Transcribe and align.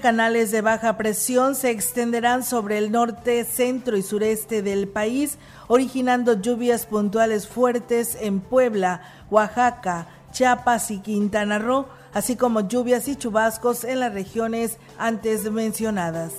Canales 0.00 0.50
de 0.50 0.60
baja 0.60 0.96
presión 0.96 1.54
se 1.54 1.70
extenderán 1.70 2.42
sobre 2.42 2.78
el 2.78 2.90
norte, 2.90 3.44
centro 3.44 3.96
y 3.96 4.02
sureste 4.02 4.62
del 4.62 4.88
país, 4.88 5.38
originando 5.68 6.40
lluvias 6.40 6.86
puntuales 6.86 7.46
fuertes 7.46 8.16
en 8.20 8.40
Puebla, 8.40 9.02
Oaxaca, 9.30 10.08
Chiapas 10.32 10.90
y 10.90 10.98
Quintana 10.98 11.58
Roo, 11.58 11.86
así 12.12 12.36
como 12.36 12.66
lluvias 12.66 13.08
y 13.08 13.16
chubascos 13.16 13.84
en 13.84 14.00
las 14.00 14.12
regiones 14.12 14.78
antes 14.98 15.50
mencionadas. 15.50 16.32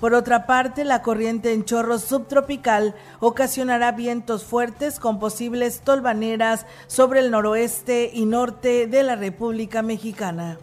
Por 0.00 0.12
otra 0.12 0.46
parte, 0.46 0.84
la 0.84 1.02
corriente 1.02 1.52
en 1.52 1.64
chorro 1.64 1.98
subtropical 1.98 2.94
ocasionará 3.18 3.92
vientos 3.92 4.44
fuertes 4.44 5.00
con 5.00 5.18
posibles 5.18 5.80
tolvaneras 5.80 6.66
sobre 6.86 7.20
el 7.20 7.30
noroeste 7.30 8.10
y 8.12 8.26
norte 8.26 8.86
de 8.86 9.02
la 9.02 9.16
República 9.16 9.82
Mexicana. 9.82 10.58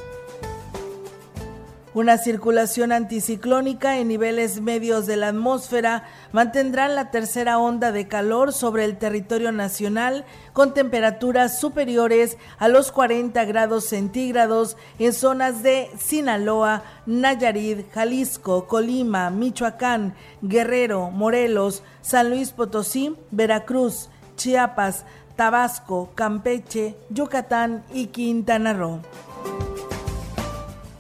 Una 1.95 2.17
circulación 2.17 2.91
anticiclónica 2.91 3.99
en 3.99 4.07
niveles 4.07 4.61
medios 4.61 5.05
de 5.05 5.15
la 5.15 5.27
atmósfera 5.27 6.05
mantendrán 6.31 6.95
la 6.95 7.11
tercera 7.11 7.59
onda 7.59 7.91
de 7.91 8.07
calor 8.07 8.51
sobre 8.51 8.83
el 8.85 8.97
territorio 8.97 9.51
nacional 9.51 10.25
con 10.53 10.73
temperaturas 10.73 11.59
superiores 11.59 12.37
a 12.57 12.67
los 12.67 12.91
40 12.91 13.45
grados 13.45 13.85
centígrados 13.85 14.75
en 14.97 15.13
zonas 15.13 15.61
de 15.61 15.91
Sinaloa, 15.99 16.81
Nayarit, 17.05 17.87
Jalisco, 17.91 18.65
Colima, 18.65 19.29
Michoacán, 19.29 20.15
Guerrero, 20.41 21.11
Morelos, 21.11 21.83
San 22.01 22.31
Luis 22.31 22.53
Potosí, 22.53 23.15
Veracruz, 23.29 24.09
Chiapas, 24.35 25.05
Tabasco, 25.35 26.09
Campeche, 26.15 26.95
Yucatán 27.11 27.83
y 27.93 28.07
Quintana 28.07 28.73
Roo. 28.73 29.01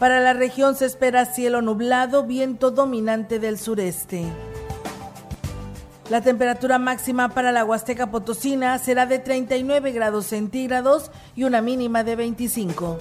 Para 0.03 0.19
la 0.19 0.33
región 0.33 0.75
se 0.75 0.85
espera 0.85 1.25
cielo 1.25 1.61
nublado, 1.61 2.25
viento 2.25 2.71
dominante 2.71 3.39
del 3.39 3.57
sureste. 3.57 4.25
La 6.09 6.19
temperatura 6.19 6.77
máxima 6.77 7.29
para 7.29 7.53
la 7.53 7.63
Huasteca 7.63 8.11
Potosina 8.11 8.77
será 8.79 9.05
de 9.05 9.19
39 9.19 9.93
grados 9.93 10.25
centígrados 10.25 11.09
y 11.37 11.45
una 11.45 11.61
mínima 11.61 12.03
de 12.03 12.17
25. 12.17 12.99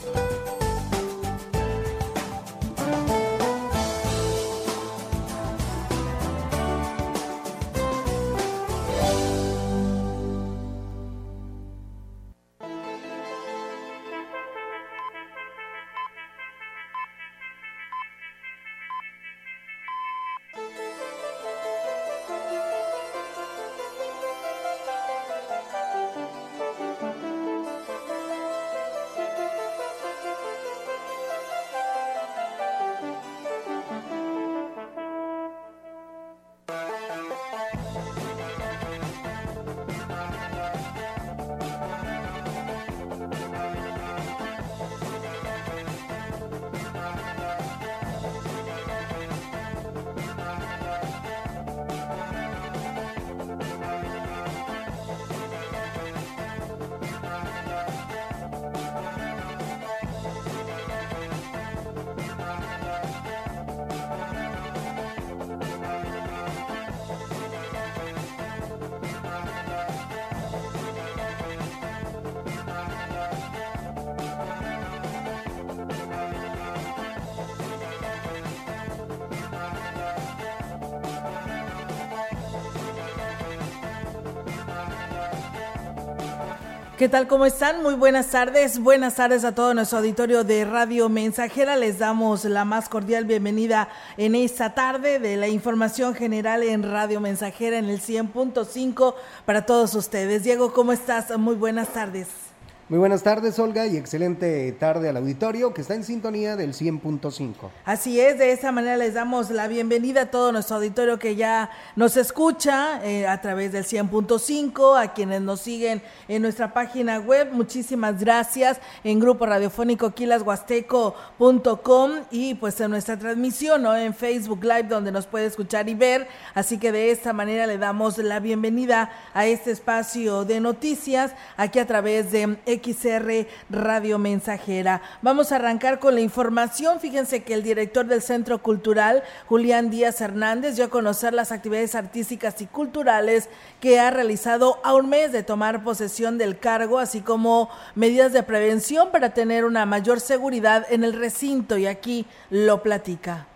¿Qué 87.02 87.08
tal? 87.08 87.26
¿Cómo 87.26 87.46
están? 87.46 87.82
Muy 87.82 87.94
buenas 87.94 88.28
tardes. 88.28 88.78
Buenas 88.78 89.16
tardes 89.16 89.42
a 89.42 89.52
todo 89.52 89.74
nuestro 89.74 89.98
auditorio 89.98 90.44
de 90.44 90.64
Radio 90.64 91.08
Mensajera. 91.08 91.74
Les 91.74 91.98
damos 91.98 92.44
la 92.44 92.64
más 92.64 92.88
cordial 92.88 93.24
bienvenida 93.24 93.88
en 94.16 94.36
esta 94.36 94.72
tarde 94.72 95.18
de 95.18 95.36
la 95.36 95.48
información 95.48 96.14
general 96.14 96.62
en 96.62 96.84
Radio 96.84 97.20
Mensajera 97.20 97.78
en 97.78 97.86
el 97.86 98.00
100.5 98.00 99.16
para 99.44 99.66
todos 99.66 99.96
ustedes. 99.96 100.44
Diego, 100.44 100.72
¿cómo 100.72 100.92
estás? 100.92 101.36
Muy 101.36 101.56
buenas 101.56 101.88
tardes. 101.88 102.51
Muy 102.92 102.98
buenas 102.98 103.22
tardes, 103.22 103.58
Olga, 103.58 103.86
y 103.86 103.96
excelente 103.96 104.70
tarde 104.72 105.08
al 105.08 105.16
auditorio 105.16 105.72
que 105.72 105.80
está 105.80 105.94
en 105.94 106.04
sintonía 106.04 106.56
del 106.56 106.74
100.5. 106.74 107.70
Así 107.86 108.20
es, 108.20 108.38
de 108.38 108.52
esta 108.52 108.70
manera 108.70 108.98
les 108.98 109.14
damos 109.14 109.48
la 109.48 109.66
bienvenida 109.66 110.20
a 110.20 110.30
todo 110.30 110.52
nuestro 110.52 110.76
auditorio 110.76 111.18
que 111.18 111.34
ya 111.34 111.70
nos 111.96 112.18
escucha 112.18 113.00
eh, 113.02 113.26
a 113.26 113.40
través 113.40 113.72
del 113.72 113.86
100.5, 113.86 115.02
a 115.02 115.14
quienes 115.14 115.40
nos 115.40 115.62
siguen 115.62 116.02
en 116.28 116.42
nuestra 116.42 116.74
página 116.74 117.18
web. 117.18 117.48
Muchísimas 117.52 118.20
gracias 118.20 118.78
en 119.04 119.20
Grupo 119.20 119.46
Radiofónico 119.46 120.10
quilashuasteco.com 120.10 122.10
y 122.30 122.56
pues 122.56 122.78
en 122.78 122.90
nuestra 122.90 123.18
transmisión 123.18 123.84
¿no? 123.84 123.96
en 123.96 124.12
Facebook 124.12 124.64
Live 124.64 124.88
donde 124.90 125.12
nos 125.12 125.26
puede 125.26 125.46
escuchar 125.46 125.88
y 125.88 125.94
ver. 125.94 126.28
Así 126.52 126.76
que 126.76 126.92
de 126.92 127.10
esta 127.10 127.32
manera 127.32 127.66
le 127.66 127.78
damos 127.78 128.18
la 128.18 128.38
bienvenida 128.38 129.10
a 129.32 129.46
este 129.46 129.70
espacio 129.70 130.44
de 130.44 130.60
noticias 130.60 131.32
aquí 131.56 131.78
a 131.78 131.86
través 131.86 132.30
de 132.30 132.58
XR 132.82 133.46
Radio 133.70 134.18
Mensajera. 134.18 135.02
Vamos 135.22 135.52
a 135.52 135.56
arrancar 135.56 135.98
con 135.98 136.14
la 136.14 136.20
información. 136.20 137.00
Fíjense 137.00 137.42
que 137.42 137.54
el 137.54 137.62
director 137.62 138.06
del 138.06 138.22
Centro 138.22 138.62
Cultural, 138.62 139.22
Julián 139.46 139.90
Díaz 139.90 140.20
Hernández, 140.20 140.76
dio 140.76 140.86
a 140.86 140.90
conocer 140.90 141.34
las 141.34 141.52
actividades 141.52 141.94
artísticas 141.94 142.60
y 142.60 142.66
culturales 142.66 143.48
que 143.80 144.00
ha 144.00 144.10
realizado 144.10 144.78
a 144.84 144.94
un 144.94 145.08
mes 145.08 145.32
de 145.32 145.42
tomar 145.42 145.84
posesión 145.84 146.38
del 146.38 146.58
cargo, 146.58 146.98
así 146.98 147.20
como 147.20 147.68
medidas 147.94 148.32
de 148.32 148.42
prevención 148.42 149.10
para 149.12 149.34
tener 149.34 149.64
una 149.64 149.86
mayor 149.86 150.20
seguridad 150.20 150.86
en 150.90 151.04
el 151.04 151.12
recinto. 151.12 151.78
Y 151.78 151.86
aquí 151.86 152.26
lo 152.50 152.82
platica. 152.82 153.46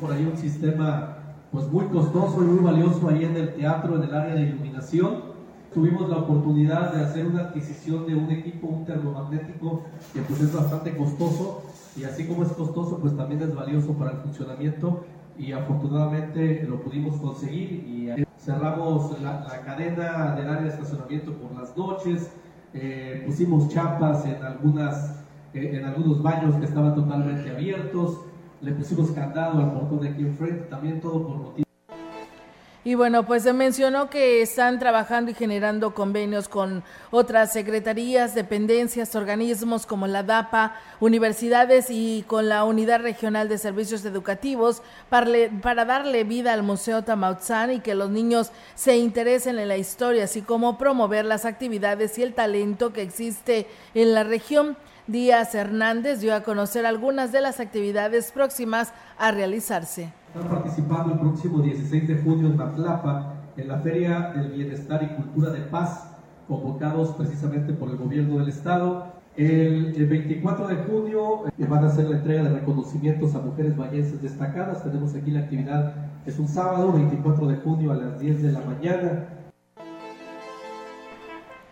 por 0.00 0.12
ahí 0.12 0.24
un 0.24 0.36
sistema 0.36 1.16
pues 1.52 1.66
muy 1.66 1.86
costoso 1.86 2.42
y 2.42 2.44
muy 2.44 2.64
valioso 2.64 3.08
ahí 3.08 3.24
en 3.24 3.36
el 3.36 3.54
teatro, 3.54 3.96
en 3.96 4.04
el 4.04 4.14
área 4.14 4.34
de 4.34 4.42
iluminación 4.42 5.39
tuvimos 5.72 6.08
la 6.08 6.18
oportunidad 6.18 6.92
de 6.92 7.04
hacer 7.04 7.26
una 7.26 7.42
adquisición 7.42 8.06
de 8.06 8.14
un 8.14 8.30
equipo, 8.30 8.66
un 8.66 8.84
termomagnético, 8.84 9.84
que 10.12 10.20
pues 10.22 10.40
es 10.40 10.52
bastante 10.52 10.96
costoso 10.96 11.62
y 11.96 12.04
así 12.04 12.26
como 12.26 12.42
es 12.42 12.50
costoso, 12.50 12.98
pues 12.98 13.16
también 13.16 13.42
es 13.42 13.54
valioso 13.54 13.92
para 13.94 14.12
el 14.12 14.18
funcionamiento 14.18 15.04
y 15.38 15.52
afortunadamente 15.52 16.66
lo 16.68 16.80
pudimos 16.80 17.20
conseguir 17.20 17.72
y 17.72 18.08
cerramos 18.38 19.20
la, 19.22 19.44
cadena 19.64 20.34
del 20.34 20.48
área 20.48 20.62
de 20.62 20.68
estacionamiento 20.68 21.32
por 21.34 21.52
las 21.58 21.76
noches, 21.76 22.30
eh, 22.74 23.22
pusimos 23.26 23.68
chapas 23.68 24.24
en, 24.26 24.42
algunas, 24.42 25.22
eh, 25.54 25.78
en 25.78 25.84
algunos 25.84 26.22
baños 26.22 26.54
que 26.56 26.64
estaban 26.64 26.94
totalmente 26.94 27.50
abiertos, 27.50 28.20
le 28.60 28.72
pusimos 28.72 29.10
candado 29.12 29.58
al 29.58 29.72
portón 29.72 30.00
de 30.00 30.08
aquí 30.10 30.22
enfrente, 30.22 30.64
también 30.64 31.00
todo 31.00 31.26
por 31.26 31.36
motivo. 31.36 31.69
Y 32.82 32.94
bueno, 32.94 33.26
pues 33.26 33.42
se 33.42 33.52
mencionó 33.52 34.08
que 34.08 34.40
están 34.40 34.78
trabajando 34.78 35.30
y 35.30 35.34
generando 35.34 35.92
convenios 35.92 36.48
con 36.48 36.82
otras 37.10 37.52
secretarías, 37.52 38.34
dependencias, 38.34 39.14
organismos 39.14 39.84
como 39.84 40.06
la 40.06 40.22
DAPA, 40.22 40.76
universidades 40.98 41.88
y 41.90 42.24
con 42.26 42.48
la 42.48 42.64
Unidad 42.64 43.02
Regional 43.02 43.50
de 43.50 43.58
Servicios 43.58 44.02
Educativos 44.06 44.80
para, 45.10 45.84
darle 45.84 46.24
vida 46.24 46.54
al 46.54 46.62
Museo 46.62 47.04
Tamautzán 47.04 47.70
y 47.70 47.80
que 47.80 47.94
los 47.94 48.08
niños 48.08 48.50
se 48.74 48.96
interesen 48.96 49.58
en 49.58 49.68
la 49.68 49.76
historia, 49.76 50.24
así 50.24 50.40
como 50.40 50.78
promover 50.78 51.26
las 51.26 51.44
actividades 51.44 52.16
y 52.16 52.22
el 52.22 52.32
talento 52.32 52.94
que 52.94 53.02
existe 53.02 53.66
en 53.94 54.14
la 54.14 54.24
región. 54.24 54.78
Díaz 55.06 55.54
Hernández 55.54 56.20
dio 56.20 56.34
a 56.34 56.44
conocer 56.44 56.86
algunas 56.86 57.30
de 57.30 57.42
las 57.42 57.60
actividades 57.60 58.32
próximas 58.32 58.94
a 59.18 59.32
realizarse. 59.32 60.12
Están 60.32 60.48
participando 60.48 61.14
el 61.14 61.18
próximo 61.18 61.58
16 61.58 62.06
de 62.06 62.16
junio 62.18 62.46
en 62.46 62.56
Matlapa 62.56 63.34
en 63.56 63.66
la 63.66 63.78
Feria 63.78 64.30
del 64.32 64.52
Bienestar 64.52 65.02
y 65.02 65.08
Cultura 65.16 65.50
de 65.50 65.62
Paz, 65.62 66.08
convocados 66.46 67.16
precisamente 67.16 67.72
por 67.72 67.90
el 67.90 67.96
gobierno 67.96 68.38
del 68.38 68.48
estado. 68.48 69.06
El, 69.36 69.92
24 70.06 70.68
de 70.68 70.76
junio 70.84 71.48
eh, 71.58 71.66
van 71.68 71.82
a 71.82 71.88
hacer 71.88 72.08
la 72.08 72.18
entrega 72.18 72.44
de 72.44 72.50
reconocimientos 72.50 73.34
a 73.34 73.40
mujeres 73.40 73.76
vallenses 73.76 74.22
destacadas. 74.22 74.84
Tenemos 74.84 75.16
aquí 75.16 75.32
la 75.32 75.40
actividad, 75.40 75.94
es 76.24 76.38
un 76.38 76.46
sábado, 76.46 76.92
24 76.92 77.48
de 77.48 77.56
junio 77.56 77.90
a 77.90 77.96
las 77.96 78.20
10 78.20 78.40
de 78.40 78.52
la 78.52 78.60
mañana 78.60 79.39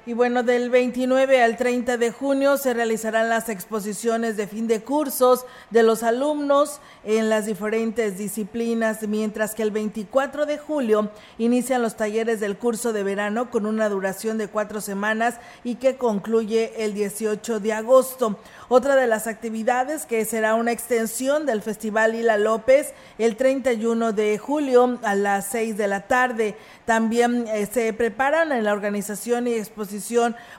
y 0.08 0.14
bueno, 0.14 0.42
del 0.42 0.70
29 0.70 1.42
al 1.42 1.58
30 1.58 1.98
de 1.98 2.10
junio 2.10 2.56
se 2.56 2.72
realizarán 2.72 3.28
las 3.28 3.50
exposiciones 3.50 4.38
de 4.38 4.46
fin 4.46 4.66
de 4.66 4.80
cursos 4.80 5.44
de 5.68 5.82
los 5.82 6.02
alumnos 6.02 6.80
en 7.04 7.28
las 7.28 7.44
diferentes 7.44 8.16
disciplinas, 8.16 9.06
mientras 9.06 9.54
que 9.54 9.62
el 9.62 9.70
24 9.70 10.46
de 10.46 10.56
julio 10.56 11.10
inician 11.36 11.82
los 11.82 11.98
talleres 11.98 12.40
del 12.40 12.56
curso 12.56 12.94
de 12.94 13.02
verano 13.02 13.50
con 13.50 13.66
una 13.66 13.90
duración 13.90 14.38
de 14.38 14.48
cuatro 14.48 14.80
semanas 14.80 15.34
y 15.62 15.74
que 15.74 15.98
concluye 15.98 16.72
el 16.82 16.94
18 16.94 17.60
de 17.60 17.74
agosto. 17.74 18.38
Otra 18.70 18.96
de 18.96 19.08
las 19.08 19.26
actividades 19.26 20.06
que 20.06 20.24
será 20.24 20.54
una 20.54 20.72
extensión 20.72 21.44
del 21.44 21.60
Festival 21.60 22.14
Hila 22.14 22.38
López 22.38 22.94
el 23.18 23.36
31 23.36 24.14
de 24.14 24.38
julio 24.38 24.98
a 25.02 25.14
las 25.14 25.48
6 25.48 25.76
de 25.76 25.86
la 25.86 26.06
tarde. 26.06 26.56
También 26.86 27.46
eh, 27.48 27.68
se 27.70 27.92
preparan 27.92 28.52
en 28.52 28.64
la 28.64 28.72
organización 28.72 29.46
y 29.46 29.52
exposición 29.52 29.97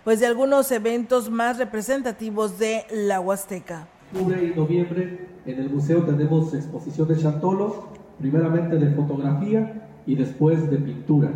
pues 0.03 0.19
de 0.19 0.27
algunos 0.27 0.71
eventos 0.71 1.30
más 1.30 1.57
representativos 1.57 2.59
de 2.59 2.86
la 2.91 3.19
Huasteca. 3.19 3.88
Octubre 4.13 4.44
y 4.44 4.57
noviembre 4.57 5.27
en 5.45 5.59
el 5.59 5.69
museo 5.69 6.03
tenemos 6.03 6.53
exposición 6.53 7.07
de 7.07 7.18
Chantolo, 7.18 7.89
primeramente 8.19 8.75
de 8.77 8.91
fotografía 8.91 9.88
y 10.06 10.15
después 10.15 10.69
de 10.69 10.77
pintura. 10.77 11.30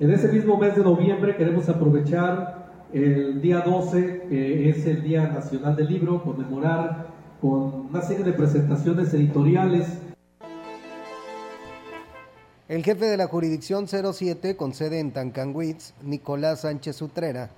En 0.00 0.10
ese 0.10 0.28
mismo 0.32 0.56
mes 0.56 0.74
de 0.74 0.82
noviembre 0.82 1.36
queremos 1.36 1.68
aprovechar 1.68 2.64
el 2.92 3.40
día 3.40 3.60
12, 3.60 4.26
que 4.28 4.68
es 4.70 4.86
el 4.86 5.02
Día 5.02 5.28
Nacional 5.28 5.76
del 5.76 5.88
Libro, 5.88 6.22
conmemorar 6.22 7.08
con 7.40 7.88
una 7.90 8.00
serie 8.00 8.24
de 8.24 8.32
presentaciones 8.32 9.12
editoriales. 9.14 9.98
El 12.66 12.82
jefe 12.82 13.04
de 13.04 13.18
la 13.18 13.26
jurisdicción 13.26 13.86
07, 13.86 14.56
con 14.56 14.72
sede 14.72 14.98
en 14.98 15.12
Tancanwitz, 15.12 15.92
Nicolás 16.02 16.62
Sánchez 16.62 17.02
Utrera, 17.02 17.50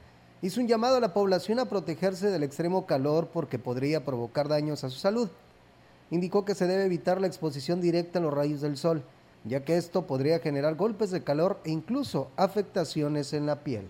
hizo 0.42 0.60
un 0.60 0.66
llamado 0.66 0.96
a 0.96 1.00
la 1.00 1.14
población 1.14 1.60
a 1.60 1.66
protegerse 1.66 2.28
del 2.28 2.42
extremo 2.42 2.86
calor 2.86 3.28
porque 3.32 3.60
podría 3.60 4.04
provocar 4.04 4.48
daños 4.48 4.82
a 4.82 4.90
su 4.90 4.98
salud. 4.98 5.28
Indicó 6.10 6.44
que 6.44 6.56
se 6.56 6.66
debe 6.66 6.86
evitar 6.86 7.20
la 7.20 7.28
exposición 7.28 7.80
directa 7.80 8.18
a 8.18 8.22
los 8.22 8.34
rayos 8.34 8.62
del 8.62 8.76
sol, 8.76 9.04
ya 9.44 9.64
que 9.64 9.76
esto 9.76 10.08
podría 10.08 10.40
generar 10.40 10.74
golpes 10.74 11.12
de 11.12 11.22
calor 11.22 11.60
e 11.64 11.70
incluso 11.70 12.32
afectaciones 12.36 13.32
en 13.32 13.46
la 13.46 13.62
piel 13.62 13.88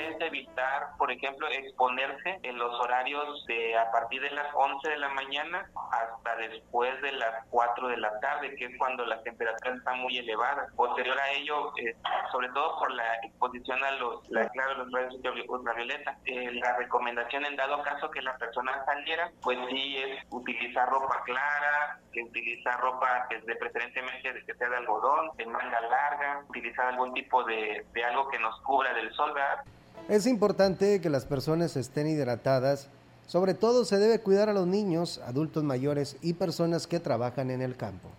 es 0.00 0.20
evitar, 0.20 0.90
por 0.98 1.10
ejemplo, 1.10 1.48
exponerse 1.48 2.38
en 2.42 2.58
los 2.58 2.72
horarios 2.80 3.44
de 3.46 3.76
a 3.76 3.90
partir 3.90 4.22
de 4.22 4.30
las 4.30 4.46
11 4.54 4.88
de 4.88 4.96
la 4.96 5.08
mañana 5.10 5.68
hasta 5.90 6.36
después 6.36 7.00
de 7.02 7.12
las 7.12 7.44
4 7.50 7.88
de 7.88 7.96
la 7.96 8.18
tarde, 8.20 8.54
que 8.56 8.66
es 8.66 8.78
cuando 8.78 9.04
las 9.06 9.22
temperaturas 9.22 9.76
están 9.76 10.00
muy 10.00 10.18
elevadas. 10.18 10.72
Posterior 10.74 11.18
a 11.18 11.30
ello, 11.32 11.72
eh, 11.78 11.94
sobre 12.30 12.48
todo 12.50 12.78
por 12.78 12.92
la 12.92 13.14
exposición 13.22 13.82
a 13.84 13.90
los, 13.92 14.28
la, 14.30 14.48
claro, 14.50 14.86
rayos 14.92 15.14
ultravioleta, 15.48 16.18
eh, 16.24 16.52
la 16.52 16.76
recomendación 16.76 17.44
en 17.46 17.56
dado 17.56 17.82
caso 17.82 18.10
que 18.10 18.22
la 18.22 18.36
persona 18.36 18.84
saliera, 18.84 19.30
pues 19.42 19.58
sí 19.70 19.96
es 19.98 20.24
utilizar 20.30 20.88
ropa 20.88 21.22
clara, 21.24 21.98
utilizar 22.22 22.80
ropa 22.80 23.26
que 23.28 23.40
de 23.40 23.56
preferentemente 23.56 24.44
que 24.44 24.54
sea 24.54 24.68
de 24.68 24.76
algodón, 24.76 25.30
de 25.36 25.46
manga 25.46 25.80
larga, 25.80 26.44
utilizar 26.48 26.86
algún 26.86 27.12
tipo 27.14 27.42
de, 27.44 27.84
de 27.92 28.04
algo 28.04 28.28
que 28.28 28.38
nos 28.38 28.58
cubra 28.60 28.92
del 28.94 29.12
sol, 29.14 29.32
¿verdad? 29.32 29.64
Es 30.08 30.26
importante 30.26 31.00
que 31.00 31.10
las 31.10 31.24
personas 31.24 31.76
estén 31.76 32.06
hidratadas. 32.06 32.88
Sobre 33.26 33.54
todo 33.54 33.84
se 33.84 33.98
debe 33.98 34.20
cuidar 34.20 34.48
a 34.48 34.52
los 34.52 34.66
niños, 34.66 35.20
adultos 35.26 35.64
mayores 35.64 36.16
y 36.20 36.34
personas 36.34 36.86
que 36.86 37.00
trabajan 37.00 37.50
en 37.50 37.62
el 37.62 37.76
campo 37.76 38.10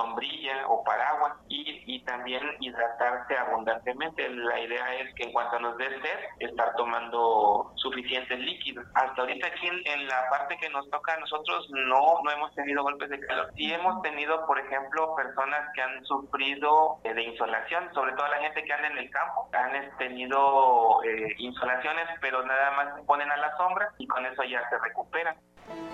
sombrilla 0.00 0.66
o 0.68 0.82
paraguas 0.82 1.34
y, 1.48 1.82
y 1.86 2.04
también 2.04 2.42
hidratarse 2.60 3.36
abundantemente. 3.36 4.28
La 4.28 4.60
idea 4.60 4.94
es 4.96 5.14
que 5.14 5.24
en 5.24 5.32
cuanto 5.32 5.58
nos 5.60 5.76
dé 5.76 5.88
sed, 5.90 6.18
estar 6.38 6.74
tomando 6.76 7.72
suficientes 7.76 8.38
líquidos. 8.38 8.86
Hasta 8.94 9.20
ahorita 9.20 9.46
aquí 9.46 9.68
en, 9.68 10.06
la 10.06 10.28
parte 10.30 10.56
que 10.58 10.70
nos 10.70 10.88
toca 10.90 11.14
a 11.14 11.18
nosotros 11.18 11.68
no, 11.70 12.20
no 12.22 12.30
hemos 12.30 12.54
tenido 12.54 12.82
golpes 12.82 13.10
de 13.10 13.20
calor. 13.20 13.50
Sí 13.56 13.72
hemos 13.72 14.00
tenido, 14.02 14.46
por 14.46 14.58
ejemplo, 14.58 15.14
personas 15.14 15.68
que 15.74 15.82
han 15.82 16.04
sufrido 16.04 16.98
eh, 17.04 17.14
de 17.14 17.22
insolación, 17.22 17.92
sobre 17.94 18.12
todo 18.12 18.26
la 18.28 18.38
gente 18.38 18.64
que 18.64 18.72
anda 18.72 18.88
en 18.88 18.98
el 18.98 19.10
campo, 19.10 19.48
han 19.52 19.96
tenido 19.98 21.02
eh, 21.04 21.34
insolaciones, 21.38 22.06
pero 22.20 22.44
nada 22.44 22.70
más 22.72 22.94
se 22.96 23.02
ponen 23.02 23.30
a 23.30 23.36
la 23.36 23.56
sombra 23.56 23.92
y 23.98 24.06
con 24.06 24.24
eso 24.26 24.42
ya 24.44 24.68
se 24.68 24.78
recuperan. 24.78 25.36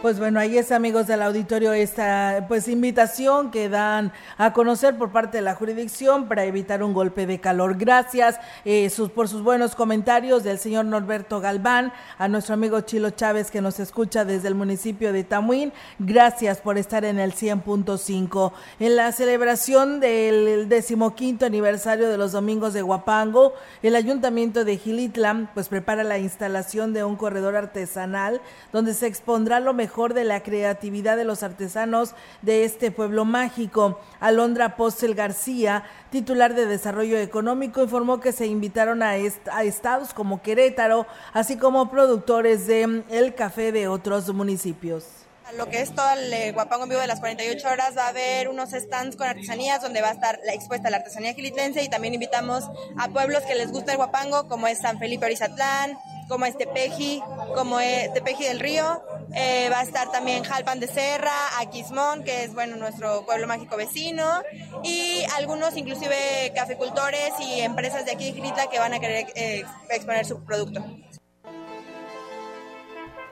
Pues 0.02 0.20
bueno, 0.20 0.38
ahí 0.38 0.56
es 0.56 0.72
amigos 0.72 1.08
del 1.08 1.20
auditorio 1.20 1.72
esta 1.72 2.44
pues 2.46 2.68
invitación 2.68 3.50
que 3.50 3.68
dan 3.68 4.12
a 4.36 4.52
conocer 4.52 4.96
por 4.96 5.10
parte 5.10 5.38
de 5.38 5.42
la 5.42 5.54
jurisdicción 5.56 6.28
para 6.28 6.44
evitar 6.44 6.82
un 6.84 6.92
golpe 6.92 7.26
de 7.26 7.40
calor. 7.40 7.76
Gracias 7.76 8.38
eh, 8.66 8.88
por 9.14 9.26
sus 9.26 9.42
buenos 9.42 9.74
comentarios 9.74 10.44
del 10.44 10.58
señor 10.58 10.84
Norberto 10.84 11.40
Galván, 11.40 11.94
a 12.18 12.28
nuestro 12.28 12.54
amigo 12.54 12.82
Chilo 12.82 13.10
Chávez 13.10 13.50
que 13.50 13.60
nos 13.60 13.80
escucha 13.80 14.24
desde 14.24 14.46
el 14.46 14.54
municipio 14.54 15.14
de 15.14 15.24
Tamuín. 15.24 15.72
Gracias 15.98 16.58
por 16.58 16.76
estar 16.76 17.04
en 17.04 17.18
el 17.18 17.32
100.5. 17.32 18.52
En 18.78 18.94
la 18.94 19.10
celebración 19.12 19.98
del 19.98 20.68
decimoquinto 20.68 21.46
aniversario 21.46 22.10
de 22.10 22.18
los 22.18 22.32
Domingos 22.32 22.74
de 22.74 22.82
Guapango, 22.82 23.54
el 23.82 23.96
Ayuntamiento 23.96 24.64
de 24.64 24.76
Gilitlan 24.76 25.50
pues 25.54 25.68
prepara 25.68 26.04
la 26.04 26.18
instalación 26.18 26.92
de 26.92 27.02
un 27.02 27.16
corredor 27.16 27.56
artesanal 27.56 28.42
donde 28.72 28.92
se 28.92 29.06
expondrá 29.06 29.58
lo 29.66 29.74
mejor 29.74 30.14
de 30.14 30.24
la 30.24 30.42
creatividad 30.42 31.16
de 31.16 31.24
los 31.24 31.42
artesanos 31.42 32.14
de 32.40 32.64
este 32.64 32.90
pueblo 32.90 33.26
mágico. 33.26 34.00
Alondra 34.20 34.76
Postel 34.76 35.14
García, 35.14 35.84
titular 36.10 36.54
de 36.54 36.64
Desarrollo 36.64 37.18
Económico, 37.18 37.82
informó 37.82 38.20
que 38.20 38.32
se 38.32 38.46
invitaron 38.46 39.02
a, 39.02 39.16
estados 39.16 40.14
como 40.14 40.40
Querétaro, 40.40 41.06
así 41.34 41.58
como 41.58 41.90
productores 41.90 42.66
de 42.66 42.86
mm, 42.86 43.02
el 43.10 43.34
café 43.34 43.72
de 43.72 43.88
otros 43.88 44.32
municipios 44.32 45.25
lo 45.54 45.68
que 45.68 45.80
es 45.80 45.94
todo 45.94 46.10
el 46.10 46.32
eh, 46.32 46.52
Guapango 46.52 46.84
en 46.84 46.90
vivo 46.90 47.00
de 47.00 47.06
las 47.06 47.20
48 47.20 47.68
horas, 47.68 47.96
va 47.96 48.06
a 48.06 48.08
haber 48.08 48.48
unos 48.48 48.70
stands 48.70 49.16
con 49.16 49.26
artesanías 49.26 49.80
donde 49.80 50.00
va 50.00 50.08
a 50.08 50.12
estar 50.12 50.40
la 50.44 50.52
expuesta 50.52 50.90
la 50.90 50.98
artesanía 50.98 51.34
gilitlense 51.34 51.82
y 51.82 51.88
también 51.88 52.14
invitamos 52.14 52.64
a 52.98 53.08
pueblos 53.08 53.42
que 53.44 53.54
les 53.54 53.70
gusta 53.70 53.92
el 53.92 53.98
Guapango, 53.98 54.48
como 54.48 54.66
es 54.66 54.78
San 54.78 54.98
Felipe 54.98 55.26
Orizatlán, 55.26 55.98
como 56.28 56.46
es 56.46 56.56
Tepeji, 56.56 57.22
como 57.54 57.80
es 57.80 58.12
Tepeji 58.12 58.44
del 58.44 58.60
Río. 58.60 59.02
Eh, 59.34 59.68
va 59.70 59.80
a 59.80 59.82
estar 59.82 60.10
también 60.10 60.44
Jalpan 60.44 60.80
de 60.80 60.88
Serra, 60.88 61.58
Aquismón, 61.58 62.24
que 62.24 62.44
es 62.44 62.54
bueno 62.54 62.76
nuestro 62.76 63.24
pueblo 63.26 63.46
mágico 63.46 63.76
vecino, 63.76 64.42
y 64.82 65.24
algunos 65.36 65.76
inclusive 65.76 66.52
cafecultores 66.54 67.32
y 67.40 67.60
empresas 67.60 68.04
de 68.04 68.12
aquí 68.12 68.26
de 68.26 68.32
Gilitla 68.32 68.68
que 68.68 68.78
van 68.78 68.94
a 68.94 69.00
querer 69.00 69.26
eh, 69.34 69.64
exponer 69.90 70.24
su 70.24 70.42
producto. 70.44 70.84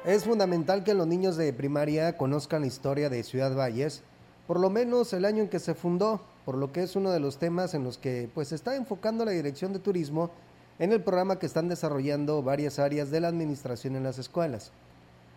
Es 0.05 0.25
fundamental 0.25 0.85
que 0.85 0.93
los 0.93 1.07
niños 1.07 1.39
de 1.39 1.51
primaria 1.55 2.19
conozcan 2.19 2.61
la 2.61 2.67
historia 2.67 3.09
de 3.09 3.23
Ciudad 3.23 3.57
Valles, 3.57 4.03
por 4.47 4.61
lo 4.61 4.69
menos 4.69 5.15
el 5.15 5.25
año 5.25 5.43
en 5.43 5.49
que 5.49 5.59
se 5.59 5.75
fundó, 5.75 6.21
por 6.45 6.59
lo 6.59 6.73
que 6.73 6.83
es 6.83 6.95
uno 6.95 7.11
de 7.11 7.21
los 7.21 7.39
temas 7.39 7.73
en 7.73 7.85
los 7.85 7.97
que 7.97 8.29
pues 8.35 8.53
está 8.53 8.77
enfocando 8.77 9.25
la 9.25 9.31
Dirección 9.31 9.73
de 9.73 9.79
Turismo 9.79 10.31
en 10.79 10.93
el 10.93 11.03
programa 11.03 11.39
que 11.39 11.47
están 11.47 11.71
desarrollando 11.71 12.43
varias 12.43 12.79
áreas 12.79 13.11
de 13.11 13.23
la 13.23 13.29
administración 13.29 13.97
en 13.97 14.03
las 14.03 14.19
escuelas. 14.19 14.73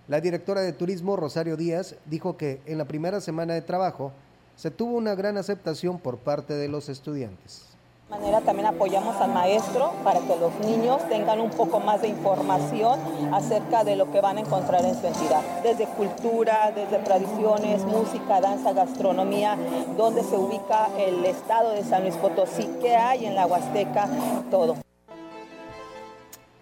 La 0.10 0.20
directora 0.20 0.60
de 0.60 0.74
turismo, 0.74 1.16
Rosario 1.16 1.56
Díaz, 1.56 1.96
dijo 2.06 2.36
que 2.36 2.60
en 2.66 2.78
la 2.78 2.90
primera 2.90 3.22
semana 3.22 3.54
de 3.54 3.62
trabajo 3.62 4.12
se 4.58 4.70
tuvo 4.70 4.98
una 4.98 5.16
gran 5.16 5.38
aceptación 5.38 5.98
por 5.98 6.18
parte 6.18 6.56
de 6.56 6.68
los 6.68 6.90
estudiantes 6.90 7.77
manera 8.10 8.40
también 8.40 8.68
apoyamos 8.68 9.18
al 9.18 9.34
maestro 9.34 9.92
para 10.04 10.22
que 10.22 10.38
los 10.38 10.58
niños 10.62 11.02
tengan 11.10 11.42
un 11.42 11.50
poco 11.50 11.82
más 11.82 12.02
de 12.02 12.08
información 12.08 13.00
acerca 13.34 13.84
de 13.84 13.98
lo 13.98 14.10
que 14.12 14.22
van 14.22 14.38
a 14.38 14.42
encontrar 14.42 14.86
en 14.86 14.96
su 15.00 15.06
entidad, 15.08 15.42
desde 15.62 15.88
cultura, 15.88 16.72
desde 16.74 17.00
tradiciones, 17.00 17.84
música, 17.84 18.40
danza, 18.40 18.72
gastronomía, 18.72 19.58
dónde 19.98 20.24
se 20.24 20.38
ubica 20.38 20.88
el 20.98 21.26
estado 21.26 21.72
de 21.72 21.84
San 21.84 22.04
Luis 22.04 22.16
Potosí, 22.16 22.70
qué 22.82 22.96
hay 22.96 23.26
en 23.26 23.36
la 23.36 23.46
Huasteca, 23.46 24.08
todo. 24.50 24.78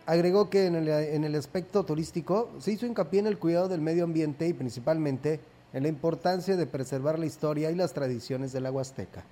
Agregó 0.07 0.49
que 0.49 0.65
en 0.65 0.75
el, 0.75 0.87
en 0.87 1.23
el 1.23 1.35
aspecto 1.35 1.83
turístico 1.83 2.49
se 2.59 2.71
hizo 2.71 2.87
hincapié 2.87 3.19
en 3.19 3.27
el 3.27 3.37
cuidado 3.37 3.67
del 3.67 3.81
medio 3.81 4.03
ambiente 4.03 4.47
y 4.47 4.53
principalmente 4.53 5.39
en 5.73 5.83
la 5.83 5.89
importancia 5.89 6.55
de 6.55 6.65
preservar 6.65 7.19
la 7.19 7.25
historia 7.27 7.69
y 7.69 7.75
las 7.75 7.93
tradiciones 7.93 8.51
de 8.51 8.61
la 8.61 8.71
Huasteca 8.71 9.23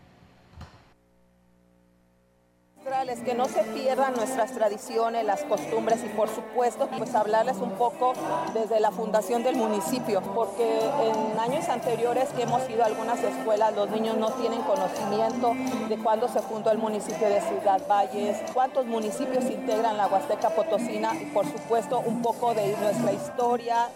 que 3.03 3.33
no 3.33 3.49
se 3.49 3.63
pierdan 3.63 4.13
nuestras 4.13 4.53
tradiciones, 4.53 5.25
las 5.25 5.43
costumbres 5.43 6.01
y 6.05 6.07
por 6.09 6.29
supuesto 6.29 6.87
pues 6.97 7.13
hablarles 7.15 7.57
un 7.57 7.71
poco 7.71 8.13
desde 8.53 8.79
la 8.79 8.91
fundación 8.91 9.43
del 9.43 9.57
municipio, 9.57 10.21
porque 10.33 10.79
en 10.79 11.37
años 11.37 11.67
anteriores 11.67 12.29
que 12.29 12.43
hemos 12.43 12.67
ido 12.69 12.81
a 12.81 12.85
algunas 12.85 13.21
escuelas 13.21 13.75
los 13.75 13.89
niños 13.89 14.17
no 14.17 14.31
tienen 14.31 14.61
conocimiento 14.61 15.53
de 15.89 15.97
cuándo 15.97 16.29
se 16.29 16.39
fundó 16.39 16.71
el 16.71 16.77
municipio 16.77 17.27
de 17.27 17.41
Ciudad 17.41 17.81
Valles, 17.89 18.37
cuántos 18.53 18.85
municipios 18.85 19.43
integran 19.45 19.97
la 19.97 20.07
Huasteca 20.07 20.51
Potosina 20.51 21.13
y 21.21 21.25
por 21.25 21.45
supuesto 21.45 21.99
un 21.99 22.21
poco 22.21 22.53
de 22.53 22.77
nuestra 22.77 23.11
historia. 23.11 23.89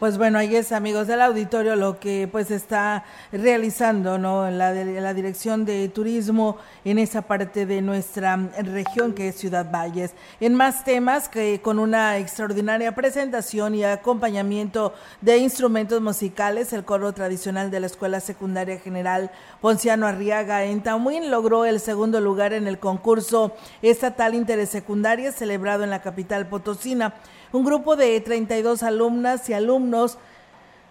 Pues 0.00 0.16
bueno, 0.16 0.38
ahí 0.38 0.56
es, 0.56 0.72
amigos 0.72 1.08
del 1.08 1.20
auditorio, 1.20 1.76
lo 1.76 2.00
que 2.00 2.26
pues 2.26 2.50
está 2.50 3.04
realizando, 3.32 4.16
¿no? 4.16 4.50
La, 4.50 4.72
la 4.72 5.12
Dirección 5.12 5.66
de 5.66 5.90
Turismo 5.90 6.56
en 6.86 6.98
esa 6.98 7.20
parte 7.20 7.66
de 7.66 7.82
nuestra 7.82 8.34
región 8.62 9.12
que 9.12 9.28
es 9.28 9.36
Ciudad 9.36 9.70
Valles. 9.70 10.14
En 10.40 10.54
más 10.54 10.84
temas, 10.84 11.28
que 11.28 11.60
con 11.60 11.78
una 11.78 12.16
extraordinaria 12.16 12.94
presentación 12.94 13.74
y 13.74 13.84
acompañamiento 13.84 14.94
de 15.20 15.36
instrumentos 15.36 16.00
musicales, 16.00 16.72
el 16.72 16.86
coro 16.86 17.12
tradicional 17.12 17.70
de 17.70 17.80
la 17.80 17.86
Escuela 17.86 18.20
Secundaria 18.20 18.78
General 18.78 19.30
Ponciano 19.60 20.06
Arriaga 20.06 20.64
en 20.64 20.82
Tamuín 20.82 21.30
logró 21.30 21.66
el 21.66 21.78
segundo 21.78 22.22
lugar 22.22 22.54
en 22.54 22.66
el 22.66 22.78
concurso 22.78 23.54
estatal 23.82 24.34
interesecundaria 24.34 25.30
celebrado 25.30 25.84
en 25.84 25.90
la 25.90 26.00
capital 26.00 26.48
potosina 26.48 27.12
un 27.52 27.64
grupo 27.64 27.96
de 27.96 28.20
32 28.20 28.82
alumnas 28.82 29.48
y 29.48 29.54
alumnos 29.54 30.18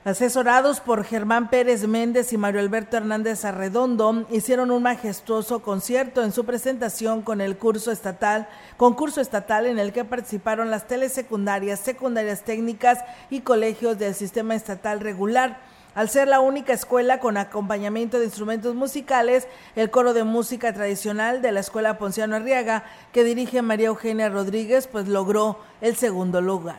asesorados 0.06 0.80
por 0.80 1.04
Germán 1.04 1.50
Pérez 1.50 1.86
Méndez 1.88 2.34
y 2.34 2.38
Mario 2.38 2.62
Alberto 2.62 2.98
Hernández 2.98 3.46
Arredondo, 3.46 4.26
hicieron 4.32 4.72
un 4.72 4.84
majestuoso 4.84 5.62
concierto 5.62 6.24
en 6.24 6.32
su 6.32 6.46
presentación 6.46 7.22
con 7.22 7.42
el 7.42 7.58
curso 7.58 7.92
estatal, 7.92 8.48
concurso 8.78 9.22
estatal 9.22 9.66
en 9.66 9.78
el 9.78 9.92
que 9.92 10.06
participaron 10.06 10.72
las 10.72 10.88
telesecundarias, 10.88 11.80
secundarias 11.80 12.44
técnicas 12.44 13.00
y 13.30 13.42
colegios 13.42 14.00
del 14.00 14.16
sistema 14.16 14.56
estatal 14.56 15.00
regular. 15.00 15.60
Al 15.96 16.08
ser 16.08 16.28
la 16.28 16.40
única 16.40 16.72
escuela 16.72 17.20
con 17.20 17.36
acompañamiento 17.36 18.20
de 18.20 18.26
instrumentos 18.26 18.76
musicales, 18.76 19.48
el 19.76 19.90
coro 19.90 20.14
de 20.14 20.24
música 20.24 20.72
tradicional 20.72 21.42
de 21.42 21.52
la 21.52 21.62
Escuela 21.62 21.98
Ponciano 21.98 22.36
Arriaga, 22.36 22.84
que 23.12 23.24
dirige 23.24 23.64
María 23.64 23.88
Eugenia 23.88 24.30
Rodríguez, 24.30 24.86
pues 24.86 25.08
logró 25.08 25.58
el 25.82 25.96
segundo 25.96 26.42
lugar. 26.42 26.78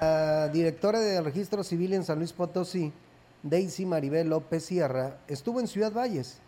La 0.00 0.48
directora 0.48 1.00
del 1.00 1.24
Registro 1.24 1.64
Civil 1.64 1.94
en 1.94 2.04
San 2.04 2.18
Luis 2.18 2.34
Potosí, 2.34 2.92
Daisy 3.42 3.86
Maribel 3.86 4.28
López 4.28 4.66
Sierra, 4.66 5.16
estuvo 5.26 5.58
en 5.58 5.66
Ciudad 5.66 5.92
Valles 5.92 6.38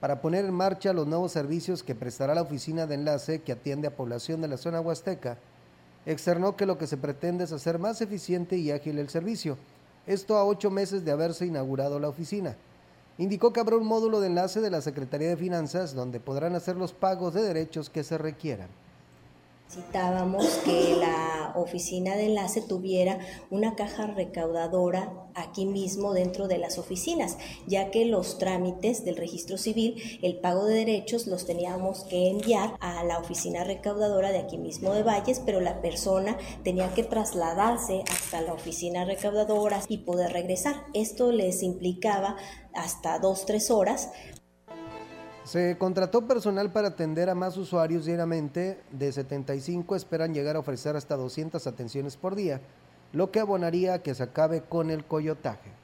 para 0.00 0.22
poner 0.22 0.46
en 0.46 0.54
marcha 0.54 0.94
los 0.94 1.06
nuevos 1.06 1.30
servicios 1.30 1.82
que 1.82 1.94
prestará 1.94 2.34
la 2.34 2.42
oficina 2.42 2.86
de 2.86 2.94
enlace 2.94 3.42
que 3.42 3.52
atiende 3.52 3.86
a 3.86 3.96
población 3.96 4.40
de 4.40 4.48
la 4.48 4.56
zona 4.56 4.80
huasteca. 4.80 5.36
Externó 6.06 6.56
que 6.56 6.66
lo 6.66 6.78
que 6.78 6.86
se 6.86 6.96
pretende 6.96 7.44
es 7.44 7.52
hacer 7.52 7.78
más 7.78 8.00
eficiente 8.00 8.56
y 8.56 8.72
ágil 8.72 8.98
el 8.98 9.10
servicio 9.10 9.58
esto 10.06 10.36
a 10.36 10.44
ocho 10.44 10.70
meses 10.70 11.04
de 11.04 11.12
haberse 11.12 11.46
inaugurado 11.46 11.98
la 12.00 12.08
oficina. 12.08 12.56
Indicó 13.18 13.52
que 13.52 13.60
habrá 13.60 13.76
un 13.76 13.86
módulo 13.86 14.20
de 14.20 14.28
enlace 14.28 14.60
de 14.60 14.70
la 14.70 14.80
Secretaría 14.80 15.28
de 15.28 15.36
Finanzas 15.36 15.94
donde 15.94 16.20
podrán 16.20 16.54
hacer 16.54 16.76
los 16.76 16.92
pagos 16.92 17.34
de 17.34 17.42
derechos 17.42 17.90
que 17.90 18.02
se 18.02 18.18
requieran. 18.18 18.68
Necesitábamos 19.74 20.46
que 20.66 20.96
la 20.96 21.54
oficina 21.54 22.14
de 22.14 22.26
enlace 22.26 22.60
tuviera 22.60 23.20
una 23.50 23.74
caja 23.74 24.06
recaudadora 24.06 25.30
aquí 25.34 25.64
mismo 25.64 26.12
dentro 26.12 26.46
de 26.46 26.58
las 26.58 26.76
oficinas, 26.76 27.38
ya 27.66 27.90
que 27.90 28.04
los 28.04 28.36
trámites 28.36 29.02
del 29.02 29.16
registro 29.16 29.56
civil, 29.56 30.20
el 30.20 30.36
pago 30.36 30.66
de 30.66 30.74
derechos 30.74 31.26
los 31.26 31.46
teníamos 31.46 32.04
que 32.04 32.28
enviar 32.28 32.76
a 32.80 33.02
la 33.04 33.18
oficina 33.18 33.64
recaudadora 33.64 34.30
de 34.30 34.40
aquí 34.40 34.58
mismo 34.58 34.92
de 34.92 35.04
Valles, 35.04 35.40
pero 35.40 35.58
la 35.58 35.80
persona 35.80 36.36
tenía 36.62 36.92
que 36.92 37.04
trasladarse 37.04 38.04
hasta 38.10 38.42
la 38.42 38.52
oficina 38.52 39.06
recaudadora 39.06 39.80
y 39.88 39.98
poder 39.98 40.34
regresar. 40.34 40.84
Esto 40.92 41.32
les 41.32 41.62
implicaba 41.62 42.36
hasta 42.74 43.18
dos, 43.18 43.46
tres 43.46 43.70
horas 43.70 44.10
se 45.44 45.76
contrató 45.76 46.26
personal 46.26 46.70
para 46.70 46.88
atender 46.88 47.28
a 47.28 47.34
más 47.34 47.56
usuarios 47.56 48.04
diariamente. 48.04 48.80
De 48.92 49.10
75 49.12 49.96
esperan 49.96 50.34
llegar 50.34 50.56
a 50.56 50.60
ofrecer 50.60 50.96
hasta 50.96 51.16
200 51.16 51.66
atenciones 51.66 52.16
por 52.16 52.34
día, 52.34 52.60
lo 53.12 53.30
que 53.30 53.40
abonaría 53.40 53.94
a 53.94 54.02
que 54.02 54.14
se 54.14 54.22
acabe 54.22 54.62
con 54.62 54.90
el 54.90 55.04
coyotaje. 55.04 55.81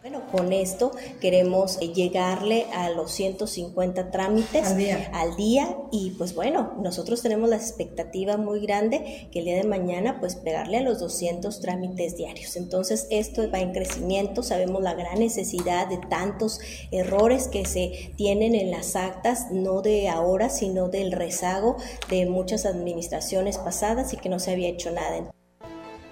Bueno, 0.00 0.22
con 0.30 0.52
esto 0.52 0.92
queremos 1.20 1.80
llegarle 1.80 2.66
a 2.72 2.88
los 2.88 3.10
150 3.10 4.12
trámites 4.12 4.68
al 5.12 5.36
día. 5.36 5.76
y 5.90 6.12
pues 6.12 6.36
bueno, 6.36 6.74
nosotros 6.80 7.20
tenemos 7.20 7.48
la 7.48 7.56
expectativa 7.56 8.36
muy 8.36 8.60
grande 8.60 9.28
que 9.32 9.40
el 9.40 9.46
día 9.46 9.56
de 9.56 9.64
mañana 9.64 10.20
pues 10.20 10.36
pegarle 10.36 10.78
a 10.78 10.82
los 10.82 11.00
200 11.00 11.60
trámites 11.60 12.16
diarios. 12.16 12.54
Entonces 12.54 13.08
esto 13.10 13.50
va 13.50 13.58
en 13.58 13.72
crecimiento, 13.72 14.44
sabemos 14.44 14.82
la 14.82 14.94
gran 14.94 15.18
necesidad 15.18 15.88
de 15.88 15.98
tantos 15.98 16.60
errores 16.92 17.48
que 17.48 17.64
se 17.64 18.12
tienen 18.16 18.54
en 18.54 18.70
las 18.70 18.94
actas, 18.94 19.50
no 19.50 19.82
de 19.82 20.08
ahora, 20.08 20.48
sino 20.48 20.88
del 20.88 21.10
rezago 21.10 21.76
de 22.08 22.26
muchas 22.26 22.66
administraciones 22.66 23.58
pasadas 23.58 24.12
y 24.12 24.16
que 24.16 24.28
no 24.28 24.38
se 24.38 24.52
había 24.52 24.68
hecho 24.68 24.92
nada. 24.92 25.32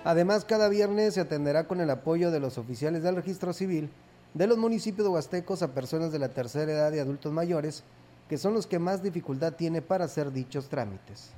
Además, 0.06 0.44
cada 0.44 0.68
viernes 0.68 1.14
se 1.14 1.20
atenderá 1.20 1.66
con 1.66 1.80
el 1.80 1.90
apoyo 1.90 2.30
de 2.30 2.38
los 2.38 2.58
oficiales 2.58 3.02
del 3.02 3.16
registro 3.16 3.52
civil 3.52 3.90
de 4.34 4.46
los 4.46 4.56
municipios 4.56 5.04
de 5.04 5.12
huastecos 5.12 5.62
a 5.62 5.74
personas 5.74 6.12
de 6.12 6.20
la 6.20 6.28
tercera 6.28 6.70
edad 6.70 6.92
y 6.92 7.00
adultos 7.00 7.32
mayores, 7.32 7.82
que 8.28 8.38
son 8.38 8.54
los 8.54 8.68
que 8.68 8.78
más 8.78 9.02
dificultad 9.02 9.54
tiene 9.54 9.82
para 9.82 10.04
hacer 10.04 10.30
dichos 10.30 10.68
trámites 10.68 11.32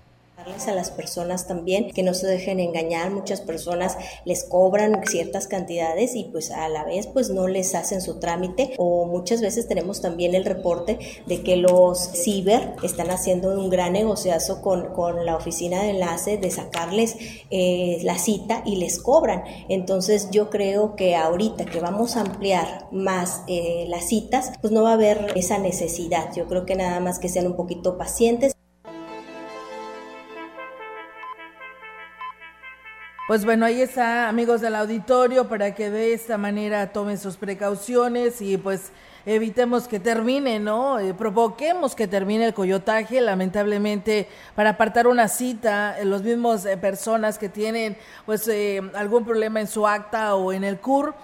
a 0.67 0.73
las 0.73 0.91
personas 0.91 1.47
también 1.47 1.91
que 1.91 2.03
no 2.03 2.15
se 2.15 2.27
dejen 2.27 2.61
engañar. 2.61 3.11
Muchas 3.11 3.41
personas 3.41 3.97
les 4.25 4.45
cobran 4.45 5.03
ciertas 5.07 5.47
cantidades 5.49 6.15
y 6.15 6.25
pues 6.25 6.51
a 6.51 6.69
la 6.69 6.85
vez 6.85 7.07
pues 7.07 7.31
no 7.31 7.49
les 7.49 7.75
hacen 7.75 8.01
su 8.01 8.19
trámite. 8.19 8.75
O 8.79 9.07
muchas 9.07 9.41
veces 9.41 9.67
tenemos 9.67 10.01
también 10.01 10.35
el 10.35 10.45
reporte 10.45 10.99
de 11.27 11.43
que 11.43 11.57
los 11.57 11.99
ciber 11.99 12.75
están 12.83 13.11
haciendo 13.11 13.59
un 13.59 13.69
gran 13.69 13.93
negociazo 13.93 14.63
con, 14.63 14.93
con 14.95 15.27
la 15.27 15.37
oficina 15.37 15.83
de 15.83 15.91
enlace 15.91 16.39
de 16.39 16.51
sacarles 16.51 17.17
eh, 17.51 17.99
la 18.03 18.19
cita 18.19 18.63
y 18.65 18.77
les 18.77 19.01
cobran. 19.01 19.43
Entonces 19.69 20.31
yo 20.31 20.51
creo 20.51 20.97
que 20.97 21.17
ahorita 21.17 21.67
que 21.67 21.81
vamos 21.81 22.17
a 22.17 22.21
ampliar 22.21 22.89
más 22.93 23.43
eh, 23.49 23.87
las 23.89 24.09
citas 24.09 24.53
pues 24.61 24.73
no 24.73 24.83
va 24.83 24.91
a 24.91 24.95
haber 24.95 25.33
esa 25.35 25.59
necesidad. 25.59 26.33
Yo 26.35 26.47
creo 26.47 26.65
que 26.65 26.77
nada 26.77 27.01
más 27.01 27.19
que 27.19 27.29
sean 27.29 27.47
un 27.47 27.57
poquito 27.57 27.99
pacientes 27.99 28.58
Pues 33.29 33.45
bueno, 33.45 33.67
ahí 33.67 33.83
está, 33.83 34.27
amigos 34.31 34.63
del 34.63 34.75
auditorio, 34.75 35.49
para 35.49 35.75
que 35.75 35.91
de 35.91 36.15
esta 36.15 36.39
manera 36.39 36.95
tomen 36.95 37.19
sus 37.19 37.37
precauciones 37.37 38.41
y 38.41 38.57
pues 38.57 38.91
evitemos 39.27 39.87
que 39.87 40.01
termine, 40.01 40.59
¿no? 40.61 40.99
Eh, 40.99 41.13
provoquemos 41.13 41.95
que 41.95 42.09
termine 42.09 42.47
el 42.47 42.55
coyotaje, 42.55 43.21
lamentablemente, 43.21 44.29
para 44.55 44.71
apartar 44.71 45.07
una 45.07 45.29
cita, 45.29 46.01
eh, 46.01 46.07
los 46.07 46.23
mismos 46.23 46.65
eh, 46.65 46.79
personas 46.79 47.37
que 47.37 47.51
tienen 47.51 47.99
pues 48.25 48.51
algún 48.95 49.27
problema 49.27 49.61
en 49.61 49.67
su 49.67 49.87
acta 49.87 50.35
o 50.35 50.51
en 50.51 50.65
el 50.65 50.79
CUR, 50.79 51.15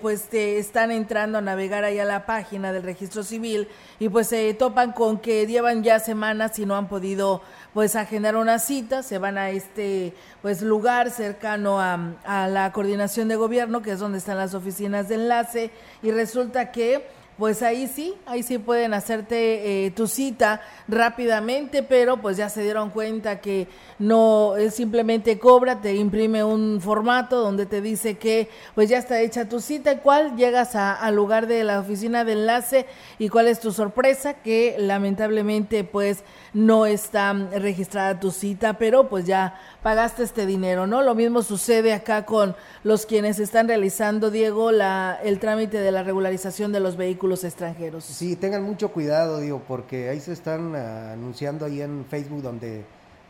pues 0.00 0.28
te 0.28 0.58
están 0.58 0.90
entrando 0.90 1.38
a 1.38 1.40
navegar 1.40 1.82
ahí 1.82 1.98
a 1.98 2.04
la 2.04 2.26
página 2.26 2.72
del 2.72 2.82
registro 2.82 3.22
civil 3.22 3.68
y 3.98 4.08
pues 4.08 4.28
se 4.28 4.52
topan 4.54 4.92
con 4.92 5.18
que 5.18 5.46
llevan 5.46 5.82
ya 5.82 5.98
semanas 5.98 6.58
y 6.58 6.66
no 6.66 6.76
han 6.76 6.88
podido 6.88 7.40
pues 7.74 7.96
agendar 7.96 8.36
una 8.36 8.58
cita, 8.58 9.02
se 9.02 9.18
van 9.18 9.38
a 9.38 9.50
este 9.50 10.12
pues 10.42 10.62
lugar 10.62 11.10
cercano 11.10 11.80
a, 11.80 12.48
la 12.48 12.72
coordinación 12.72 13.28
de 13.28 13.36
gobierno, 13.36 13.82
que 13.82 13.92
es 13.92 13.98
donde 13.98 14.18
están 14.18 14.36
las 14.36 14.54
oficinas 14.54 15.08
de 15.08 15.14
enlace, 15.14 15.70
y 16.02 16.10
resulta 16.10 16.70
que 16.70 17.06
pues 17.38 17.62
ahí 17.62 17.88
sí, 17.88 18.14
ahí 18.26 18.42
sí 18.42 18.58
pueden 18.58 18.92
hacerte 18.92 19.86
eh, 19.86 19.90
tu 19.90 20.06
cita 20.06 20.60
rápidamente, 20.86 21.82
pero 21.82 22.18
pues 22.18 22.36
ya 22.36 22.50
se 22.50 22.62
dieron 22.62 22.90
cuenta 22.90 23.40
que 23.40 23.68
no 23.98 24.56
es 24.56 24.74
simplemente 24.74 25.38
cobra, 25.38 25.80
te 25.80 25.94
imprime 25.94 26.44
un 26.44 26.80
formato 26.80 27.40
donde 27.40 27.64
te 27.64 27.80
dice 27.80 28.18
que 28.18 28.50
pues 28.74 28.90
ya 28.90 28.98
está 28.98 29.20
hecha 29.20 29.48
tu 29.48 29.60
cita, 29.60 30.00
cuál 30.00 30.36
llegas 30.36 30.76
al 30.76 31.16
lugar 31.16 31.46
de 31.46 31.64
la 31.64 31.80
oficina 31.80 32.22
de 32.24 32.32
enlace 32.32 32.86
y 33.18 33.30
cuál 33.30 33.48
es 33.48 33.60
tu 33.60 33.72
sorpresa, 33.72 34.34
que 34.34 34.76
lamentablemente 34.78 35.84
pues 35.84 36.24
no 36.54 36.86
está 36.86 37.32
registrada 37.32 38.20
tu 38.20 38.30
cita, 38.30 38.74
pero 38.74 39.08
pues 39.08 39.24
ya 39.24 39.58
pagaste 39.82 40.22
este 40.22 40.46
dinero, 40.46 40.86
¿no? 40.86 41.02
Lo 41.02 41.14
mismo 41.14 41.42
sucede 41.42 41.94
acá 41.94 42.26
con 42.26 42.54
los 42.84 43.06
quienes 43.06 43.38
están 43.38 43.68
realizando, 43.68 44.30
Diego, 44.30 44.70
la, 44.70 45.18
el 45.22 45.38
trámite 45.38 45.78
de 45.78 45.92
la 45.92 46.02
regularización 46.02 46.72
de 46.72 46.80
los 46.80 46.96
vehículos 46.96 47.44
extranjeros. 47.44 48.04
Sí, 48.04 48.36
tengan 48.36 48.62
mucho 48.62 48.92
cuidado, 48.92 49.40
digo, 49.40 49.62
porque 49.66 50.10
ahí 50.10 50.20
se 50.20 50.32
están 50.32 50.76
anunciando 50.76 51.64
ahí 51.64 51.80
en 51.80 52.04
Facebook 52.04 52.42
donde 52.42 52.84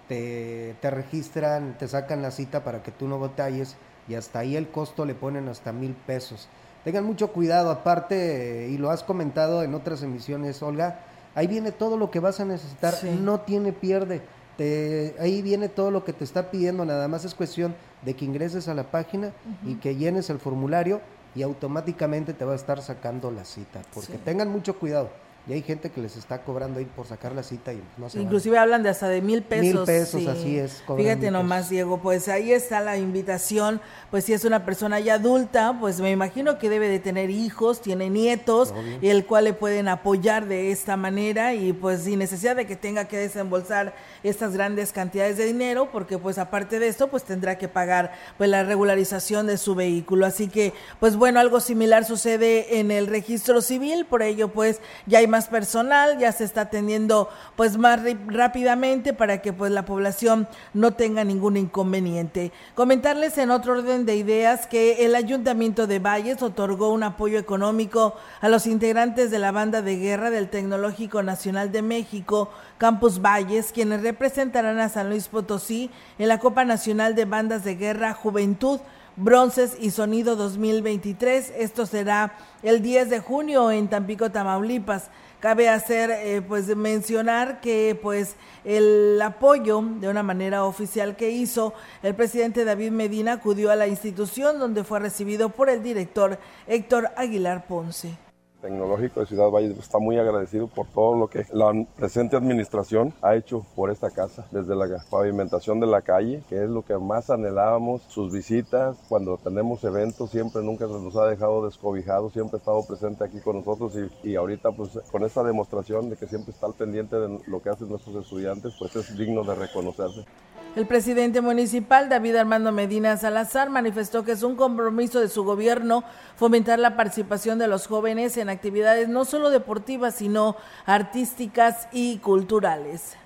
te, 0.09 0.75
te 0.81 0.91
registran, 0.91 1.79
te 1.79 1.87
sacan 1.87 2.23
la 2.23 2.31
cita 2.33 2.65
para 2.65 2.83
que 2.83 2.91
tú 2.91 3.07
no 3.07 3.21
batalles 3.21 3.77
y 4.09 4.15
hasta 4.15 4.41
ahí 4.41 4.57
el 4.57 4.69
costo 4.69 5.05
le 5.05 5.15
ponen 5.15 5.49
hasta 5.49 5.73
mil 5.73 5.95
pesos. 5.95 6.49
Tengan 6.85 7.05
mucho 7.05 7.29
cuidado, 7.29 7.71
aparte, 7.71 8.67
y 8.69 8.77
lo 8.77 8.91
has 8.91 9.05
comentado 9.05 9.63
en 9.63 9.73
otras 9.75 10.03
emisiones, 10.03 10.61
Olga, 10.65 10.99
Ahí 11.35 11.47
viene 11.47 11.73
todo 11.73 11.97
lo 11.97 12.11
que 12.11 12.21
vas 12.21 12.41
a 12.41 12.45
necesitar, 12.45 12.95
no 13.21 13.41
tiene 13.41 13.73
pierde. 13.73 14.23
Te, 14.57 15.15
ahí 15.19 15.41
viene 15.41 15.69
todo 15.69 15.91
lo 15.91 16.05
que 16.05 16.13
te 16.13 16.25
está 16.25 16.51
pidiendo, 16.51 16.85
nada 16.85 17.09
más 17.09 17.25
es 17.25 17.35
cuestión 17.35 17.75
de 18.03 18.15
que 18.15 18.25
ingreses 18.25 18.69
a 18.69 18.75
la 18.75 18.91
página 18.91 19.33
y 19.65 19.77
que 19.77 19.97
llenes 19.97 20.29
el 20.29 20.39
formulario 20.39 21.01
y 21.35 21.43
automáticamente 21.43 22.35
te 22.35 22.45
va 22.45 22.53
a 22.53 22.57
estar 22.57 22.83
sacando 22.83 23.31
la 23.31 23.45
cita, 23.45 23.81
porque 23.95 24.19
tengan 24.19 24.49
mucho 24.51 24.79
cuidado. 24.79 25.11
Y 25.49 25.55
hay 25.55 25.63
gente 25.63 25.91
que 25.91 26.01
les 26.01 26.17
está 26.17 26.43
cobrando 26.43 26.79
ahí 26.79 26.85
por 26.85 27.05
sacar 27.05 27.33
la 27.33 27.43
cita 27.43 27.73
y 27.73 27.83
no 27.99 28.09
sé. 28.09 28.21
Inclusive 28.21 28.59
hablan 28.59 28.85
de 28.85 28.91
hasta 28.91 29.09
de 29.09 29.21
mil 29.21 29.43
pesos. 29.43 29.65
Mil 29.65 29.85
pesos, 29.85 30.27
así 30.29 30.57
es. 30.57 30.85
Fíjate 30.97 31.33
nomás, 31.33 31.69
Diego, 31.69 31.99
pues 32.01 32.29
ahí 32.29 32.53
está 32.53 32.81
la 32.81 32.97
invitación. 32.97 33.81
Pues 34.13 34.25
si 34.25 34.35
es 34.35 34.45
una 34.45 34.65
persona 34.65 35.01
ya 35.01 35.15
adulta, 35.15 35.77
pues 35.81 36.01
me 36.01 36.13
imagino 36.13 36.59
que 36.59 36.71
debe 36.71 36.89
de 36.89 37.01
tener 37.01 37.31
hijos, 37.31 37.81
tiene 37.81 38.09
nietos, 38.09 38.73
el 39.01 39.27
cual 39.27 39.45
le 39.45 39.53
pueden 39.53 39.89
apoyar 39.89 40.47
de 40.47 40.71
esta 40.71 40.97
manera 40.97 41.55
y 41.55 41.73
pues 41.73 42.03
sin 42.03 42.21
necesidad 42.21 42.55
de 42.55 42.67
que 42.67 42.77
tenga 42.77 43.07
que 43.07 43.17
desembolsar 43.17 43.95
estas 44.23 44.55
grandes 44.55 44.93
cantidades 44.93 45.39
de 45.39 45.47
dinero, 45.47 45.91
porque 45.91 46.19
pues 46.19 46.39
aparte 46.39 46.79
de 46.79 46.87
esto, 46.87 47.09
pues 47.09 47.25
tendrá 47.25 47.59
que 47.59 47.67
pagar 47.67 48.13
pues 48.39 48.49
la 48.49 48.63
regularización 48.63 49.49
de 49.49 49.59
su 49.59 49.75
vehículo. 49.75 50.25
Así 50.25 50.47
que, 50.47 50.73
pues 51.01 51.17
bueno, 51.17 51.41
algo 51.41 51.59
similar 51.59 52.05
sucede 52.05 52.79
en 52.79 52.93
el 52.93 53.09
registro 53.09 53.61
civil, 53.61 54.07
por 54.07 54.23
ello 54.23 54.47
pues 54.49 54.81
ya 55.07 55.19
hay 55.19 55.32
más 55.33 55.49
personal, 55.49 56.19
ya 56.19 56.31
se 56.31 56.45
está 56.45 56.61
atendiendo 56.61 57.31
pues 57.57 57.79
más 57.79 57.99
rápidamente 58.27 59.15
para 59.15 59.41
que 59.41 59.55
pues 59.55 59.73
la 59.73 59.87
población 59.87 60.47
no 60.75 60.93
tenga 60.93 61.25
ningún 61.25 61.57
inconveniente. 61.57 62.53
Comentarles 62.75 63.39
en 63.39 63.51
otro 63.51 63.73
orden 63.73 64.05
de 64.05 64.15
ideas 64.15 64.67
que 64.67 65.07
el 65.07 65.15
Ayuntamiento 65.15 65.87
de 65.87 66.01
Valles 66.01 66.43
otorgó 66.43 66.93
un 66.93 67.03
apoyo 67.03 67.39
económico 67.39 68.15
a 68.43 68.51
los 68.51 68.67
integrantes 68.67 69.31
de 69.31 69.39
la 69.39 69.53
banda 69.53 69.81
de 69.81 69.97
guerra 69.97 70.29
del 70.29 70.51
Tecnológico 70.51 71.23
Nacional 71.23 71.73
de 71.73 71.81
México, 71.81 72.51
Campus 72.77 73.23
Valles, 73.23 73.73
quienes 73.73 74.03
representarán 74.03 74.81
a 74.81 74.91
San 74.91 75.09
Luis 75.09 75.29
Potosí 75.29 75.91
en 76.19 76.29
la 76.29 76.41
Copa 76.41 76.67
Nacional 76.67 77.15
de 77.15 77.25
Bandas 77.25 77.65
de 77.65 77.77
Guerra 77.77 78.13
Juventud 78.13 78.81
Bronces 79.17 79.77
y 79.79 79.91
Sonido 79.91 80.37
2023. 80.37 81.53
Esto 81.57 81.87
será 81.87 82.35
el 82.63 82.83
10 82.83 83.11
de 83.11 83.21
junio 83.21 83.71
en 83.71 83.89
Tampico, 83.89 84.31
Tamaulipas. 84.31 85.11
Cabe 85.41 85.69
hacer, 85.69 86.11
eh, 86.11 86.41
pues, 86.41 86.75
mencionar 86.77 87.61
que, 87.61 87.99
pues, 88.01 88.37
el 88.65 89.21
apoyo 89.21 89.83
de 89.83 90.09
una 90.09 90.23
manera 90.23 90.65
oficial 90.65 91.17
que 91.17 91.31
hizo 91.31 91.75
el 92.03 92.15
presidente 92.15 92.65
David 92.65 92.93
Medina 92.93 93.33
acudió 93.35 93.71
a 93.71 93.77
la 93.77 93.89
institución 93.89 94.59
donde 94.59 94.85
fue 94.85 95.01
recibido 95.01 95.49
por 95.49 95.69
el 95.69 95.83
director 95.83 96.39
Héctor 96.67 97.11
Aguilar 97.17 97.67
Ponce. 97.67 98.17
Tecnológico 98.63 99.19
de 99.19 99.27
Ciudad 99.27 99.51
Valle 99.51 99.75
está 99.77 99.99
muy 99.99 100.17
agradecido 100.19 100.69
por 100.69 100.87
todo 100.87 101.17
lo 101.17 101.27
que 101.27 101.45
la 101.53 101.73
presente 101.97 102.37
administración 102.37 103.13
ha 103.21 103.35
hecho 103.35 103.67
por 103.75 103.91
esta 103.91 104.11
casa, 104.11 104.47
desde 104.53 104.77
la 104.77 104.87
pavimentación 105.11 105.81
de 105.81 105.89
la 105.89 106.01
calle, 106.03 106.45
que 106.49 106.63
es 106.63 106.71
lo 106.71 106.83
que 106.83 106.97
más 106.97 107.29
anhelábamos, 107.29 108.03
sus 108.03 108.33
visitas, 108.33 108.97
cuando 109.09 109.37
tenemos 109.37 109.83
eventos, 109.83 110.31
siempre 110.31 110.63
nunca 110.63 110.87
se 110.87 110.93
nos 110.93 111.17
ha 111.17 111.27
dejado 111.27 111.67
descobijados, 111.67 112.33
siempre 112.33 112.57
ha 112.57 112.61
estado 112.61 112.87
presente 112.87 113.25
aquí 113.25 113.41
con 113.41 113.57
nosotros 113.57 113.95
y, 114.23 114.31
y 114.31 114.37
ahorita 114.37 114.71
pues 114.71 114.91
con 115.11 115.25
esta 115.25 115.43
demostración 115.43 116.09
de 116.09 116.17
que 116.17 116.29
siempre 116.29 116.53
está 116.53 116.67
al 116.67 116.75
pendiente 116.75 117.17
de 117.17 117.41
lo 117.45 117.61
que 117.61 117.71
hacen 117.71 117.89
nuestros 117.89 118.15
estudiantes, 118.15 118.75
pues 118.79 118.95
es 118.95 119.19
digno 119.19 119.43
de 119.43 119.57
reconocerse. 119.57 120.25
El 120.75 120.87
presidente 120.87 121.43
municipal, 121.43 122.09
David 122.09 122.35
Armando 122.37 122.73
Medina 122.73 123.19
Salazar, 123.19 123.69
manifestó 123.69 124.25
que 124.25 124.33
es 124.33 124.43
un 124.43 124.57
compromiso 124.57 125.21
de 125.21 125.29
su 125.29 125.45
gobierno 125.45 126.03
fomentar 126.37 126.79
la 126.79 126.97
participación 126.97 127.59
de 127.59 127.67
los 127.69 127.87
jóvenes 127.87 128.39
en 128.39 128.49
actividades 128.49 129.07
no 129.07 129.27
solo 129.27 129.51
deportivas, 129.51 130.15
sino 130.15 130.57
artísticas 130.87 131.89
y 131.93 132.17
culturales. 132.19 133.17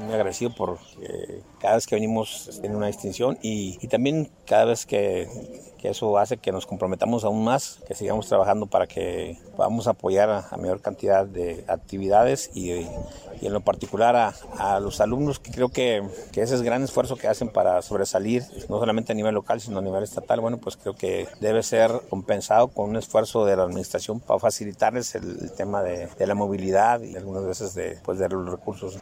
Muy 0.00 0.14
agradecido 0.14 0.54
por 0.54 0.78
cada 1.60 1.74
vez 1.74 1.88
que 1.88 1.96
venimos 1.96 2.60
en 2.62 2.76
una 2.76 2.86
distinción 2.86 3.36
y, 3.42 3.84
también 3.88 4.30
cada 4.46 4.66
vez 4.66 4.86
que, 4.86 5.28
eso 5.90 6.18
hace 6.18 6.36
que 6.36 6.52
nos 6.52 6.66
comprometamos 6.66 7.24
aún 7.24 7.44
más, 7.44 7.80
que 7.86 7.94
sigamos 7.94 8.28
trabajando 8.28 8.66
para 8.66 8.86
que 8.86 9.38
podamos 9.56 9.86
apoyar 9.86 10.30
a, 10.30 10.56
mayor 10.56 10.80
cantidad 10.80 11.26
de 11.26 11.64
actividades 11.68 12.50
y, 12.54 12.70
en 12.70 13.52
lo 13.52 13.60
particular 13.60 14.34
a, 14.56 14.80
los 14.80 15.00
alumnos, 15.00 15.38
que 15.38 15.50
creo 15.50 15.68
que, 15.68 16.02
que, 16.32 16.42
ese 16.42 16.54
es 16.54 16.62
gran 16.62 16.82
esfuerzo 16.82 17.16
que 17.16 17.28
hacen 17.28 17.48
para 17.48 17.82
sobresalir, 17.82 18.44
no 18.68 18.78
solamente 18.78 19.12
a 19.12 19.14
nivel 19.16 19.34
local, 19.34 19.60
sino 19.60 19.78
a 19.78 19.82
nivel 19.82 20.04
estatal, 20.04 20.40
bueno, 20.40 20.58
pues 20.58 20.76
creo 20.76 20.94
que 20.94 21.26
debe 21.40 21.62
ser 21.62 21.90
compensado 22.08 22.68
con 22.68 22.90
un 22.90 22.96
esfuerzo 22.96 23.44
de 23.44 23.56
la 23.56 23.64
administración 23.64 24.20
para 24.20 24.38
facilitarles 24.38 25.14
el, 25.14 25.52
tema 25.52 25.82
de, 25.82 26.08
de, 26.18 26.26
la 26.26 26.34
movilidad 26.34 27.00
y 27.00 27.16
algunas 27.16 27.44
veces 27.44 27.74
de, 27.74 27.98
pues, 28.04 28.18
de 28.18 28.28
los 28.28 28.48
recursos. 28.48 28.98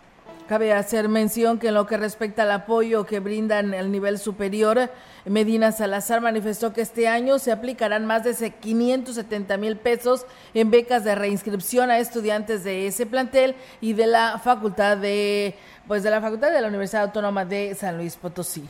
Cabe 0.51 0.73
hacer 0.73 1.09
mención 1.09 1.61
que 1.61 1.69
en 1.69 1.75
lo 1.75 1.87
que 1.87 1.97
respecta 1.97 2.43
al 2.43 2.51
apoyo 2.51 3.07
que 3.07 3.21
brindan 3.21 3.73
al 3.73 3.93
nivel 3.93 4.19
superior, 4.19 4.91
Medina 5.25 5.71
Salazar 5.71 6.21
manifestó 6.21 6.73
que 6.73 6.81
este 6.81 7.07
año 7.07 7.39
se 7.39 7.53
aplicarán 7.53 8.05
más 8.05 8.25
de 8.25 8.51
570 8.51 9.57
mil 9.59 9.77
pesos 9.77 10.27
en 10.53 10.73
becas 10.73 11.05
de 11.05 11.15
reinscripción 11.15 11.89
a 11.93 12.01
estudiantes 12.01 12.65
de 12.65 12.89
ese 12.89 13.07
plantel 13.07 13.55
y 13.81 13.93
de 13.93 14.09
la 14.09 14.41
facultad 14.41 14.97
de, 14.97 15.55
pues 15.87 16.03
de 16.03 16.11
la 16.11 16.21
facultad 16.21 16.51
de 16.51 16.61
la 16.61 16.67
Universidad 16.67 17.05
Autónoma 17.05 17.45
de 17.45 17.77
San 17.77 17.97
Luis 17.97 18.17
Potosí. 18.17 18.69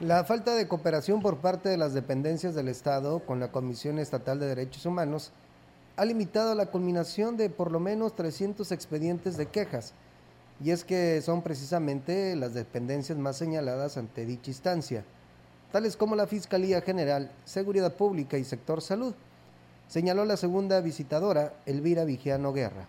La 0.00 0.24
falta 0.24 0.56
de 0.56 0.66
cooperación 0.66 1.22
por 1.22 1.36
parte 1.36 1.68
de 1.68 1.76
las 1.76 1.94
dependencias 1.94 2.56
del 2.56 2.66
Estado 2.66 3.20
con 3.20 3.38
la 3.38 3.52
Comisión 3.52 4.00
Estatal 4.00 4.40
de 4.40 4.46
Derechos 4.46 4.84
Humanos 4.84 5.30
ha 5.96 6.04
limitado 6.04 6.56
la 6.56 6.66
culminación 6.66 7.36
de 7.36 7.50
por 7.50 7.70
lo 7.70 7.78
menos 7.78 8.16
300 8.16 8.72
expedientes 8.72 9.36
de 9.36 9.46
quejas 9.46 9.94
y 10.62 10.70
es 10.70 10.84
que 10.84 11.22
son 11.22 11.42
precisamente 11.42 12.36
las 12.36 12.54
dependencias 12.54 13.16
más 13.18 13.36
señaladas 13.36 13.96
ante 13.96 14.26
dicha 14.26 14.50
instancia, 14.50 15.04
tales 15.72 15.96
como 15.96 16.16
la 16.16 16.26
Fiscalía 16.26 16.82
General, 16.82 17.30
Seguridad 17.44 17.94
Pública 17.94 18.36
y 18.36 18.44
Sector 18.44 18.82
Salud, 18.82 19.14
señaló 19.88 20.24
la 20.24 20.36
segunda 20.36 20.80
visitadora, 20.80 21.54
Elvira 21.66 22.04
Vigiano 22.04 22.52
Guerra. 22.52 22.86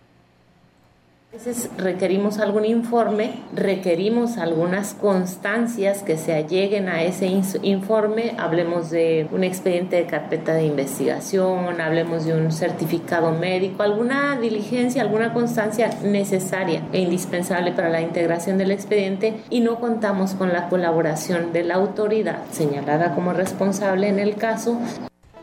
A 1.32 1.38
veces 1.38 1.70
requerimos 1.78 2.39
algún 2.39 2.65
informe, 2.65 3.36
requerimos 3.54 4.38
algunas 4.38 4.94
constancias 4.94 6.04
que 6.04 6.17
se 6.17 6.34
alleguen 6.34 6.89
a 6.89 7.04
ese 7.04 7.26
informe, 7.62 8.36
hablemos 8.38 8.89
de 8.89 9.30
un 9.32 9.46
expediente 9.46 9.96
de 9.96 10.08
carpeta 10.08 10.54
de 10.54 10.65
investigación, 10.65 11.80
hablemos 11.80 12.26
de 12.26 12.34
un 12.34 12.52
certificado 12.52 13.32
médico, 13.32 13.82
alguna 13.82 14.38
diligencia, 14.41 15.04
alguna 15.04 15.32
constancia 15.32 15.91
necesaria 16.04 16.82
e 16.91 17.00
indispensable 17.00 17.72
para 17.72 17.88
la 17.88 18.02
integración 18.02 18.58
del 18.58 18.72
expediente 18.72 19.36
y 19.50 19.62
no 19.62 19.80
contamos 19.80 20.34
con 20.34 20.52
la 20.52 20.67
colaboración 20.67 21.54
de 21.54 21.63
la 21.63 21.76
autoridad 21.76 22.44
señalada 22.52 23.15
como 23.15 23.32
responsable 23.32 24.10
en 24.10 24.20
el 24.20 24.36
caso 24.36 24.82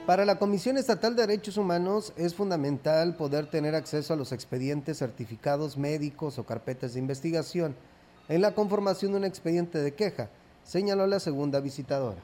para 0.08 0.24
la 0.24 0.38
Comisión 0.38 0.78
Estatal 0.78 1.14
de 1.14 1.26
Derechos 1.26 1.58
Humanos 1.58 2.14
es 2.16 2.34
fundamental 2.34 3.14
poder 3.14 3.44
tener 3.44 3.74
acceso 3.74 4.14
a 4.14 4.16
los 4.16 4.32
expedientes, 4.32 4.96
certificados 4.96 5.76
médicos 5.76 6.38
o 6.38 6.46
carpetas 6.46 6.94
de 6.94 7.00
investigación 7.00 7.76
en 8.30 8.40
la 8.40 8.54
conformación 8.54 9.12
de 9.12 9.18
un 9.18 9.26
expediente 9.26 9.76
de 9.76 9.92
queja, 9.92 10.30
señaló 10.64 11.06
la 11.06 11.20
segunda 11.20 11.60
visitadora. 11.60 12.22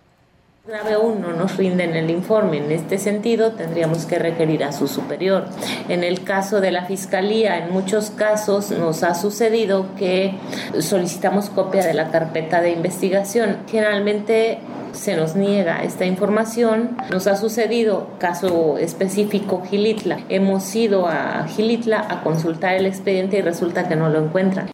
Grave 0.67 0.97
1 0.97 1.35
nos 1.35 1.59
rinden 1.59 1.95
el 1.95 2.09
informe. 2.09 2.57
En 2.57 2.73
este 2.73 2.97
sentido, 2.97 3.53
tendríamos 3.53 4.07
que 4.07 4.19
requerir 4.19 4.65
a 4.65 4.73
su 4.73 4.89
superior. 4.89 5.45
En 5.91 6.03
el 6.03 6.25
caso 6.25 6.63
de 6.63 6.71
la 6.71 6.87
Fiscalía, 6.87 7.59
en 7.59 7.71
muchos 7.71 8.09
casos 8.09 8.71
nos 8.71 9.03
ha 9.03 9.15
sucedido 9.15 9.95
que 9.99 10.35
solicitamos 10.81 11.51
copia 11.51 11.85
de 11.85 11.93
la 11.93 12.11
carpeta 12.11 12.63
de 12.63 12.71
investigación. 12.71 13.59
Generalmente 13.69 14.59
se 14.93 15.17
nos 15.17 15.37
niega 15.37 15.83
esta 15.83 16.07
información. 16.07 16.97
Nos 17.11 17.27
ha 17.27 17.37
sucedido, 17.37 18.09
caso 18.19 18.79
específico, 18.79 19.63
Gilitla. 19.69 20.21
Hemos 20.31 20.75
ido 20.75 21.07
a 21.07 21.47
Gilitla 21.47 22.07
a 22.09 22.23
consultar 22.23 22.75
el 22.75 22.87
expediente 22.87 23.37
y 23.37 23.43
resulta 23.43 23.87
que 23.87 23.97
no 23.97 24.09
lo 24.09 24.19
encuentran. 24.19 24.71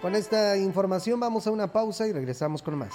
Con 0.00 0.14
esta 0.14 0.56
información 0.56 1.20
vamos 1.20 1.46
a 1.46 1.50
una 1.50 1.70
pausa 1.70 2.06
y 2.06 2.12
regresamos 2.12 2.62
con 2.62 2.78
más. 2.78 2.94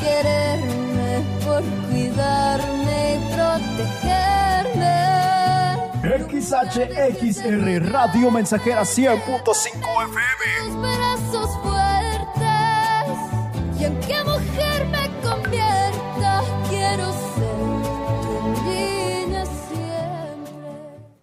quererme, 0.00 1.24
por 1.44 1.62
cuidarme 1.88 3.14
y 3.14 3.18
protegerme. 3.34 5.10
XHXR 6.02 7.92
Radio 7.92 8.30
Mensajera 8.30 8.82
100.5 8.82 9.14
FM. 10.04 10.42
Tus 10.64 10.76
brazos 10.80 11.50
fuertes 11.62 13.18
y 13.78 13.84
en 13.84 14.00
qué 14.00 14.24
mujer 14.24 14.86
me 14.86 15.08
convierta, 15.22 16.42
quiero 16.68 17.12
ser 17.12 17.56
tu 18.24 18.34
niña 18.70 19.44
siempre. 19.44 20.50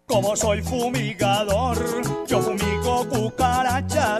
Como 0.05 0.35
soy 0.35 0.61
fumigador, 0.61 1.77
yo 2.27 2.41
fumigo. 2.41 2.76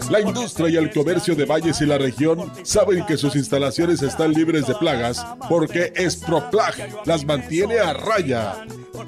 La 0.10 0.22
industria 0.22 0.70
y 0.70 0.78
el 0.78 0.92
comercio 0.92 1.36
de 1.36 1.46
Valles 1.46 1.82
y 1.82 1.86
la 1.86 1.98
región 1.98 2.52
saben 2.64 3.06
que 3.06 3.18
sus 3.18 3.36
instalaciones 3.36 4.02
están 4.02 4.34
libres 4.34 4.66
de 4.68 4.76
plagas 4.76 5.26
porque 5.50 5.92
Exproplag 5.96 6.76
las 7.06 7.26
mantiene 7.26 7.80
a 7.80 7.94
raya. 7.94 8.66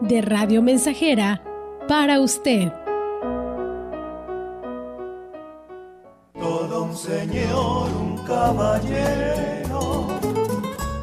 de 0.00 0.22
Radio 0.22 0.62
Mensajera 0.62 1.42
para 1.86 2.20
usted. 2.20 2.72
Todo 6.38 6.84
un 6.84 6.96
señor, 6.96 7.90
un 7.90 8.16
caballero, 8.26 10.06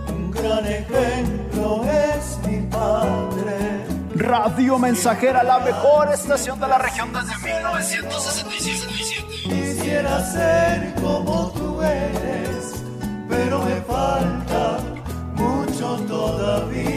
un 0.09 0.31
gran 0.31 0.65
ejemplo 0.65 1.83
es 1.85 2.39
mi 2.47 2.61
padre. 2.67 3.85
Radio 4.15 4.79
Mensajera, 4.79 5.43
la 5.43 5.59
mejor 5.59 6.11
estación 6.11 6.59
de 6.59 6.67
la 6.67 6.79
región 6.79 7.13
desde 7.13 7.37
1967. 7.37 9.27
Quisiera 9.43 10.25
ser 10.25 10.95
como 10.95 11.51
tú 11.51 11.81
eres, 11.81 12.83
pero 13.29 13.61
me 13.61 13.75
falta 13.81 14.79
mucho 15.35 15.97
todavía. 16.07 16.96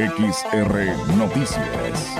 XR 0.00 1.14
Noticias. 1.18 2.16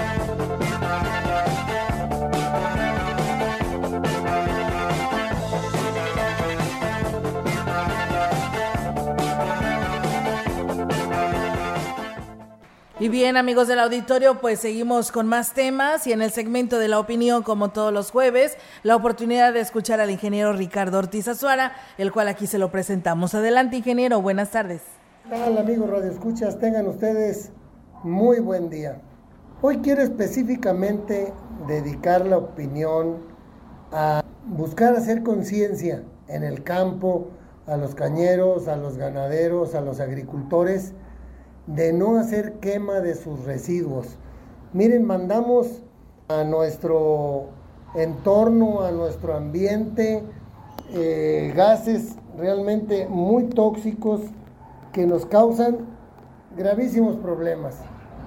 Y 12.98 13.08
bien 13.08 13.38
amigos 13.38 13.66
del 13.66 13.78
auditorio, 13.78 14.38
pues 14.42 14.60
seguimos 14.60 15.10
con 15.10 15.26
más 15.26 15.54
temas 15.54 16.06
y 16.06 16.12
en 16.12 16.20
el 16.20 16.32
segmento 16.32 16.78
de 16.78 16.88
la 16.88 16.98
opinión, 16.98 17.42
como 17.42 17.70
todos 17.70 17.94
los 17.94 18.10
jueves, 18.10 18.58
la 18.82 18.94
oportunidad 18.94 19.54
de 19.54 19.60
escuchar 19.60 20.00
al 20.00 20.10
ingeniero 20.10 20.52
Ricardo 20.52 20.98
Ortiz 20.98 21.28
Azuara, 21.28 21.72
el 21.96 22.12
cual 22.12 22.28
aquí 22.28 22.46
se 22.46 22.58
lo 22.58 22.70
presentamos. 22.70 23.34
Adelante 23.34 23.78
ingeniero, 23.78 24.20
buenas 24.20 24.50
tardes. 24.50 24.82
Hola 25.32 25.60
amigos 25.60 25.88
Radio 25.88 26.10
Escuchas? 26.10 26.58
Tengan 26.58 26.86
ustedes 26.86 27.52
muy 28.02 28.40
buen 28.40 28.70
día. 28.70 29.02
Hoy 29.60 29.78
quiero 29.78 30.00
específicamente 30.00 31.34
dedicar 31.68 32.26
la 32.26 32.38
opinión 32.38 33.18
a 33.92 34.24
buscar 34.46 34.94
hacer 34.94 35.22
conciencia 35.22 36.02
en 36.28 36.42
el 36.42 36.62
campo, 36.62 37.28
a 37.66 37.76
los 37.76 37.94
cañeros, 37.94 38.68
a 38.68 38.76
los 38.76 38.96
ganaderos, 38.96 39.74
a 39.74 39.82
los 39.82 40.00
agricultores, 40.00 40.94
de 41.66 41.92
no 41.92 42.16
hacer 42.16 42.54
quema 42.54 43.00
de 43.00 43.14
sus 43.14 43.44
residuos. 43.44 44.16
Miren, 44.72 45.04
mandamos 45.04 45.82
a 46.28 46.42
nuestro 46.44 47.48
entorno, 47.94 48.80
a 48.80 48.92
nuestro 48.92 49.36
ambiente, 49.36 50.22
eh, 50.94 51.52
gases 51.54 52.16
realmente 52.38 53.06
muy 53.08 53.44
tóxicos 53.44 54.22
que 54.92 55.06
nos 55.06 55.26
causan 55.26 56.00
gravísimos 56.56 57.16
problemas. 57.16 57.76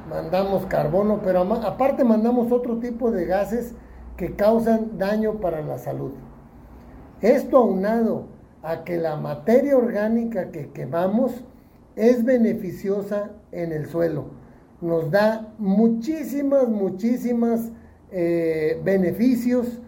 Mandamos 0.10 0.66
carbono, 0.66 1.22
pero 1.24 1.42
aparte 1.42 2.04
mandamos 2.04 2.52
otro 2.52 2.78
tipo 2.80 3.12
de 3.12 3.26
gases 3.26 3.74
que 4.18 4.36
causan 4.36 4.98
daño 4.98 5.36
para 5.40 5.62
la 5.62 5.78
salud. 5.78 6.12
Esto 7.22 7.58
aunado 7.58 8.26
a 8.62 8.84
que 8.84 8.98
la 8.98 9.16
materia 9.16 9.78
orgánica 9.78 10.52
que 10.52 10.72
quemamos 10.72 11.44
es 11.96 12.24
beneficiosa 12.24 13.32
en 13.52 13.72
el 13.72 13.88
suelo. 13.88 14.26
Nos 14.82 15.10
da 15.10 15.54
muchísimas, 15.58 16.68
muchísimas 16.68 17.72
eh, 18.12 18.82
beneficios 18.84 19.80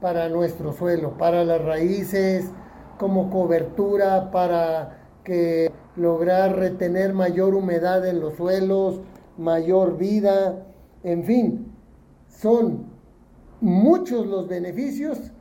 para 0.00 0.28
nuestro 0.28 0.72
suelo, 0.72 1.16
para 1.16 1.44
las 1.44 1.64
raíces, 1.64 2.50
como 2.98 3.30
cobertura, 3.30 4.30
para 4.30 4.98
que 5.24 5.72
lograr 5.96 6.56
retener 6.56 7.14
mayor 7.14 7.54
humedad 7.54 8.06
en 8.06 8.20
los 8.20 8.34
suelos, 8.34 9.00
mayor 9.36 9.96
vida, 9.96 10.66
en 11.02 11.24
fin, 11.24 11.72
son 12.28 12.86
muchos 13.60 14.26
los 14.26 14.48
beneficios 14.48 15.32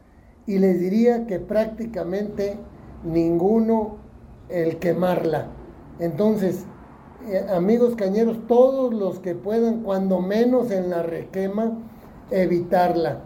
y 0.45 0.59
les 0.59 0.79
diría 0.79 1.25
que 1.27 1.39
prácticamente 1.39 2.57
ninguno 3.03 3.97
el 4.49 4.77
quemarla. 4.77 5.47
Entonces, 5.99 6.65
eh, 7.27 7.45
amigos 7.49 7.95
cañeros, 7.95 8.47
todos 8.47 8.93
los 8.93 9.19
que 9.19 9.35
puedan, 9.35 9.83
cuando 9.83 10.19
menos 10.19 10.71
en 10.71 10.89
la 10.89 11.03
requema, 11.03 11.77
evitarla. 12.31 13.21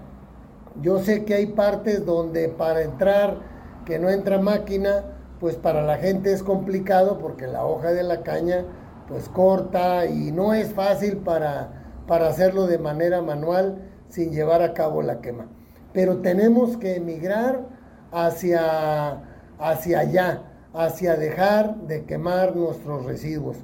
Yo 0.82 1.00
sé 1.00 1.26
que 1.26 1.34
hay 1.34 1.48
partes 1.48 2.06
donde 2.06 2.50
para 2.50 2.84
entrar, 2.84 3.40
que 3.86 3.98
no 3.98 4.10
entra 4.10 4.40
máquina, 4.40 5.06
pues 5.40 5.56
para 5.56 5.82
la 5.82 5.98
gente 5.98 6.32
es 6.32 6.44
complicado 6.44 7.18
porque 7.20 7.48
la 7.48 7.66
hoja 7.66 7.92
de 7.92 8.04
la 8.04 8.22
caña 8.22 8.66
pues 9.08 9.30
corta 9.30 10.06
y 10.06 10.32
no 10.32 10.54
es 10.54 10.74
fácil 10.74 11.18
para, 11.18 12.02
para 12.08 12.28
hacerlo 12.28 12.68
de 12.68 12.78
manera 12.78 13.22
manual 13.22 13.90
sin 14.10 14.32
llevar 14.32 14.62
a 14.62 14.74
cabo 14.74 15.02
la 15.02 15.22
quema. 15.22 15.48
Pero 15.94 16.18
tenemos 16.18 16.78
que 16.78 16.96
emigrar 16.96 17.68
hacia, 18.12 19.24
hacia 19.60 20.00
allá, 20.00 20.44
hacia 20.74 21.16
dejar 21.16 21.76
de 21.82 22.06
quemar 22.06 22.56
nuestros 22.56 23.06
residuos. 23.06 23.58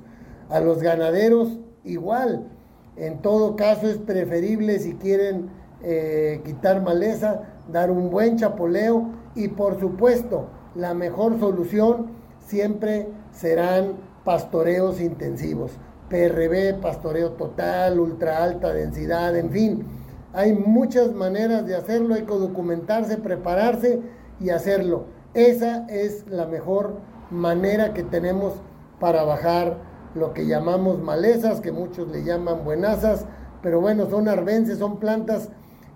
A 0.50 0.60
los 0.60 0.82
ganaderos 0.82 1.60
igual. 1.84 2.48
En 2.96 3.22
todo 3.22 3.56
caso 3.56 3.88
es 3.88 3.98
preferible 3.98 4.80
si 4.80 4.94
quieren 4.96 5.50
eh, 5.82 6.42
quitar 6.46 6.82
maleza, 6.82 7.42
dar 7.72 7.92
un 7.92 8.10
buen 8.10 8.38
chapoleo 8.38 9.10
y 9.36 9.50
por 9.50 9.80
supuesto 9.80 10.48
la 10.76 10.94
mejor 10.94 11.40
solución 11.40 12.12
siempre 12.40 13.08
serán 13.32 13.94
pastoreos 14.24 15.02
intensivos. 15.02 15.72
PRB, 16.10 16.80
pastoreo 16.82 17.32
total, 17.32 18.00
ultra 18.00 18.44
alta 18.44 18.74
densidad, 18.74 19.36
en 19.36 19.50
fin. 19.52 19.86
Hay 20.34 20.54
muchas 20.54 21.14
maneras 21.14 21.66
de 21.66 21.76
hacerlo, 21.76 22.16
hay 22.16 22.24
que 22.24 22.34
documentarse, 22.34 23.18
prepararse 23.18 24.02
y 24.40 24.50
hacerlo. 24.50 25.06
Esa 25.34 25.86
es 25.88 26.28
la 26.28 26.46
mejor 26.46 26.98
manera 27.32 27.94
que 27.94 28.04
tenemos 28.04 28.54
para 29.00 29.24
bajar 29.24 29.78
lo 30.16 30.34
que 30.34 30.46
llamamos 30.46 31.02
malezas, 31.02 31.60
que 31.60 31.72
muchos 31.72 32.08
le 32.10 32.24
llaman 32.24 32.64
buenazas, 32.64 33.26
pero 33.62 33.82
bueno, 33.82 34.10
son 34.10 34.28
arbences, 34.28 34.78
son 34.78 35.00
plantas 35.00 35.50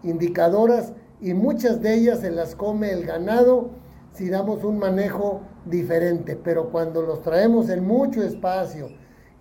indicadoras 0.04 0.94
y 1.22 1.34
muchas 1.34 1.82
de 1.82 1.94
ellas 1.96 2.20
se 2.20 2.32
las 2.32 2.56
come 2.56 2.92
el 2.92 3.06
ganado 3.06 3.72
si 4.14 4.30
damos 4.30 4.64
un 4.64 4.80
manejo 4.80 5.42
diferente, 5.70 6.36
pero 6.36 6.70
cuando 6.70 7.02
los 7.02 7.22
traemos 7.22 7.70
en 7.70 7.86
mucho 7.86 8.24
espacio 8.24 8.90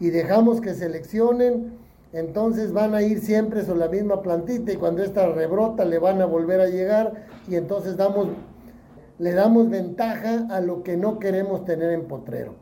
y 0.00 0.10
dejamos 0.10 0.60
que 0.60 0.74
seleccionen, 0.74 1.78
entonces 2.12 2.72
van 2.72 2.94
a 2.94 3.02
ir 3.02 3.20
siempre 3.20 3.64
sobre 3.64 3.80
la 3.80 3.88
misma 3.88 4.22
plantita 4.22 4.72
y 4.72 4.76
cuando 4.76 5.02
esta 5.02 5.26
rebrota 5.28 5.84
le 5.84 5.98
van 5.98 6.20
a 6.22 6.26
volver 6.26 6.60
a 6.60 6.68
llegar 6.68 7.26
y 7.48 7.56
entonces 7.56 7.96
damos 7.96 8.28
le 9.18 9.32
damos 9.32 9.70
ventaja 9.70 10.46
a 10.50 10.60
lo 10.60 10.82
que 10.82 10.96
no 10.96 11.18
queremos 11.18 11.64
tener 11.64 11.90
en 11.90 12.06
potrero. 12.06 12.54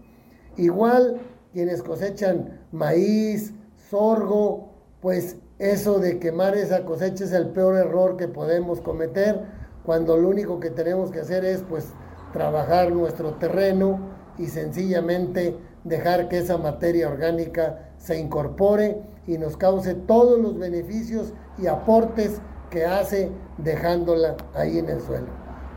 Igual 0.57 1.21
quienes 1.53 1.83
cosechan 1.83 2.61
maíz, 2.71 3.53
sorgo, 3.91 4.71
pues 5.01 5.37
eso 5.59 5.99
de 5.99 6.19
quemar 6.19 6.57
esa 6.57 6.85
cosecha 6.85 7.25
es 7.25 7.33
el 7.33 7.49
peor 7.49 7.77
error 7.77 8.17
que 8.17 8.29
podemos 8.29 8.81
cometer 8.81 9.41
cuando 9.85 10.17
lo 10.17 10.29
único 10.29 10.61
que 10.61 10.71
tenemos 10.71 11.11
que 11.11 11.21
hacer 11.21 11.45
es 11.45 11.63
pues 11.63 11.89
trabajar 12.35 12.91
nuestro 12.91 13.35
terreno 13.35 14.01
y 14.39 14.47
sencillamente 14.47 15.57
dejar 15.85 16.29
que 16.29 16.39
esa 16.39 16.59
materia 16.59 17.09
orgánica 17.09 17.93
se 17.97 18.19
incorpore 18.19 19.01
y 19.29 19.39
nos 19.39 19.57
cause 19.57 19.95
todos 19.95 20.41
los 20.41 20.59
beneficios 20.59 21.33
y 21.59 21.69
aportes 21.69 22.41
que 22.71 22.85
hace 22.85 23.31
dejándola 23.59 24.35
ahí 24.53 24.81
en 24.81 24.89
el 24.89 25.01
suelo. 25.01 25.29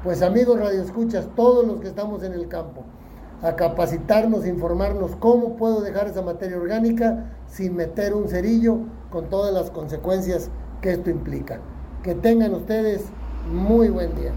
Pues 0.04 0.24
amigos 0.24 0.60
radioescuchas, 0.60 1.30
todos 1.36 1.66
los 1.66 1.80
que 1.80 1.90
estamos 1.90 2.24
en 2.24 2.34
el 2.34 2.48
campo, 2.48 2.84
a 3.44 3.56
capacitarnos, 3.56 4.48
informarnos 4.48 5.16
cómo 5.18 5.58
puedo 5.58 5.82
dejar 5.82 6.08
esa 6.08 6.24
materia 6.24 6.58
orgánica 6.58 7.38
sin 7.46 7.76
meter 7.76 8.16
un 8.16 8.28
cerillo 8.30 8.80
con 9.12 9.30
todas 9.30 9.54
las 9.54 9.70
consecuencias 9.70 10.50
que 10.82 10.94
esto 10.94 11.12
implica. 11.12 11.60
Que 12.02 12.16
tengan 12.16 12.56
ustedes 12.56 13.04
muy 13.48 13.90
buen 13.90 14.16
día. 14.16 14.32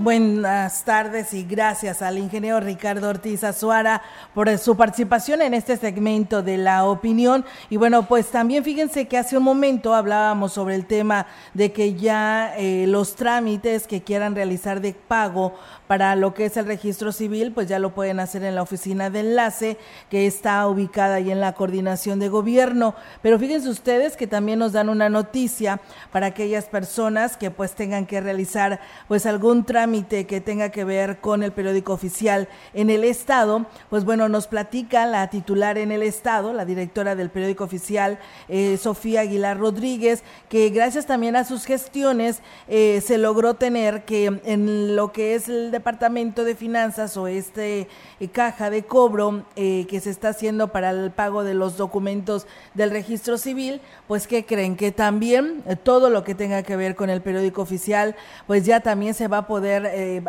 Buenas 0.00 0.84
tardes 0.84 1.34
y 1.34 1.42
gracias 1.42 2.02
al 2.02 2.18
ingeniero 2.18 2.60
Ricardo 2.60 3.08
Ortiz 3.08 3.42
Azuara 3.42 4.00
por 4.32 4.56
su 4.56 4.76
participación 4.76 5.42
en 5.42 5.54
este 5.54 5.76
segmento 5.76 6.40
de 6.40 6.56
la 6.56 6.84
opinión. 6.84 7.44
Y 7.68 7.78
bueno, 7.78 8.06
pues 8.06 8.28
también 8.28 8.62
fíjense 8.62 9.08
que 9.08 9.18
hace 9.18 9.36
un 9.36 9.42
momento 9.42 9.96
hablábamos 9.96 10.52
sobre 10.52 10.76
el 10.76 10.86
tema 10.86 11.26
de 11.52 11.72
que 11.72 11.94
ya 11.94 12.54
eh, 12.56 12.86
los 12.86 13.16
trámites 13.16 13.88
que 13.88 14.00
quieran 14.00 14.36
realizar 14.36 14.80
de 14.80 14.92
pago 14.92 15.54
para 15.88 16.14
lo 16.14 16.32
que 16.32 16.44
es 16.44 16.56
el 16.56 16.66
registro 16.66 17.10
civil, 17.10 17.50
pues 17.50 17.66
ya 17.66 17.80
lo 17.80 17.92
pueden 17.92 18.20
hacer 18.20 18.44
en 18.44 18.54
la 18.54 18.62
oficina 18.62 19.10
de 19.10 19.20
enlace 19.20 19.78
que 20.10 20.28
está 20.28 20.64
ubicada 20.68 21.16
ahí 21.16 21.32
en 21.32 21.40
la 21.40 21.54
coordinación 21.54 22.20
de 22.20 22.28
gobierno. 22.28 22.94
Pero 23.20 23.36
fíjense 23.36 23.68
ustedes 23.68 24.16
que 24.16 24.28
también 24.28 24.60
nos 24.60 24.72
dan 24.72 24.90
una 24.90 25.08
noticia 25.08 25.80
para 26.12 26.26
aquellas 26.26 26.66
personas 26.66 27.36
que 27.36 27.50
pues 27.50 27.72
tengan 27.74 28.06
que 28.06 28.20
realizar 28.20 28.78
pues 29.08 29.26
algún 29.26 29.64
trámite 29.64 29.87
que 29.88 30.42
tenga 30.44 30.68
que 30.68 30.84
ver 30.84 31.18
con 31.18 31.42
el 31.42 31.50
periódico 31.52 31.94
oficial 31.94 32.48
en 32.74 32.90
el 32.90 33.04
estado. 33.04 33.66
Pues 33.88 34.04
bueno, 34.04 34.28
nos 34.28 34.46
platica 34.46 35.06
la 35.06 35.28
titular 35.30 35.78
en 35.78 35.90
el 35.90 36.02
estado, 36.02 36.52
la 36.52 36.66
directora 36.66 37.14
del 37.14 37.30
periódico 37.30 37.64
oficial, 37.64 38.18
eh, 38.48 38.76
Sofía 38.76 39.22
Aguilar 39.22 39.58
Rodríguez, 39.58 40.22
que 40.50 40.68
gracias 40.68 41.06
también 41.06 41.36
a 41.36 41.44
sus 41.44 41.64
gestiones 41.64 42.40
eh, 42.68 43.02
se 43.04 43.16
logró 43.16 43.54
tener 43.54 44.04
que 44.04 44.26
en 44.44 44.94
lo 44.94 45.10
que 45.10 45.34
es 45.34 45.48
el 45.48 45.70
Departamento 45.70 46.44
de 46.44 46.54
Finanzas 46.54 47.16
o 47.16 47.26
este 47.26 47.88
eh, 48.20 48.28
caja 48.28 48.68
de 48.68 48.84
cobro 48.84 49.44
que 49.56 50.00
se 50.00 50.10
está 50.10 50.30
haciendo 50.30 50.68
para 50.68 50.90
el 50.90 51.10
pago 51.10 51.44
de 51.44 51.54
los 51.54 51.76
documentos 51.76 52.46
del 52.74 52.90
registro 52.90 53.38
civil, 53.38 53.80
pues 54.06 54.26
que 54.26 54.44
creen 54.44 54.76
que 54.76 54.92
también 54.92 55.62
todo 55.82 56.10
lo 56.10 56.24
que 56.24 56.34
tenga 56.34 56.62
que 56.62 56.76
ver 56.76 56.94
con 56.94 57.10
el 57.10 57.20
periódico 57.20 57.62
oficial, 57.62 58.16
pues 58.46 58.64
ya 58.64 58.80
también 58.80 59.14
se 59.14 59.28
va 59.28 59.38
a 59.38 59.46
poder 59.46 59.67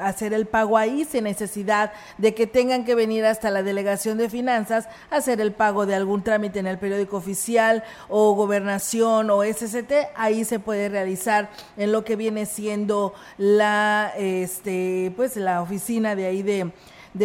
hacer 0.02 0.34
el 0.34 0.46
pago 0.46 0.78
ahí 0.78 1.06
sin 1.06 1.24
necesidad 1.26 1.92
de 2.18 2.34
que 2.34 2.48
tengan 2.48 2.86
que 2.86 2.96
venir 2.96 3.26
hasta 3.26 3.50
la 3.50 3.64
delegación 3.64 4.18
de 4.18 4.30
finanzas 4.30 4.88
a 5.10 5.18
hacer 5.18 5.42
el 5.42 5.52
pago 5.52 5.86
de 5.86 5.96
algún 5.96 6.24
trámite 6.24 6.60
en 6.60 6.68
el 6.68 6.78
periódico 6.78 7.18
oficial 7.18 7.84
o 8.08 8.34
gobernación 8.34 9.30
o 9.30 9.44
SCT, 9.44 9.92
ahí 10.16 10.46
se 10.46 10.60
puede 10.60 10.90
realizar 10.90 11.50
en 11.78 11.92
lo 11.92 12.04
que 12.04 12.16
viene 12.16 12.46
siendo 12.46 13.14
la 13.38 14.14
este 14.18 15.12
pues 15.16 15.36
la 15.36 15.62
oficina 15.62 16.16
de 16.16 16.26
ahí 16.26 16.44
de, 16.44 16.72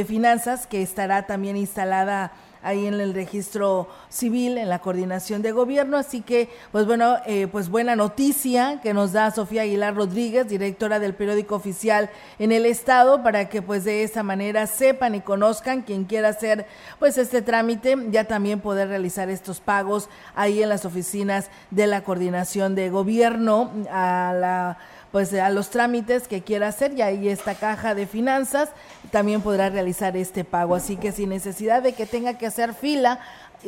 finanzas 0.04 0.66
que 0.66 0.82
estará 0.82 1.26
también 1.26 1.56
instalada 1.56 2.32
ahí 2.64 2.86
en 2.86 2.94
el 2.94 3.14
registro 3.14 3.88
civil, 4.08 4.58
en 4.58 4.68
la 4.68 4.80
coordinación 4.80 5.42
de 5.42 5.52
gobierno. 5.52 5.96
Así 5.96 6.22
que, 6.22 6.48
pues 6.72 6.86
bueno, 6.86 7.18
eh, 7.26 7.46
pues 7.46 7.68
buena 7.68 7.94
noticia 7.94 8.80
que 8.82 8.94
nos 8.94 9.12
da 9.12 9.30
Sofía 9.30 9.62
Aguilar 9.62 9.94
Rodríguez, 9.94 10.48
directora 10.48 10.98
del 10.98 11.14
periódico 11.14 11.54
oficial 11.54 12.10
en 12.38 12.50
el 12.50 12.66
estado, 12.66 13.22
para 13.22 13.48
que 13.48 13.62
pues 13.62 13.84
de 13.84 14.02
esa 14.02 14.22
manera 14.22 14.66
sepan 14.66 15.14
y 15.14 15.20
conozcan 15.20 15.82
quien 15.82 16.04
quiera 16.04 16.30
hacer 16.30 16.66
pues 16.98 17.18
este 17.18 17.42
trámite, 17.42 17.96
ya 18.10 18.24
también 18.24 18.60
poder 18.60 18.88
realizar 18.88 19.28
estos 19.28 19.60
pagos 19.60 20.08
ahí 20.34 20.62
en 20.62 20.70
las 20.70 20.86
oficinas 20.86 21.50
de 21.70 21.86
la 21.86 22.02
coordinación 22.02 22.74
de 22.74 22.88
gobierno 22.88 23.70
a 23.90 24.34
la 24.34 24.78
pues 25.14 25.32
a 25.32 25.48
los 25.48 25.70
trámites 25.70 26.26
que 26.26 26.42
quiera 26.42 26.66
hacer 26.66 26.92
y 26.94 27.00
ahí 27.00 27.28
esta 27.28 27.54
caja 27.54 27.94
de 27.94 28.08
finanzas 28.08 28.70
también 29.12 29.42
podrá 29.42 29.70
realizar 29.70 30.16
este 30.16 30.42
pago. 30.42 30.74
Así 30.74 30.96
que 30.96 31.12
sin 31.12 31.28
necesidad 31.28 31.84
de 31.84 31.92
que 31.92 32.04
tenga 32.04 32.36
que 32.36 32.48
hacer 32.48 32.74
fila 32.74 33.20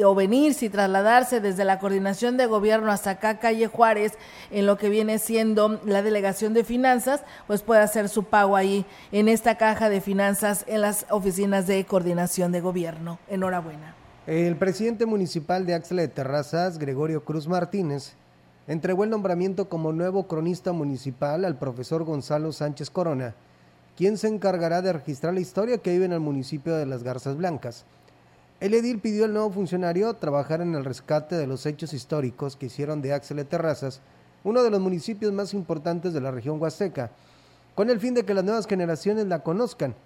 o 0.05 0.13
venirse 0.17 0.67
y 0.67 0.71
trasladarse 0.71 1.41
desde 1.41 1.65
la 1.65 1.79
coordinación 1.79 2.37
de 2.37 2.47
gobierno 2.47 2.91
hasta 2.91 3.11
acá, 3.11 3.39
calle 3.39 3.69
Juárez, 3.69 4.15
en 4.51 4.67
lo 4.67 4.77
que 4.77 4.89
viene 4.89 5.21
siendo 5.21 5.81
la 5.85 6.03
delegación 6.03 6.53
de 6.53 6.65
finanzas, 6.65 7.23
pues 7.47 7.63
puede 7.63 7.81
hacer 7.81 8.09
su 8.09 8.25
pago 8.25 8.57
ahí 8.57 8.85
en 9.13 9.29
esta 9.29 9.57
caja 9.57 9.89
de 9.89 10.01
finanzas 10.01 10.65
en 10.67 10.81
las 10.81 11.07
oficinas 11.11 11.69
de 11.69 11.85
coordinación 11.85 12.51
de 12.51 12.61
gobierno. 12.61 13.21
Enhorabuena. 13.29 13.95
El 14.27 14.57
presidente 14.57 15.07
municipal 15.07 15.65
de 15.65 15.75
Axla 15.75 16.03
de 16.03 16.09
Terrazas, 16.09 16.77
Gregorio 16.81 17.23
Cruz 17.23 17.47
Martínez, 17.47 18.17
entregó 18.67 19.05
el 19.05 19.11
nombramiento 19.11 19.69
como 19.69 19.93
nuevo 19.93 20.27
cronista 20.27 20.73
municipal 20.73 21.45
al 21.45 21.59
profesor 21.59 22.05
Gonzalo 22.05 22.53
Sánchez 22.53 22.91
Corona, 22.91 23.35
quien 23.97 24.19
se 24.19 24.29
encargará 24.29 24.83
de 24.83 24.93
registrar 24.93 25.35
la 25.35 25.41
historia 25.41 25.79
que 25.79 25.93
vive 25.93 26.05
en 26.05 26.13
el 26.13 26.21
municipio 26.21 26.75
de 26.75 26.87
Las 26.87 27.03
Garzas 27.03 27.37
Blancas. 27.37 27.85
El 28.61 28.75
edil 28.75 29.01
pidió 29.01 29.25
al 29.25 29.33
nuevo 29.33 29.51
funcionario 29.51 30.15
trabajar 30.15 30.61
en 30.61 30.75
el 30.75 30.85
rescate 30.85 31.37
de 31.37 31.47
los 31.47 31.67
hechos 31.67 31.93
históricos 31.93 32.57
que 32.57 32.67
hicieron 32.67 33.03
de 33.03 33.13
Axel 33.13 33.37
de 33.37 33.45
Terrazas 33.45 34.01
uno 34.47 34.63
de 34.63 34.71
los 34.71 34.81
municipios 34.81 35.33
más 35.33 35.55
importantes 35.55 36.13
de 36.13 36.21
la 36.21 36.31
región 36.31 36.61
huasteca, 36.61 37.11
con 37.75 37.91
el 37.91 37.99
fin 37.99 38.15
de 38.15 38.25
que 38.25 38.33
las 38.33 38.45
nuevas 38.45 38.69
generaciones 38.69 39.27
la 39.27 39.43
conozcan. 39.43 39.97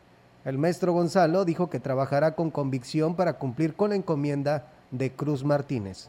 El 0.47 0.57
maestro 0.57 0.95
Gonzalo 0.95 1.45
dijo 1.45 1.69
que 1.69 1.79
trabajará 1.79 2.35
con 2.35 2.51
convicción 2.51 3.17
para 3.17 3.35
cumplir 3.35 3.75
con 3.75 3.91
la 3.91 3.97
encomienda 3.97 4.67
de 4.91 5.13
Cruz 5.13 5.45
Martínez. 5.45 6.09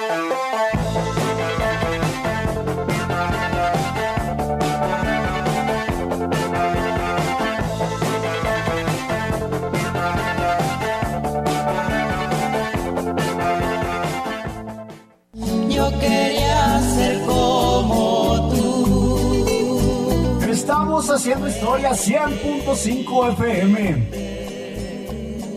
haciendo 21.31 21.47
historia 21.47 21.91
100.5 21.91 23.33
FM. 23.33 24.07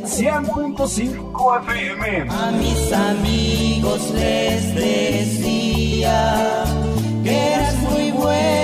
100.5 0.05 1.61
FM. 1.63 2.31
A 2.31 2.51
mis 2.53 2.93
amigos 2.93 4.11
les 4.11 4.75
decía 4.75 6.65
que 7.25 7.53
eras 7.55 7.77
muy 7.91 8.13
bueno. 8.13 8.64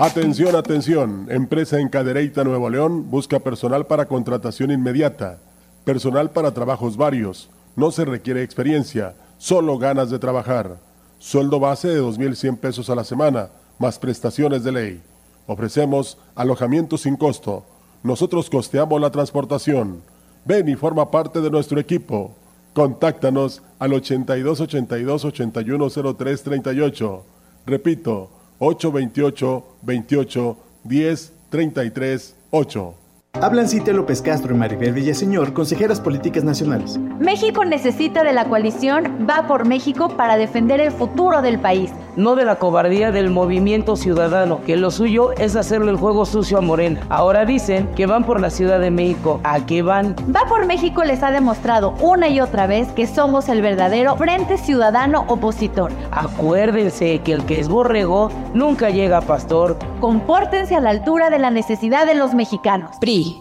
Atención, 0.00 0.56
atención. 0.56 1.28
Empresa 1.30 1.78
en 1.78 1.88
Cadereyta, 1.88 2.42
Nuevo 2.42 2.68
León, 2.68 3.10
busca 3.10 3.38
personal 3.38 3.86
para 3.86 4.06
contratación 4.06 4.72
inmediata. 4.72 5.38
Personal 5.84 6.32
para 6.32 6.52
trabajos 6.52 6.96
varios. 6.96 7.48
No 7.76 7.92
se 7.92 8.04
requiere 8.04 8.42
experiencia, 8.42 9.14
solo 9.38 9.78
ganas 9.78 10.10
de 10.10 10.18
trabajar. 10.18 10.80
Sueldo 11.18 11.60
base 11.60 11.88
de 11.88 12.02
2.100 12.02 12.58
pesos 12.58 12.90
a 12.90 12.96
la 12.96 13.04
semana, 13.04 13.50
más 13.78 14.00
prestaciones 14.00 14.64
de 14.64 14.72
ley. 14.72 15.02
Ofrecemos 15.46 16.18
alojamiento 16.34 16.98
sin 16.98 17.16
costo. 17.16 17.64
Nosotros 18.02 18.50
costeamos 18.50 19.00
la 19.00 19.10
transportación. 19.10 20.02
Ven 20.44 20.68
y 20.68 20.74
forma 20.74 21.12
parte 21.12 21.40
de 21.40 21.50
nuestro 21.50 21.78
equipo. 21.78 22.34
Contáctanos 22.72 23.62
al 23.78 23.92
82 23.92 24.60
82 24.60 25.24
8103 25.24 26.42
38. 26.42 27.24
Repito, 27.64 28.30
828 28.58 29.64
28 29.82 30.56
10 30.84 31.32
33 31.50 32.36
8. 32.50 32.94
Hablan 33.40 33.68
Cite 33.68 33.92
López 33.92 34.22
Castro 34.22 34.54
y 34.54 34.58
Maribel 34.58 34.92
Villaseñor, 34.92 35.52
consejeras 35.52 36.00
políticas 36.00 36.44
nacionales. 36.44 36.98
México 37.18 37.64
necesita 37.64 38.22
de 38.22 38.32
la 38.32 38.44
coalición 38.44 39.26
Va 39.28 39.48
por 39.48 39.66
México 39.66 40.08
para 40.16 40.36
defender 40.36 40.80
el 40.80 40.92
futuro 40.92 41.42
del 41.42 41.58
país. 41.58 41.90
No 42.16 42.36
de 42.36 42.44
la 42.44 42.56
cobardía 42.56 43.10
del 43.10 43.30
movimiento 43.30 43.96
ciudadano, 43.96 44.60
que 44.64 44.76
lo 44.76 44.92
suyo 44.92 45.32
es 45.32 45.56
hacerle 45.56 45.90
el 45.90 45.96
juego 45.96 46.24
sucio 46.24 46.58
a 46.58 46.60
Morena. 46.60 47.00
Ahora 47.08 47.44
dicen 47.44 47.88
que 47.96 48.06
van 48.06 48.22
por 48.22 48.40
la 48.40 48.50
Ciudad 48.50 48.78
de 48.78 48.92
México. 48.92 49.40
¿A 49.42 49.66
qué 49.66 49.82
van? 49.82 50.14
Va 50.34 50.44
por 50.48 50.64
México 50.64 51.02
les 51.02 51.24
ha 51.24 51.32
demostrado 51.32 51.94
una 52.00 52.28
y 52.28 52.40
otra 52.40 52.68
vez 52.68 52.86
que 52.92 53.08
somos 53.08 53.48
el 53.48 53.62
verdadero 53.62 54.14
Frente 54.16 54.58
Ciudadano 54.58 55.24
Opositor. 55.26 55.90
Acuérdense 56.12 57.18
que 57.20 57.32
el 57.32 57.44
que 57.46 57.58
es 57.58 57.68
borrego 57.68 58.30
nunca 58.54 58.90
llega 58.90 59.18
a 59.18 59.22
pastor. 59.22 59.76
Compórtense 60.00 60.76
a 60.76 60.80
la 60.80 60.90
altura 60.90 61.30
de 61.30 61.40
la 61.40 61.50
necesidad 61.50 62.06
de 62.06 62.14
los 62.14 62.32
mexicanos. 62.32 62.96
PRI. 63.00 63.40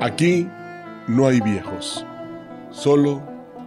Aquí 0.00 0.48
no 1.08 1.26
hay 1.26 1.40
viejos, 1.40 2.06
solo 2.70 3.29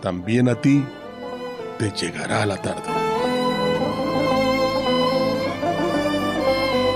también 0.00 0.48
a 0.48 0.54
ti, 0.54 0.84
te 1.78 1.90
llegará 1.90 2.46
la 2.46 2.56
tarde. 2.56 2.82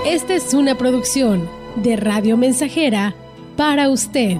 Esta 0.05 0.33
es 0.35 0.53
una 0.53 0.75
producción 0.75 1.49
de 1.77 1.95
Radio 1.95 2.37
Mensajera 2.37 3.15
para 3.55 3.89
usted. 3.89 4.37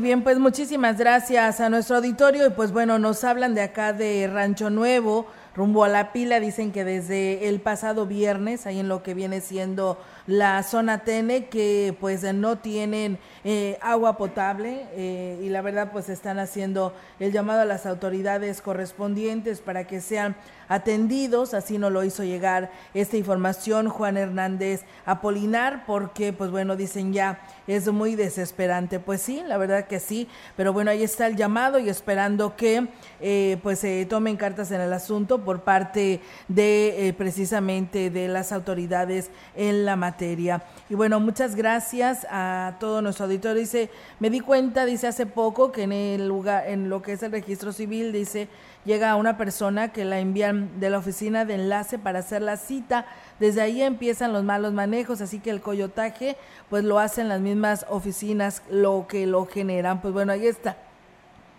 Bien, 0.00 0.22
pues 0.22 0.38
muchísimas 0.38 0.98
gracias 0.98 1.60
a 1.60 1.68
nuestro 1.68 1.96
auditorio. 1.96 2.46
Y 2.46 2.50
pues 2.50 2.72
bueno, 2.72 2.98
nos 2.98 3.24
hablan 3.24 3.54
de 3.54 3.62
acá 3.62 3.92
de 3.92 4.28
Rancho 4.32 4.70
Nuevo, 4.70 5.26
rumbo 5.54 5.84
a 5.84 5.88
la 5.88 6.12
pila, 6.12 6.40
dicen 6.40 6.72
que 6.72 6.84
desde 6.84 7.48
el 7.48 7.60
pasado 7.60 8.06
viernes, 8.06 8.66
ahí 8.66 8.78
en 8.78 8.88
lo 8.88 9.02
que 9.02 9.14
viene 9.14 9.40
siendo 9.40 9.98
la 10.26 10.62
zona 10.62 10.98
Tene, 10.98 11.46
que 11.46 11.96
pues 12.00 12.22
no 12.34 12.58
tienen 12.58 13.18
eh, 13.44 13.78
agua 13.82 14.16
potable 14.16 14.86
eh, 14.92 15.38
y 15.42 15.48
la 15.48 15.60
verdad 15.62 15.90
pues 15.92 16.08
están 16.08 16.38
haciendo 16.38 16.94
el 17.18 17.32
llamado 17.32 17.62
a 17.62 17.64
las 17.64 17.84
autoridades 17.86 18.62
correspondientes 18.62 19.60
para 19.60 19.86
que 19.86 20.00
sean 20.00 20.36
atendidos, 20.70 21.52
así 21.52 21.78
nos 21.78 21.92
lo 21.92 22.04
hizo 22.04 22.22
llegar 22.22 22.70
esta 22.94 23.16
información 23.16 23.88
Juan 23.88 24.16
Hernández 24.16 24.84
Apolinar, 25.04 25.84
porque 25.84 26.32
pues 26.32 26.50
bueno, 26.50 26.76
dicen 26.76 27.12
ya 27.12 27.40
es 27.66 27.92
muy 27.92 28.14
desesperante. 28.14 29.00
Pues 29.00 29.20
sí, 29.20 29.42
la 29.46 29.58
verdad 29.58 29.86
que 29.86 30.00
sí, 30.00 30.28
pero 30.56 30.72
bueno, 30.72 30.92
ahí 30.92 31.02
está 31.02 31.26
el 31.26 31.36
llamado 31.36 31.78
y 31.80 31.88
esperando 31.88 32.56
que 32.56 32.86
eh, 33.20 33.58
pues 33.62 33.80
se 33.80 34.06
tomen 34.06 34.36
cartas 34.36 34.70
en 34.70 34.80
el 34.80 34.92
asunto 34.92 35.44
por 35.44 35.62
parte 35.62 36.20
de 36.46 37.08
eh, 37.08 37.12
precisamente 37.14 38.10
de 38.10 38.28
las 38.28 38.52
autoridades 38.52 39.30
en 39.56 39.84
la 39.84 39.96
materia. 39.96 40.62
Y 40.88 40.94
bueno, 40.94 41.18
muchas 41.18 41.56
gracias 41.56 42.26
a 42.30 42.76
todo 42.78 43.02
nuestro 43.02 43.24
auditorio. 43.24 43.60
Dice, 43.60 43.90
me 44.20 44.30
di 44.30 44.38
cuenta, 44.38 44.84
dice 44.84 45.08
hace 45.08 45.26
poco, 45.26 45.72
que 45.72 45.82
en 45.82 45.92
el 45.92 46.28
lugar, 46.28 46.68
en 46.68 46.88
lo 46.88 47.02
que 47.02 47.14
es 47.14 47.22
el 47.24 47.32
registro 47.32 47.72
civil, 47.72 48.12
dice, 48.12 48.48
llega 48.84 49.16
una 49.16 49.36
persona 49.36 49.92
que 49.92 50.04
la 50.04 50.18
envían 50.18 50.80
de 50.80 50.90
la 50.90 50.98
oficina 50.98 51.44
de 51.44 51.54
enlace 51.54 51.98
para 51.98 52.20
hacer 52.20 52.42
la 52.42 52.56
cita. 52.56 53.06
Desde 53.38 53.60
ahí 53.60 53.82
empiezan 53.82 54.32
los 54.32 54.44
malos 54.44 54.72
manejos, 54.72 55.20
así 55.20 55.38
que 55.38 55.50
el 55.50 55.60
coyotaje 55.60 56.36
pues 56.68 56.84
lo 56.84 56.98
hacen 56.98 57.28
las 57.28 57.40
mismas 57.40 57.86
oficinas 57.88 58.62
lo 58.70 59.06
que 59.08 59.26
lo 59.26 59.46
generan. 59.46 60.00
Pues 60.00 60.14
bueno, 60.14 60.32
ahí 60.32 60.46
está 60.46 60.76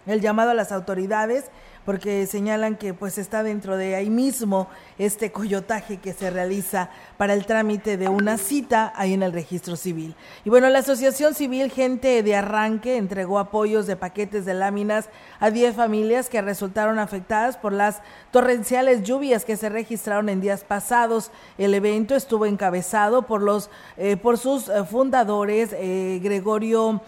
el 0.08 0.22
llamado 0.22 0.52
a 0.52 0.54
las 0.56 0.72
autoridades 0.72 1.52
porque 1.86 2.28
señalan 2.28 2.76
que 2.76 2.94
pues 2.94 3.18
está 3.18 3.44
dentro 3.44 3.78
de 3.78 3.96
ahí 3.96 4.10
mismo 4.10 4.68
este 4.98 5.32
coyotaje 5.32 5.98
que 5.98 6.14
se 6.14 6.30
realiza 6.30 6.90
para 7.18 7.34
el 7.34 7.46
trámite 7.46 7.98
de 7.98 8.08
una 8.08 8.38
cita 8.38 8.94
ahí 8.96 9.14
en 9.14 9.24
el 9.24 9.34
registro 9.34 9.76
civil. 9.76 10.16
Y 10.46 10.50
bueno, 10.50 10.70
la 10.70 10.80
Asociación 10.80 11.34
Civil 11.34 11.72
Gente 11.72 12.22
de 12.24 12.36
Arranque 12.36 12.98
entregó 12.98 13.40
apoyos 13.40 13.88
de 13.88 13.96
paquetes 13.96 14.46
de 14.46 14.54
láminas 14.54 15.10
a 15.40 15.50
10 15.50 15.76
familias 15.76 16.30
que 16.30 16.42
resultaron 16.42 17.00
afectadas 17.00 17.58
por 17.58 17.74
las 17.74 18.02
torrenciales 18.32 19.04
lluvias 19.04 19.46
que 19.46 19.58
se 19.58 19.70
registraron 19.70 20.30
en 20.30 20.42
días 20.42 20.64
pasados. 20.64 21.32
El 21.58 21.74
evento 21.74 22.16
estuvo 22.16 22.46
encabezado 22.46 23.24
por 23.24 23.42
los 23.42 23.70
eh, 23.98 24.18
por 24.18 24.38
sus 24.38 24.70
eh, 24.70 24.84
fundadores 24.84 25.70
eh, 25.74 26.20
Gregorio 26.22 27.02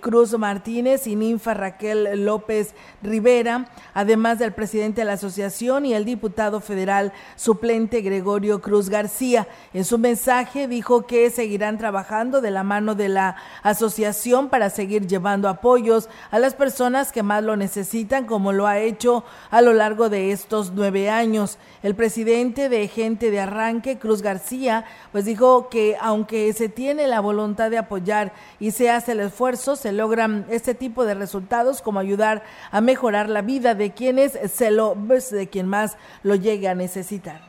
Cruz 0.00 0.36
Martínez 0.38 1.06
y 1.06 1.16
Ninfa 1.16 1.52
Raquel 1.52 2.24
López 2.24 2.74
Rivera, 3.02 3.66
además 3.92 4.15
del 4.16 4.52
presidente 4.52 5.02
de 5.02 5.04
la 5.04 5.12
asociación 5.12 5.84
y 5.84 5.92
el 5.92 6.06
diputado 6.06 6.60
federal 6.60 7.12
suplente 7.36 8.00
Gregorio 8.00 8.62
Cruz 8.62 8.88
García. 8.88 9.46
En 9.74 9.84
su 9.84 9.98
mensaje 9.98 10.68
dijo 10.68 11.06
que 11.06 11.28
seguirán 11.28 11.76
trabajando 11.76 12.40
de 12.40 12.50
la 12.50 12.62
mano 12.62 12.94
de 12.94 13.10
la 13.10 13.36
asociación 13.62 14.48
para 14.48 14.70
seguir 14.70 15.06
llevando 15.06 15.50
apoyos 15.50 16.08
a 16.30 16.38
las 16.38 16.54
personas 16.54 17.12
que 17.12 17.22
más 17.22 17.44
lo 17.44 17.56
necesitan, 17.56 18.24
como 18.24 18.52
lo 18.52 18.66
ha 18.66 18.78
hecho 18.78 19.22
a 19.50 19.60
lo 19.60 19.74
largo 19.74 20.08
de 20.08 20.32
estos 20.32 20.72
nueve 20.72 21.10
años. 21.10 21.58
El 21.82 21.94
presidente 21.94 22.70
de 22.70 22.88
Gente 22.88 23.30
de 23.30 23.40
Arranque, 23.40 23.98
Cruz 23.98 24.22
García, 24.22 24.86
pues 25.12 25.26
dijo 25.26 25.68
que 25.68 25.98
aunque 26.00 26.50
se 26.54 26.70
tiene 26.70 27.06
la 27.06 27.20
voluntad 27.20 27.70
de 27.70 27.76
apoyar 27.78 28.32
y 28.58 28.70
se 28.70 28.88
hace 28.88 29.12
el 29.12 29.20
esfuerzo, 29.20 29.76
se 29.76 29.92
logran 29.92 30.46
este 30.48 30.74
tipo 30.74 31.04
de 31.04 31.14
resultados 31.14 31.82
como 31.82 32.00
ayudar 32.00 32.42
a 32.70 32.80
mejorar 32.80 33.28
la 33.28 33.42
vida 33.42 33.74
de 33.74 33.92
quienes 34.06 34.38
se 34.52 34.70
lo, 34.70 34.96
de 35.32 35.48
quien 35.48 35.66
más 35.66 35.96
lo 36.22 36.36
llegue 36.36 36.68
a 36.68 36.76
necesitar. 36.76 37.40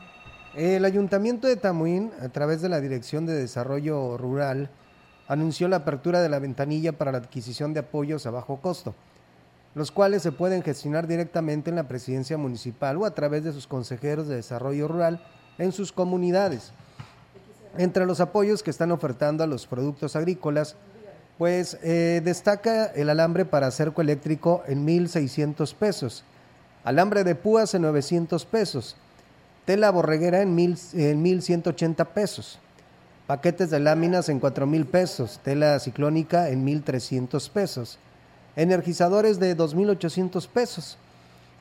El 0.56 0.84
Ayuntamiento 0.84 1.46
de 1.46 1.54
Tamuín, 1.54 2.10
a 2.20 2.30
través 2.30 2.60
de 2.60 2.68
la 2.68 2.80
Dirección 2.80 3.26
de 3.26 3.34
Desarrollo 3.34 4.18
Rural, 4.18 4.68
anunció 5.28 5.68
la 5.68 5.76
apertura 5.76 6.20
de 6.20 6.28
la 6.28 6.40
ventanilla 6.40 6.98
para 6.98 7.12
la 7.12 7.18
adquisición 7.18 7.74
de 7.74 7.80
apoyos 7.80 8.26
a 8.26 8.32
bajo 8.32 8.56
costo, 8.56 8.96
los 9.76 9.92
cuales 9.92 10.22
se 10.22 10.32
pueden 10.32 10.64
gestionar 10.64 11.06
directamente 11.06 11.70
en 11.70 11.76
la 11.76 11.86
presidencia 11.86 12.36
municipal 12.36 12.96
o 12.96 13.04
a 13.04 13.14
través 13.14 13.44
de 13.44 13.52
sus 13.52 13.68
consejeros 13.68 14.26
de 14.26 14.34
desarrollo 14.34 14.88
rural 14.88 15.24
en 15.58 15.70
sus 15.70 15.92
comunidades. 15.92 16.72
Entre 17.76 18.04
los 18.04 18.18
apoyos 18.18 18.64
que 18.64 18.70
están 18.70 18.90
ofertando 18.90 19.44
a 19.44 19.46
los 19.46 19.68
productos 19.68 20.16
agrícolas, 20.16 20.74
pues 21.38 21.78
eh, 21.84 22.20
destaca 22.24 22.86
el 22.86 23.10
alambre 23.10 23.44
para 23.44 23.70
cerco 23.70 24.02
eléctrico 24.02 24.64
en 24.66 24.84
1.600 24.84 25.72
pesos, 25.76 26.24
alambre 26.84 27.24
de 27.24 27.34
púas 27.34 27.74
en 27.74 27.82
900 27.82 28.44
pesos, 28.44 28.96
tela 29.64 29.90
borreguera 29.90 30.40
en, 30.42 30.54
mil, 30.54 30.78
en 30.94 31.24
1.180 31.24 32.06
pesos, 32.06 32.58
paquetes 33.26 33.70
de 33.70 33.80
láminas 33.80 34.28
en 34.28 34.40
4.000 34.40 34.86
pesos, 34.86 35.40
tela 35.42 35.78
ciclónica 35.80 36.48
en 36.48 36.66
1.300 36.66 37.50
pesos, 37.50 37.98
energizadores 38.56 39.38
de 39.38 39.56
2.800 39.56 40.48
pesos, 40.48 40.96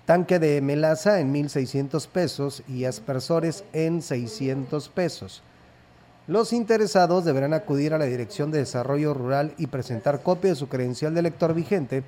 tanque 0.05 0.39
de 0.39 0.61
melaza 0.61 1.19
en 1.19 1.33
1.600 1.33 2.07
pesos 2.07 2.63
y 2.67 2.85
aspersores 2.85 3.65
en 3.73 4.01
600 4.01 4.87
pesos. 4.89 5.43
Los 6.27 6.51
interesados 6.51 7.23
deberán 7.23 7.53
acudir 7.53 7.93
a 7.93 7.97
la 7.97 8.03
Dirección 8.03 8.51
de 8.51 8.57
Desarrollo 8.57 9.13
Rural 9.13 9.53
y 9.57 9.67
presentar 9.67 10.23
copia 10.23 10.49
de 10.49 10.57
su 10.57 10.67
credencial 10.67 11.13
de 11.13 11.21
elector 11.21 11.53
vigente 11.53 12.03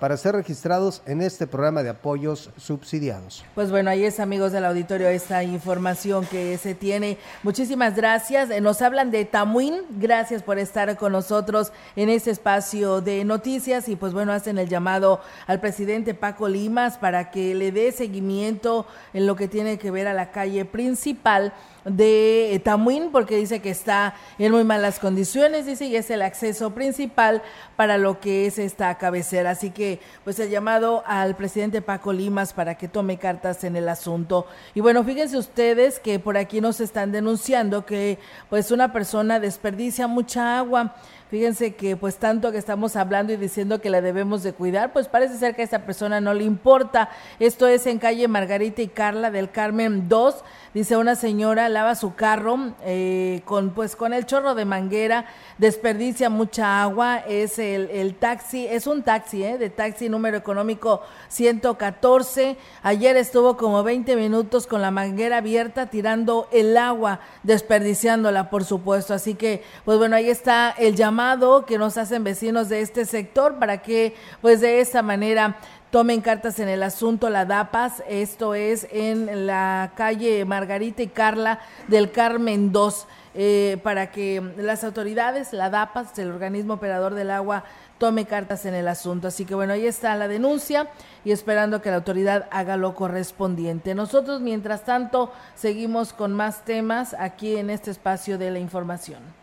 para 0.00 0.16
ser 0.16 0.34
registrados 0.34 1.00
en 1.06 1.22
este 1.22 1.46
programa 1.46 1.84
de 1.84 1.90
apoyos 1.90 2.50
subsidiados. 2.56 3.44
Pues 3.54 3.70
bueno, 3.70 3.90
ahí 3.90 4.02
es 4.02 4.18
amigos 4.18 4.50
del 4.50 4.64
auditorio 4.64 5.06
esta 5.06 5.44
información 5.44 6.26
que 6.26 6.58
se 6.58 6.74
tiene. 6.74 7.18
Muchísimas 7.44 7.94
gracias. 7.94 8.50
Eh, 8.50 8.60
Nos 8.60 8.82
hablan 8.82 9.12
de 9.12 9.24
Tamuín. 9.26 9.76
Gracias 9.90 10.42
por 10.42 10.58
estar 10.58 10.96
con 10.96 11.12
nosotros 11.12 11.70
en 11.94 12.08
este 12.08 12.32
espacio 12.32 13.00
de 13.00 13.24
noticias 13.24 13.88
y 13.88 13.94
pues 13.94 14.12
bueno, 14.12 14.32
hacen 14.32 14.58
el 14.58 14.68
llamado 14.68 15.20
al 15.46 15.60
presidente 15.60 16.14
Paco 16.14 16.48
Limas 16.48 16.98
para 16.98 17.30
que 17.30 17.54
le 17.54 17.70
dé 17.70 17.92
seguimiento 17.92 18.86
en 19.14 19.28
lo 19.28 19.36
que 19.36 19.46
tiene 19.46 19.78
que 19.78 19.92
ver 19.92 20.08
a 20.08 20.14
la 20.14 20.32
calle 20.32 20.64
principal 20.64 21.52
de 21.84 22.60
Tamuín 22.64 23.10
porque 23.12 23.36
que 23.60 23.70
está 23.70 24.14
en 24.38 24.52
muy 24.52 24.64
malas 24.64 24.98
condiciones, 24.98 25.66
dice, 25.66 25.86
y 25.86 25.96
es 25.96 26.10
el 26.10 26.22
acceso 26.22 26.74
principal 26.74 27.42
para 27.76 27.98
lo 27.98 28.20
que 28.20 28.46
es 28.46 28.58
esta 28.58 28.96
cabecera. 28.98 29.50
Así 29.50 29.70
que, 29.70 30.00
pues 30.24 30.38
el 30.38 30.50
llamado 30.50 31.02
al 31.06 31.36
presidente 31.36 31.82
Paco 31.82 32.12
Limas 32.12 32.52
para 32.52 32.76
que 32.76 32.88
tome 32.88 33.18
cartas 33.18 33.64
en 33.64 33.76
el 33.76 33.88
asunto. 33.88 34.46
Y 34.74 34.80
bueno, 34.80 35.04
fíjense 35.04 35.36
ustedes 35.36 36.00
que 36.00 36.18
por 36.18 36.36
aquí 36.36 36.60
nos 36.60 36.80
están 36.80 37.12
denunciando 37.12 37.84
que 37.84 38.18
pues 38.48 38.70
una 38.70 38.92
persona 38.92 39.40
desperdicia 39.40 40.06
mucha 40.06 40.58
agua. 40.58 40.94
Fíjense 41.30 41.74
que 41.74 41.96
pues 41.96 42.16
tanto 42.16 42.52
que 42.52 42.58
estamos 42.58 42.94
hablando 42.94 43.32
y 43.32 43.38
diciendo 43.38 43.80
que 43.80 43.88
la 43.88 44.02
debemos 44.02 44.42
de 44.42 44.52
cuidar, 44.52 44.92
pues 44.92 45.08
parece 45.08 45.38
ser 45.38 45.56
que 45.56 45.62
a 45.62 45.64
esta 45.64 45.86
persona 45.86 46.20
no 46.20 46.34
le 46.34 46.44
importa. 46.44 47.08
Esto 47.38 47.66
es 47.66 47.86
en 47.86 47.98
calle 47.98 48.28
Margarita 48.28 48.82
y 48.82 48.88
Carla 48.88 49.30
del 49.30 49.50
Carmen 49.50 50.10
2. 50.10 50.44
Dice 50.74 50.96
una 50.96 51.16
señora 51.16 51.68
lava 51.68 51.94
su 51.94 52.14
carro 52.14 52.72
eh, 52.82 53.42
con 53.44 53.70
pues 53.70 53.94
con 53.94 54.14
el 54.14 54.24
chorro 54.24 54.54
de 54.54 54.64
manguera, 54.64 55.26
desperdicia 55.58 56.30
mucha 56.30 56.82
agua. 56.82 57.18
Es 57.18 57.58
el, 57.58 58.14
taxi, 58.14 58.66
es 58.66 58.86
un 58.86 59.02
taxi, 59.02 59.44
eh, 59.44 59.58
de 59.58 59.68
taxi 59.68 60.08
número 60.08 60.38
económico 60.38 61.02
114. 61.28 62.56
Ayer 62.82 63.18
estuvo 63.18 63.58
como 63.58 63.82
20 63.82 64.16
minutos 64.16 64.66
con 64.66 64.80
la 64.80 64.90
manguera 64.90 65.38
abierta 65.38 65.90
tirando 65.90 66.48
el 66.50 66.74
agua, 66.78 67.20
desperdiciándola, 67.42 68.48
por 68.48 68.64
supuesto. 68.64 69.12
Así 69.12 69.34
que, 69.34 69.62
pues 69.84 69.98
bueno, 69.98 70.16
ahí 70.16 70.30
está 70.30 70.70
el 70.70 70.96
llamado 70.96 71.66
que 71.66 71.76
nos 71.76 71.98
hacen 71.98 72.24
vecinos 72.24 72.70
de 72.70 72.80
este 72.80 73.04
sector 73.04 73.58
para 73.58 73.82
que, 73.82 74.14
pues 74.40 74.62
de 74.62 74.80
esta 74.80 75.02
manera, 75.02 75.58
tomen 75.92 76.22
cartas 76.22 76.58
en 76.58 76.70
el 76.70 76.82
asunto 76.82 77.28
la 77.28 77.44
DAPAS, 77.44 78.02
esto 78.08 78.54
es 78.54 78.88
en 78.90 79.46
la 79.46 79.92
calle 79.94 80.42
Margarita 80.46 81.02
y 81.02 81.08
Carla 81.08 81.60
del 81.86 82.10
Carmen 82.10 82.72
2, 82.72 83.06
eh, 83.34 83.78
para 83.82 84.10
que 84.10 84.40
las 84.56 84.84
autoridades, 84.84 85.52
la 85.52 85.68
DAPAS, 85.68 86.18
el 86.18 86.30
organismo 86.30 86.74
operador 86.74 87.14
del 87.14 87.30
agua, 87.30 87.64
tome 87.98 88.24
cartas 88.24 88.64
en 88.64 88.72
el 88.72 88.88
asunto. 88.88 89.28
Así 89.28 89.44
que 89.44 89.54
bueno, 89.54 89.74
ahí 89.74 89.86
está 89.86 90.16
la 90.16 90.28
denuncia 90.28 90.88
y 91.26 91.30
esperando 91.30 91.82
que 91.82 91.90
la 91.90 91.96
autoridad 91.96 92.48
haga 92.50 92.78
lo 92.78 92.94
correspondiente. 92.94 93.94
Nosotros, 93.94 94.40
mientras 94.40 94.86
tanto, 94.86 95.30
seguimos 95.54 96.14
con 96.14 96.32
más 96.32 96.64
temas 96.64 97.14
aquí 97.18 97.56
en 97.58 97.68
este 97.68 97.90
espacio 97.90 98.38
de 98.38 98.50
la 98.50 98.60
información. 98.60 99.41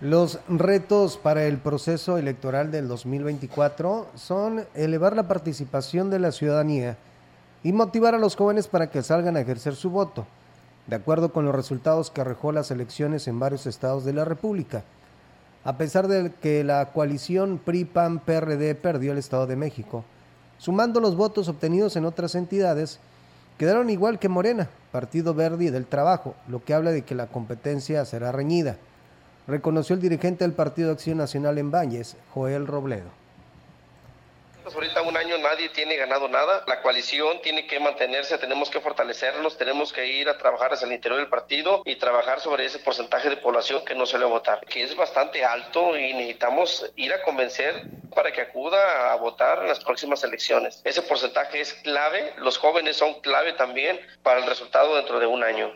Los 0.00 0.38
retos 0.48 1.16
para 1.16 1.46
el 1.46 1.58
proceso 1.58 2.18
electoral 2.18 2.70
del 2.70 2.86
2024 2.86 4.06
son 4.14 4.64
elevar 4.76 5.16
la 5.16 5.26
participación 5.26 6.08
de 6.08 6.20
la 6.20 6.30
ciudadanía 6.30 6.96
y 7.64 7.72
motivar 7.72 8.14
a 8.14 8.18
los 8.18 8.36
jóvenes 8.36 8.68
para 8.68 8.92
que 8.92 9.02
salgan 9.02 9.36
a 9.36 9.40
ejercer 9.40 9.74
su 9.74 9.90
voto, 9.90 10.24
de 10.86 10.94
acuerdo 10.94 11.32
con 11.32 11.44
los 11.46 11.54
resultados 11.54 12.12
que 12.12 12.20
arrojó 12.20 12.52
las 12.52 12.70
elecciones 12.70 13.26
en 13.26 13.40
varios 13.40 13.66
estados 13.66 14.04
de 14.04 14.12
la 14.12 14.24
República. 14.24 14.84
A 15.64 15.76
pesar 15.76 16.06
de 16.06 16.30
que 16.30 16.62
la 16.62 16.92
coalición 16.92 17.58
PRI-PAN-PRD 17.58 18.76
perdió 18.76 19.10
el 19.10 19.18
Estado 19.18 19.48
de 19.48 19.56
México, 19.56 20.04
sumando 20.58 21.00
los 21.00 21.16
votos 21.16 21.48
obtenidos 21.48 21.96
en 21.96 22.04
otras 22.04 22.36
entidades, 22.36 23.00
quedaron 23.58 23.90
igual 23.90 24.20
que 24.20 24.28
Morena, 24.28 24.68
Partido 24.92 25.34
Verde 25.34 25.64
y 25.64 25.70
del 25.70 25.86
Trabajo, 25.86 26.36
lo 26.46 26.64
que 26.64 26.72
habla 26.72 26.92
de 26.92 27.02
que 27.02 27.16
la 27.16 27.26
competencia 27.26 28.04
será 28.04 28.30
reñida 28.30 28.76
reconoció 29.48 29.94
el 29.94 30.02
dirigente 30.02 30.44
del 30.44 30.52
Partido 30.52 30.92
Acción 30.92 31.16
Nacional 31.16 31.56
en 31.56 31.70
Valles, 31.70 32.16
Joel 32.34 32.66
Robledo. 32.66 33.10
Pues 34.62 34.74
ahorita 34.74 35.00
un 35.00 35.16
año 35.16 35.38
nadie 35.38 35.70
tiene 35.70 35.96
ganado 35.96 36.28
nada. 36.28 36.62
La 36.66 36.82
coalición 36.82 37.40
tiene 37.40 37.66
que 37.66 37.80
mantenerse, 37.80 38.36
tenemos 38.36 38.68
que 38.68 38.80
fortalecernos, 38.80 39.56
tenemos 39.56 39.94
que 39.94 40.06
ir 40.06 40.28
a 40.28 40.36
trabajar 40.36 40.74
hacia 40.74 40.84
el 40.84 40.92
interior 40.92 41.18
del 41.18 41.30
partido 41.30 41.80
y 41.86 41.96
trabajar 41.96 42.40
sobre 42.40 42.66
ese 42.66 42.78
porcentaje 42.78 43.30
de 43.30 43.38
población 43.38 43.82
que 43.86 43.94
no 43.94 44.04
suele 44.04 44.26
votar, 44.26 44.60
que 44.66 44.82
es 44.82 44.94
bastante 44.94 45.42
alto 45.42 45.96
y 45.96 46.12
necesitamos 46.12 46.92
ir 46.96 47.14
a 47.14 47.22
convencer 47.22 47.88
para 48.14 48.30
que 48.30 48.42
acuda 48.42 49.10
a 49.10 49.16
votar 49.16 49.60
en 49.62 49.68
las 49.68 49.82
próximas 49.82 50.22
elecciones. 50.22 50.82
Ese 50.84 51.00
porcentaje 51.00 51.62
es 51.62 51.72
clave, 51.72 52.34
los 52.36 52.58
jóvenes 52.58 52.98
son 52.98 53.22
clave 53.22 53.54
también 53.54 53.98
para 54.22 54.40
el 54.40 54.46
resultado 54.46 54.96
dentro 54.96 55.18
de 55.18 55.26
un 55.26 55.42
año. 55.42 55.74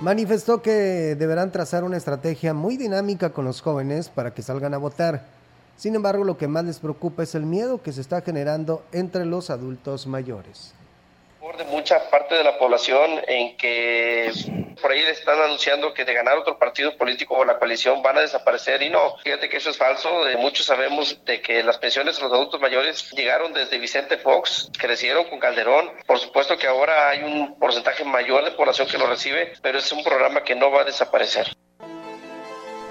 Manifestó 0.00 0.62
que 0.62 1.16
deberán 1.16 1.50
trazar 1.50 1.82
una 1.82 1.96
estrategia 1.96 2.54
muy 2.54 2.76
dinámica 2.76 3.30
con 3.30 3.44
los 3.44 3.60
jóvenes 3.60 4.08
para 4.08 4.32
que 4.32 4.42
salgan 4.42 4.72
a 4.72 4.78
votar. 4.78 5.26
Sin 5.76 5.96
embargo, 5.96 6.22
lo 6.22 6.38
que 6.38 6.46
más 6.46 6.64
les 6.64 6.78
preocupa 6.78 7.24
es 7.24 7.34
el 7.34 7.46
miedo 7.46 7.82
que 7.82 7.92
se 7.92 8.00
está 8.00 8.20
generando 8.20 8.84
entre 8.92 9.26
los 9.26 9.50
adultos 9.50 10.06
mayores 10.06 10.74
de 11.56 11.64
mucha 11.64 12.10
parte 12.10 12.34
de 12.34 12.44
la 12.44 12.58
población 12.58 13.20
en 13.26 13.56
que 13.56 14.30
por 14.80 14.92
ahí 14.92 15.02
le 15.02 15.10
están 15.10 15.40
anunciando 15.40 15.94
que 15.94 16.04
de 16.04 16.14
ganar 16.14 16.36
otro 16.36 16.58
partido 16.58 16.96
político 16.96 17.34
o 17.34 17.44
la 17.44 17.58
coalición 17.58 18.02
van 18.02 18.18
a 18.18 18.20
desaparecer. 18.20 18.82
Y 18.82 18.90
no, 18.90 19.16
fíjate 19.22 19.48
que 19.48 19.56
eso 19.56 19.70
es 19.70 19.76
falso, 19.76 20.24
de 20.24 20.36
muchos 20.36 20.66
sabemos 20.66 21.24
de 21.24 21.40
que 21.40 21.62
las 21.62 21.78
pensiones 21.78 22.16
de 22.16 22.22
los 22.22 22.32
adultos 22.32 22.60
mayores 22.60 23.10
llegaron 23.12 23.52
desde 23.52 23.78
Vicente 23.78 24.18
Fox, 24.18 24.70
crecieron 24.78 25.24
con 25.24 25.38
Calderón, 25.38 25.90
por 26.06 26.18
supuesto 26.18 26.56
que 26.56 26.66
ahora 26.66 27.10
hay 27.10 27.22
un 27.22 27.58
porcentaje 27.58 28.04
mayor 28.04 28.44
de 28.44 28.52
población 28.52 28.88
que 28.88 28.98
lo 28.98 29.06
recibe, 29.06 29.52
pero 29.62 29.78
es 29.78 29.90
un 29.92 30.04
programa 30.04 30.44
que 30.44 30.54
no 30.54 30.70
va 30.70 30.82
a 30.82 30.84
desaparecer. 30.84 31.46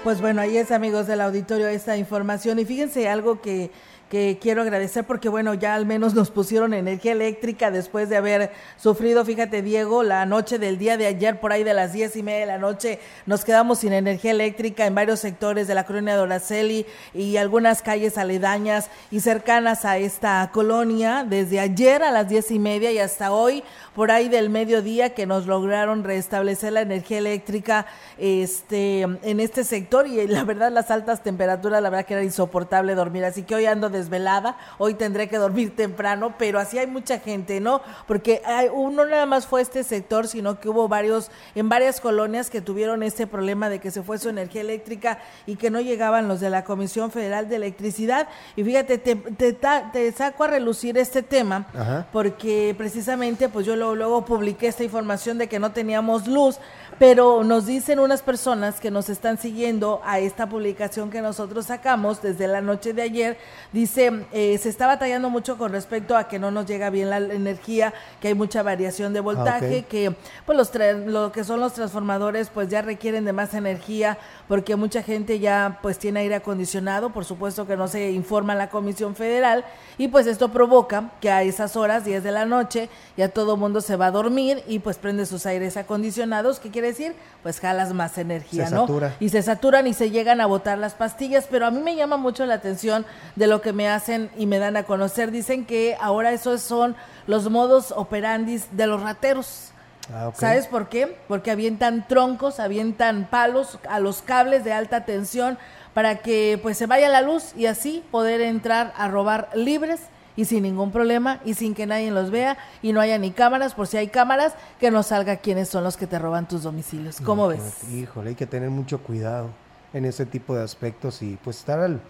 Pues 0.04 0.20
bueno, 0.20 0.40
ahí 0.40 0.56
es 0.56 0.70
amigos 0.70 1.06
del 1.06 1.20
auditorio 1.20 1.68
esta 1.68 1.96
información. 1.96 2.58
Y 2.58 2.64
fíjense 2.64 3.08
algo 3.08 3.42
que 3.42 3.70
que 4.08 4.38
quiero 4.40 4.62
agradecer 4.62 5.04
porque 5.04 5.28
bueno, 5.28 5.54
ya 5.54 5.74
al 5.74 5.86
menos 5.86 6.14
nos 6.14 6.30
pusieron 6.30 6.72
energía 6.72 7.12
eléctrica 7.12 7.70
después 7.70 8.08
de 8.08 8.16
haber 8.16 8.52
sufrido, 8.76 9.24
fíjate 9.24 9.62
Diego, 9.62 10.02
la 10.02 10.24
noche 10.26 10.58
del 10.58 10.78
día 10.78 10.96
de 10.96 11.06
ayer 11.06 11.40
por 11.40 11.52
ahí 11.52 11.64
de 11.64 11.74
las 11.74 11.92
diez 11.92 12.16
y 12.16 12.22
media 12.22 12.40
de 12.40 12.46
la 12.46 12.58
noche 12.58 13.00
nos 13.26 13.44
quedamos 13.44 13.80
sin 13.80 13.92
energía 13.92 14.30
eléctrica 14.30 14.86
en 14.86 14.94
varios 14.94 15.20
sectores 15.20 15.68
de 15.68 15.74
la 15.74 15.84
colonia 15.84 16.14
de 16.14 16.22
Oraceli 16.22 16.86
y 17.12 17.36
algunas 17.36 17.82
calles 17.82 18.16
aledañas 18.16 18.90
y 19.10 19.20
cercanas 19.20 19.84
a 19.84 19.98
esta 19.98 20.50
colonia 20.52 21.24
desde 21.28 21.60
ayer 21.60 22.02
a 22.02 22.10
las 22.10 22.28
diez 22.28 22.50
y 22.50 22.58
media 22.58 22.90
y 22.90 22.98
hasta 22.98 23.32
hoy 23.32 23.62
por 23.98 24.12
ahí 24.12 24.28
del 24.28 24.48
mediodía 24.48 25.12
que 25.12 25.26
nos 25.26 25.48
lograron 25.48 26.04
restablecer 26.04 26.72
la 26.72 26.82
energía 26.82 27.18
eléctrica 27.18 27.86
este 28.16 29.00
en 29.00 29.40
este 29.40 29.64
sector 29.64 30.06
y 30.06 30.24
la 30.28 30.44
verdad 30.44 30.70
las 30.70 30.92
altas 30.92 31.24
temperaturas 31.24 31.82
la 31.82 31.90
verdad 31.90 32.06
que 32.06 32.14
era 32.14 32.22
insoportable 32.22 32.94
dormir 32.94 33.24
así 33.24 33.42
que 33.42 33.56
hoy 33.56 33.66
ando 33.66 33.90
desvelada, 33.90 34.56
hoy 34.78 34.94
tendré 34.94 35.28
que 35.28 35.38
dormir 35.38 35.74
temprano, 35.76 36.34
pero 36.38 36.58
así 36.58 36.78
hay 36.78 36.86
mucha 36.86 37.18
gente, 37.18 37.60
¿no? 37.60 37.80
Porque 38.06 38.42
hay, 38.44 38.68
uno 38.72 39.04
nada 39.04 39.26
más 39.26 39.46
fue 39.46 39.60
este 39.62 39.82
sector, 39.84 40.28
sino 40.28 40.60
que 40.60 40.68
hubo 40.68 40.88
varios, 40.88 41.30
en 41.54 41.68
varias 41.68 42.00
colonias 42.00 42.50
que 42.50 42.60
tuvieron 42.60 43.02
este 43.02 43.26
problema 43.26 43.68
de 43.68 43.78
que 43.78 43.90
se 43.90 44.02
fue 44.02 44.18
su 44.18 44.28
energía 44.28 44.60
eléctrica 44.60 45.18
y 45.46 45.56
que 45.56 45.70
no 45.70 45.80
llegaban 45.80 46.28
los 46.28 46.40
de 46.40 46.50
la 46.50 46.64
Comisión 46.64 47.10
Federal 47.10 47.48
de 47.48 47.56
Electricidad. 47.56 48.28
Y 48.56 48.64
fíjate, 48.64 48.98
te, 48.98 49.16
te, 49.16 50.12
saco 50.12 50.44
a 50.44 50.48
relucir 50.48 50.98
este 50.98 51.22
tema 51.22 51.66
Ajá. 51.74 52.06
porque 52.12 52.74
precisamente 52.76 53.48
pues 53.48 53.66
yo 53.66 53.76
luego, 53.94 54.24
publiqué 54.24 54.68
esta 54.68 54.84
información 54.84 55.38
de 55.38 55.48
que 55.48 55.58
no 55.58 55.72
teníamos 55.72 56.26
luz, 56.26 56.58
pero 56.98 57.44
nos 57.44 57.66
dicen 57.66 58.00
unas 58.00 58.22
personas 58.22 58.80
que 58.80 58.90
nos 58.90 59.08
están 59.08 59.38
siguiendo 59.38 60.00
a 60.04 60.18
esta 60.18 60.48
publicación 60.48 61.10
que 61.10 61.22
nosotros 61.22 61.66
sacamos 61.66 62.20
desde 62.22 62.48
la 62.48 62.60
noche 62.60 62.92
de 62.92 63.02
ayer, 63.02 63.38
dice, 63.72 64.26
eh, 64.32 64.58
se 64.58 64.68
está 64.68 64.86
batallando 64.86 65.30
mucho 65.30 65.56
con 65.58 65.72
respecto 65.72 66.16
a 66.16 66.28
que 66.28 66.38
no 66.38 66.50
nos 66.50 66.66
llega 66.66 66.90
bien 66.90 67.10
la 67.10 67.18
energía, 67.18 67.94
que 68.20 68.28
hay 68.28 68.34
mucha 68.34 68.62
variación 68.62 69.12
de 69.12 69.20
voltaje, 69.20 69.80
ok. 69.80 69.88
que 69.88 70.16
pues 70.44 70.58
los 70.58 70.72
lo 71.06 71.32
que 71.32 71.44
son 71.44 71.60
los 71.60 71.72
transformadores 71.72 72.50
pues 72.52 72.68
ya 72.68 72.82
requieren 72.82 73.24
de 73.24 73.32
más 73.32 73.54
energía 73.54 74.18
porque 74.48 74.76
mucha 74.76 75.02
gente 75.02 75.38
ya 75.38 75.78
pues 75.82 75.98
tiene 75.98 76.20
aire 76.20 76.36
acondicionado, 76.36 77.10
por 77.10 77.24
supuesto 77.24 77.66
que 77.66 77.76
no 77.76 77.86
se 77.86 78.10
informa 78.10 78.54
la 78.54 78.70
Comisión 78.70 79.14
Federal. 79.14 79.64
Y 79.98 80.08
pues 80.08 80.26
esto 80.26 80.50
provoca 80.50 81.10
que 81.20 81.30
a 81.30 81.42
esas 81.42 81.76
horas, 81.76 82.04
10 82.04 82.22
de 82.22 82.32
la 82.32 82.46
noche, 82.46 82.88
ya 83.16 83.28
todo 83.28 83.56
mundo 83.56 83.80
se 83.80 83.96
va 83.96 84.06
a 84.06 84.10
dormir 84.10 84.62
y 84.66 84.78
pues 84.78 84.96
prende 84.96 85.26
sus 85.26 85.46
aires 85.46 85.76
acondicionados, 85.76 86.60
¿qué 86.60 86.70
quiere 86.70 86.87
decir? 86.88 87.14
Pues 87.42 87.60
jalas 87.60 87.92
más 87.94 88.18
energía, 88.18 88.66
Se 88.68 88.74
¿no? 88.74 88.80
satura. 88.82 89.14
Y 89.20 89.28
se 89.28 89.42
saturan 89.42 89.86
y 89.86 89.94
se 89.94 90.10
llegan 90.10 90.40
a 90.40 90.46
botar 90.46 90.76
las 90.78 90.94
pastillas, 90.94 91.46
pero 91.50 91.66
a 91.66 91.70
mí 91.70 91.80
me 91.80 91.96
llama 91.96 92.16
mucho 92.16 92.44
la 92.46 92.54
atención 92.54 93.06
de 93.36 93.46
lo 93.46 93.60
que 93.60 93.72
me 93.72 93.88
hacen 93.88 94.30
y 94.36 94.46
me 94.46 94.58
dan 94.58 94.76
a 94.76 94.82
conocer. 94.82 95.30
Dicen 95.30 95.64
que 95.64 95.96
ahora 96.00 96.32
esos 96.32 96.60
son 96.62 96.96
los 97.26 97.48
modos 97.50 97.92
operandis 97.96 98.66
de 98.76 98.86
los 98.86 99.02
rateros. 99.02 99.72
Ah, 100.12 100.28
ok. 100.28 100.34
¿Sabes 100.36 100.66
por 100.66 100.88
qué? 100.88 101.18
Porque 101.28 101.50
avientan 101.50 102.06
troncos, 102.08 102.60
avientan 102.60 103.28
palos 103.30 103.78
a 103.88 104.00
los 104.00 104.22
cables 104.22 104.64
de 104.64 104.72
alta 104.72 105.04
tensión 105.04 105.58
para 105.94 106.16
que 106.18 106.58
pues 106.62 106.78
se 106.78 106.86
vaya 106.86 107.08
la 107.08 107.20
luz 107.22 107.52
y 107.56 107.66
así 107.66 108.04
poder 108.10 108.40
entrar 108.40 108.92
a 108.96 109.08
robar 109.08 109.50
libres 109.54 110.00
y 110.38 110.44
sin 110.44 110.62
ningún 110.62 110.92
problema 110.92 111.40
y 111.44 111.54
sin 111.54 111.74
que 111.74 111.84
nadie 111.84 112.12
los 112.12 112.30
vea 112.30 112.56
y 112.80 112.92
no 112.92 113.00
haya 113.00 113.18
ni 113.18 113.32
cámaras, 113.32 113.74
por 113.74 113.88
si 113.88 113.96
hay 113.96 114.06
cámaras, 114.06 114.54
que 114.78 114.92
no 114.92 115.02
salga 115.02 115.38
quiénes 115.38 115.68
son 115.68 115.82
los 115.82 115.96
que 115.96 116.06
te 116.06 116.16
roban 116.16 116.46
tus 116.46 116.62
domicilios. 116.62 117.20
¿Cómo 117.20 117.48
ves? 117.48 117.82
Híjole, 117.92 118.30
hay 118.30 118.34
que 118.36 118.46
tener 118.46 118.70
mucho 118.70 119.00
cuidado 119.00 119.48
en 119.92 120.04
ese 120.04 120.26
tipo 120.26 120.54
de 120.54 120.62
aspectos 120.62 121.22
y 121.22 121.36
pues 121.42 121.58
estar 121.58 121.80
al, 121.80 122.00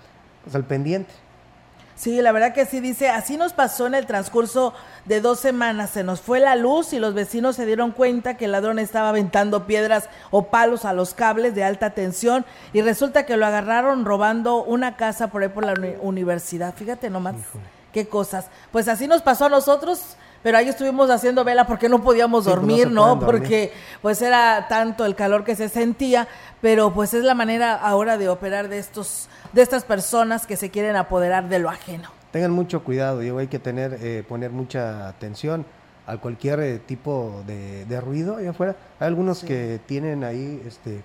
pues, 0.44 0.54
al 0.54 0.64
pendiente. 0.64 1.10
Sí, 1.96 2.20
la 2.20 2.30
verdad 2.30 2.52
que 2.52 2.66
sí 2.66 2.80
dice, 2.80 3.08
así 3.08 3.36
nos 3.38 3.54
pasó 3.54 3.86
en 3.86 3.94
el 3.94 4.04
transcurso 4.06 4.74
de 5.06 5.20
dos 5.22 5.40
semanas, 5.40 5.88
se 5.90 6.04
nos 6.04 6.20
fue 6.20 6.38
la 6.38 6.54
luz 6.54 6.92
y 6.92 6.98
los 6.98 7.14
vecinos 7.14 7.56
se 7.56 7.64
dieron 7.64 7.92
cuenta 7.92 8.36
que 8.36 8.44
el 8.44 8.52
ladrón 8.52 8.78
estaba 8.78 9.08
aventando 9.08 9.66
piedras 9.66 10.08
o 10.30 10.44
palos 10.48 10.84
a 10.84 10.92
los 10.92 11.14
cables 11.14 11.54
de 11.56 11.64
alta 11.64 11.90
tensión 11.94 12.44
y 12.74 12.82
resulta 12.82 13.26
que 13.26 13.36
lo 13.38 13.46
agarraron 13.46 14.04
robando 14.04 14.62
una 14.62 14.96
casa 14.96 15.28
por 15.28 15.42
ahí 15.42 15.48
por 15.48 15.64
la 15.64 15.72
uni- 15.72 15.96
universidad. 16.00 16.72
Fíjate 16.74 17.08
nomás 17.10 17.34
qué 17.92 18.06
cosas. 18.08 18.46
Pues 18.72 18.88
así 18.88 19.06
nos 19.06 19.22
pasó 19.22 19.46
a 19.46 19.48
nosotros. 19.48 20.16
Pero 20.40 20.56
ahí 20.56 20.68
estuvimos 20.68 21.10
haciendo 21.10 21.42
vela 21.42 21.66
porque 21.66 21.88
no 21.88 22.00
podíamos 22.00 22.44
Sí, 22.44 22.50
pues, 22.50 22.56
no 22.60 22.66
dormir, 22.68 22.90
¿no? 22.92 23.06
dormir. 23.16 23.26
Porque 23.26 23.72
pues 24.00 24.22
era 24.22 24.66
tanto 24.68 25.04
el 25.04 25.16
calor 25.16 25.42
que 25.42 25.56
se 25.56 25.68
sentía, 25.68 26.28
pero 26.60 26.94
pues 26.94 27.12
es 27.12 27.24
la 27.24 27.34
manera 27.34 27.74
ahora 27.74 28.16
de 28.18 28.28
operar 28.28 28.68
de 28.68 28.78
estos 28.78 29.28
de 29.52 29.62
estas 29.62 29.82
personas 29.82 30.46
que 30.46 30.56
se 30.56 30.70
quieren 30.70 30.94
apoderar 30.94 31.48
de 31.48 31.58
lo 31.58 31.68
ajeno. 31.68 32.10
Tengan 32.30 32.52
mucho 32.52 32.84
cuidado, 32.84 33.18
digo, 33.18 33.38
hay 33.38 33.48
que 33.48 33.58
tener, 33.58 33.98
eh, 34.00 34.22
poner 34.28 34.52
mucha 34.52 35.08
atención 35.08 35.66
a 36.06 36.18
cualquier 36.18 36.60
eh, 36.60 36.78
tipo 36.78 37.42
de, 37.44 37.84
de 37.86 38.00
ruido 38.00 38.36
allá 38.36 38.50
afuera. 38.50 38.76
Hay 39.00 39.08
algunos 39.08 39.42
que 39.42 39.80
tienen 39.86 40.22
ahí, 40.22 40.62
este, 40.66 41.02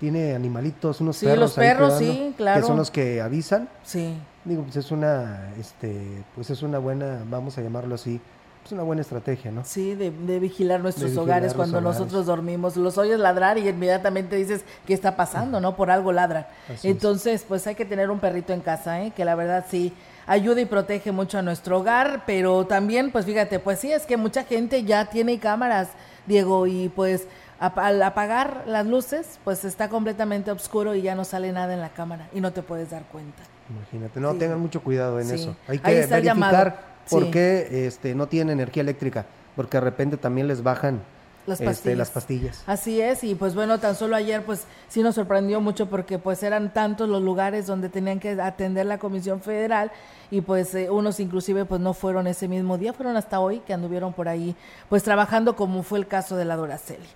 tiene 0.00 0.34
animalitos, 0.34 1.00
unos 1.00 1.16
Sí, 1.18 1.26
perros. 1.26 1.38
los 1.40 1.58
ahí 1.58 1.66
perros, 1.68 1.98
sí, 1.98 2.34
claro. 2.36 2.60
Que 2.60 2.66
son 2.66 2.76
los 2.78 2.90
que 2.90 3.20
avisan. 3.20 3.68
Sí. 3.84 4.16
Digo, 4.44 4.62
pues 4.64 4.76
es 4.76 4.90
una, 4.90 5.50
este, 5.60 6.24
pues 6.34 6.50
es 6.50 6.62
una 6.62 6.78
buena, 6.78 7.20
vamos 7.28 7.56
a 7.58 7.60
llamarlo 7.60 7.94
así, 7.94 8.18
es 8.64 8.72
una 8.72 8.82
buena 8.82 9.02
estrategia, 9.02 9.50
¿no? 9.50 9.62
Sí, 9.64 9.94
de, 9.94 10.10
de 10.10 10.38
vigilar 10.38 10.80
nuestros 10.80 11.10
vigilar 11.10 11.24
hogares 11.24 11.54
cuando 11.54 11.78
hogares. 11.78 11.98
nosotros 11.98 12.26
dormimos. 12.26 12.76
Los 12.76 12.96
oyes 12.98 13.18
ladrar 13.18 13.58
y 13.58 13.68
inmediatamente 13.68 14.36
dices, 14.36 14.64
¿qué 14.86 14.94
está 14.94 15.16
pasando? 15.16 15.60
¿No? 15.60 15.76
Por 15.76 15.90
algo 15.90 16.12
ladran. 16.12 16.46
Así 16.66 16.74
es. 16.88 16.94
Entonces, 16.94 17.44
pues 17.46 17.66
hay 17.66 17.74
que 17.74 17.84
tener 17.84 18.10
un 18.10 18.18
perrito 18.20 18.52
en 18.52 18.60
casa, 18.60 19.02
¿eh? 19.02 19.12
Que 19.14 19.24
la 19.24 19.34
verdad 19.34 19.64
sí 19.68 19.92
ayuda 20.26 20.60
y 20.60 20.66
protege 20.66 21.10
mucho 21.12 21.38
a 21.38 21.42
nuestro 21.42 21.78
hogar, 21.80 22.22
pero 22.26 22.64
también, 22.66 23.10
pues 23.10 23.24
fíjate, 23.26 23.58
pues 23.58 23.80
sí, 23.80 23.92
es 23.92 24.06
que 24.06 24.16
mucha 24.16 24.44
gente 24.44 24.84
ya 24.84 25.06
tiene 25.06 25.38
cámaras, 25.40 25.88
Diego, 26.26 26.66
y 26.66 26.88
pues 26.90 27.26
al 27.60 28.02
apagar 28.02 28.64
las 28.66 28.86
luces, 28.86 29.38
pues 29.44 29.64
está 29.64 29.88
completamente 29.88 30.50
oscuro 30.50 30.94
y 30.94 31.02
ya 31.02 31.14
no 31.14 31.24
sale 31.24 31.52
nada 31.52 31.74
en 31.74 31.80
la 31.80 31.90
cámara 31.90 32.28
y 32.32 32.40
no 32.40 32.52
te 32.52 32.62
puedes 32.62 32.90
dar 32.90 33.02
cuenta. 33.04 33.42
Imagínate, 33.68 34.18
no, 34.18 34.32
Sí. 34.32 34.38
tengan 34.38 34.58
mucho 34.60 34.82
cuidado 34.82 35.20
en 35.20 35.28
Sí. 35.28 35.34
eso. 35.34 35.56
Hay 35.68 35.78
que 35.78 36.06
verificar 36.06 36.80
por 37.08 37.24
Sí. 37.24 37.30
qué 37.30 37.86
este, 37.86 38.14
no 38.14 38.26
tienen 38.26 38.54
energía 38.58 38.82
eléctrica, 38.82 39.26
porque 39.54 39.76
de 39.76 39.82
repente 39.82 40.16
también 40.16 40.48
les 40.48 40.62
bajan 40.62 41.02
Las 41.46 41.60
este, 41.60 41.66
pastillas. 41.66 41.98
las 41.98 42.10
pastillas. 42.10 42.62
Así 42.66 43.00
es, 43.00 43.22
y 43.24 43.34
pues 43.34 43.54
bueno, 43.54 43.78
tan 43.78 43.94
solo 43.94 44.16
ayer 44.16 44.42
pues 44.44 44.64
sí 44.88 45.02
nos 45.02 45.14
sorprendió 45.14 45.60
mucho 45.60 45.86
porque 45.86 46.18
pues 46.18 46.42
eran 46.42 46.72
tantos 46.72 47.08
los 47.08 47.22
lugares 47.22 47.66
donde 47.66 47.88
tenían 47.88 48.20
que 48.20 48.40
atender 48.40 48.86
la 48.86 48.98
Comisión 48.98 49.40
Federal 49.40 49.90
y 50.30 50.40
pues 50.40 50.74
eh, 50.74 50.90
unos 50.90 51.20
inclusive 51.20 51.64
pues 51.64 51.80
no 51.80 51.92
fueron 51.94 52.26
ese 52.26 52.48
mismo 52.48 52.78
día, 52.78 52.92
fueron 52.92 53.16
hasta 53.16 53.38
hoy 53.40 53.60
que 53.60 53.72
anduvieron 53.74 54.12
por 54.12 54.28
ahí 54.28 54.56
pues 54.88 55.02
trabajando 55.02 55.56
como 55.56 55.82
fue 55.82 55.98
el 55.98 56.06
caso 56.06 56.36
de 56.36 56.44
la 56.44 56.56
Doraceli. 56.56 57.06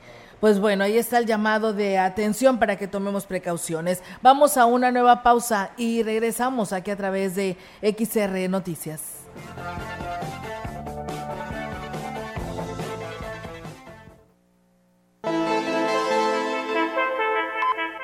Pues 0.41 0.61
bueno, 0.61 0.85
ahí 0.85 0.99
está 0.99 1.19
el 1.19 1.27
llamado 1.27 1.73
de 1.73 1.99
atención 1.99 2.59
para 2.59 2.77
que 2.77 2.87
tomemos 2.87 3.27
precauciones. 3.27 4.03
Vamos 4.23 4.57
a 4.57 4.67
una 4.67 4.91
nueva 4.91 5.23
pausa 5.23 5.71
y 5.77 6.03
regresamos 6.03 6.73
aquí 6.73 6.91
a 6.91 6.97
través 6.97 7.35
de 7.35 7.57
XR 7.83 8.49
Noticias. 8.49 9.01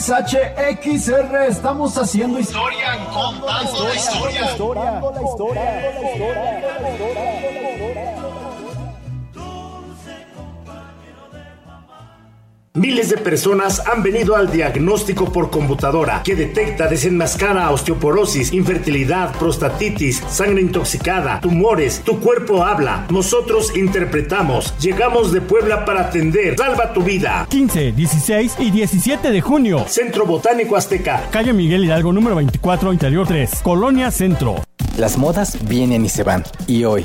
XHXR, 0.00 1.46
estamos 1.46 1.98
haciendo 1.98 2.38
historia, 2.38 3.06
contando 3.12 3.84
la 3.84 3.94
historia. 3.94 4.56
contando 4.56 5.12
la 5.12 5.22
historia. 5.22 7.59
Miles 12.80 13.10
de 13.10 13.18
personas 13.18 13.86
han 13.86 14.02
venido 14.02 14.36
al 14.36 14.50
diagnóstico 14.50 15.30
por 15.30 15.50
computadora 15.50 16.22
que 16.24 16.34
detecta, 16.34 16.88
desenmascara 16.88 17.70
osteoporosis, 17.72 18.54
infertilidad, 18.54 19.36
prostatitis, 19.38 20.22
sangre 20.30 20.62
intoxicada, 20.62 21.42
tumores. 21.42 22.00
Tu 22.06 22.18
cuerpo 22.20 22.64
habla. 22.64 23.06
Nosotros 23.10 23.76
interpretamos. 23.76 24.72
Llegamos 24.78 25.30
de 25.30 25.42
Puebla 25.42 25.84
para 25.84 26.06
atender. 26.06 26.56
Salva 26.56 26.94
tu 26.94 27.02
vida. 27.02 27.46
15, 27.50 27.92
16 27.92 28.56
y 28.60 28.70
17 28.70 29.30
de 29.30 29.40
junio. 29.42 29.84
Centro 29.86 30.24
Botánico 30.24 30.74
Azteca. 30.74 31.28
Calle 31.30 31.52
Miguel 31.52 31.84
Hidalgo 31.84 32.14
número 32.14 32.36
24, 32.36 32.94
Interior 32.94 33.26
3, 33.26 33.60
Colonia 33.62 34.10
Centro. 34.10 34.54
Las 34.96 35.18
modas 35.18 35.58
vienen 35.68 36.06
y 36.06 36.08
se 36.08 36.22
van. 36.22 36.44
Y 36.66 36.84
hoy, 36.84 37.04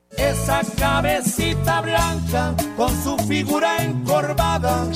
Esa 0.17 0.61
cabecita 0.77 1.81
blanca 1.81 2.53
con 2.75 2.89
su 3.03 3.17
figura 3.27 3.77
encorvada. 3.77 4.87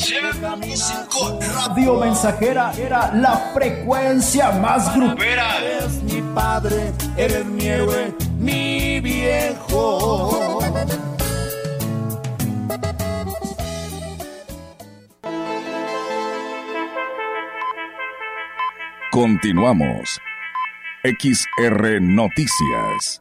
Radio 1.65 1.99
Mensajera 1.99 2.73
era 2.77 3.11
la 3.13 3.51
frecuencia 3.53 4.51
más 4.51 4.93
grupera. 4.95 5.57
Eres 5.61 6.03
mi 6.03 6.21
padre, 6.33 6.91
eres 7.17 7.45
mi 7.45 7.65
héroe, 7.65 8.13
mi 8.37 8.99
viejo. 8.99 10.59
Continuamos. 19.11 20.19
XR 21.03 22.01
Noticias. 22.01 23.17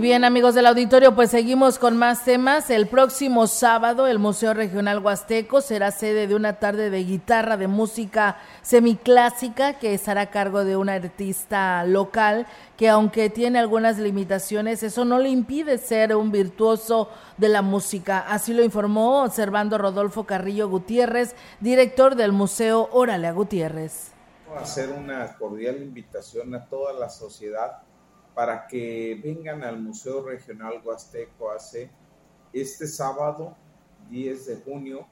Bien, 0.00 0.24
amigos 0.24 0.54
del 0.54 0.66
auditorio, 0.66 1.14
pues 1.14 1.30
seguimos 1.30 1.78
con 1.78 1.96
más 1.96 2.24
temas. 2.24 2.70
El 2.70 2.88
próximo 2.88 3.46
sábado, 3.46 4.06
el 4.06 4.18
Museo 4.18 4.54
Regional 4.54 4.98
Huasteco 4.98 5.60
será 5.60 5.90
sede 5.90 6.26
de 6.26 6.34
una 6.34 6.54
tarde 6.54 6.88
de 6.88 7.04
guitarra 7.04 7.56
de 7.56 7.68
música 7.68 8.38
semiclásica 8.62 9.74
que 9.74 9.92
estará 9.92 10.22
a 10.22 10.30
cargo 10.30 10.64
de 10.64 10.76
un 10.76 10.88
artista 10.88 11.84
local 11.84 12.46
que 12.78 12.88
aunque 12.88 13.28
tiene 13.28 13.58
algunas 13.58 13.98
limitaciones, 13.98 14.82
eso 14.82 15.04
no 15.04 15.18
le 15.18 15.28
impide 15.28 15.76
ser 15.76 16.16
un 16.16 16.32
virtuoso 16.32 17.10
de 17.36 17.50
la 17.50 17.60
música. 17.60 18.20
Así 18.20 18.54
lo 18.54 18.64
informó 18.64 19.24
observando 19.24 19.76
Rodolfo 19.76 20.24
Carrillo 20.24 20.68
Gutiérrez, 20.68 21.34
director 21.60 22.16
del 22.16 22.32
Museo 22.32 22.88
Órale 22.92 23.26
a 23.26 23.32
Gutiérrez. 23.32 24.12
Hacer 24.56 24.90
una 24.90 25.36
cordial 25.36 25.82
invitación 25.82 26.54
a 26.54 26.64
toda 26.64 26.94
la 26.94 27.10
sociedad 27.10 27.82
para 28.34 28.66
que 28.66 29.20
vengan 29.22 29.62
al 29.64 29.80
Museo 29.80 30.22
Regional 30.22 30.80
Huasteco 30.84 31.50
AC 31.50 31.90
este 32.52 32.86
sábado 32.86 33.56
10 34.08 34.46
de 34.46 34.56
junio 34.56 35.06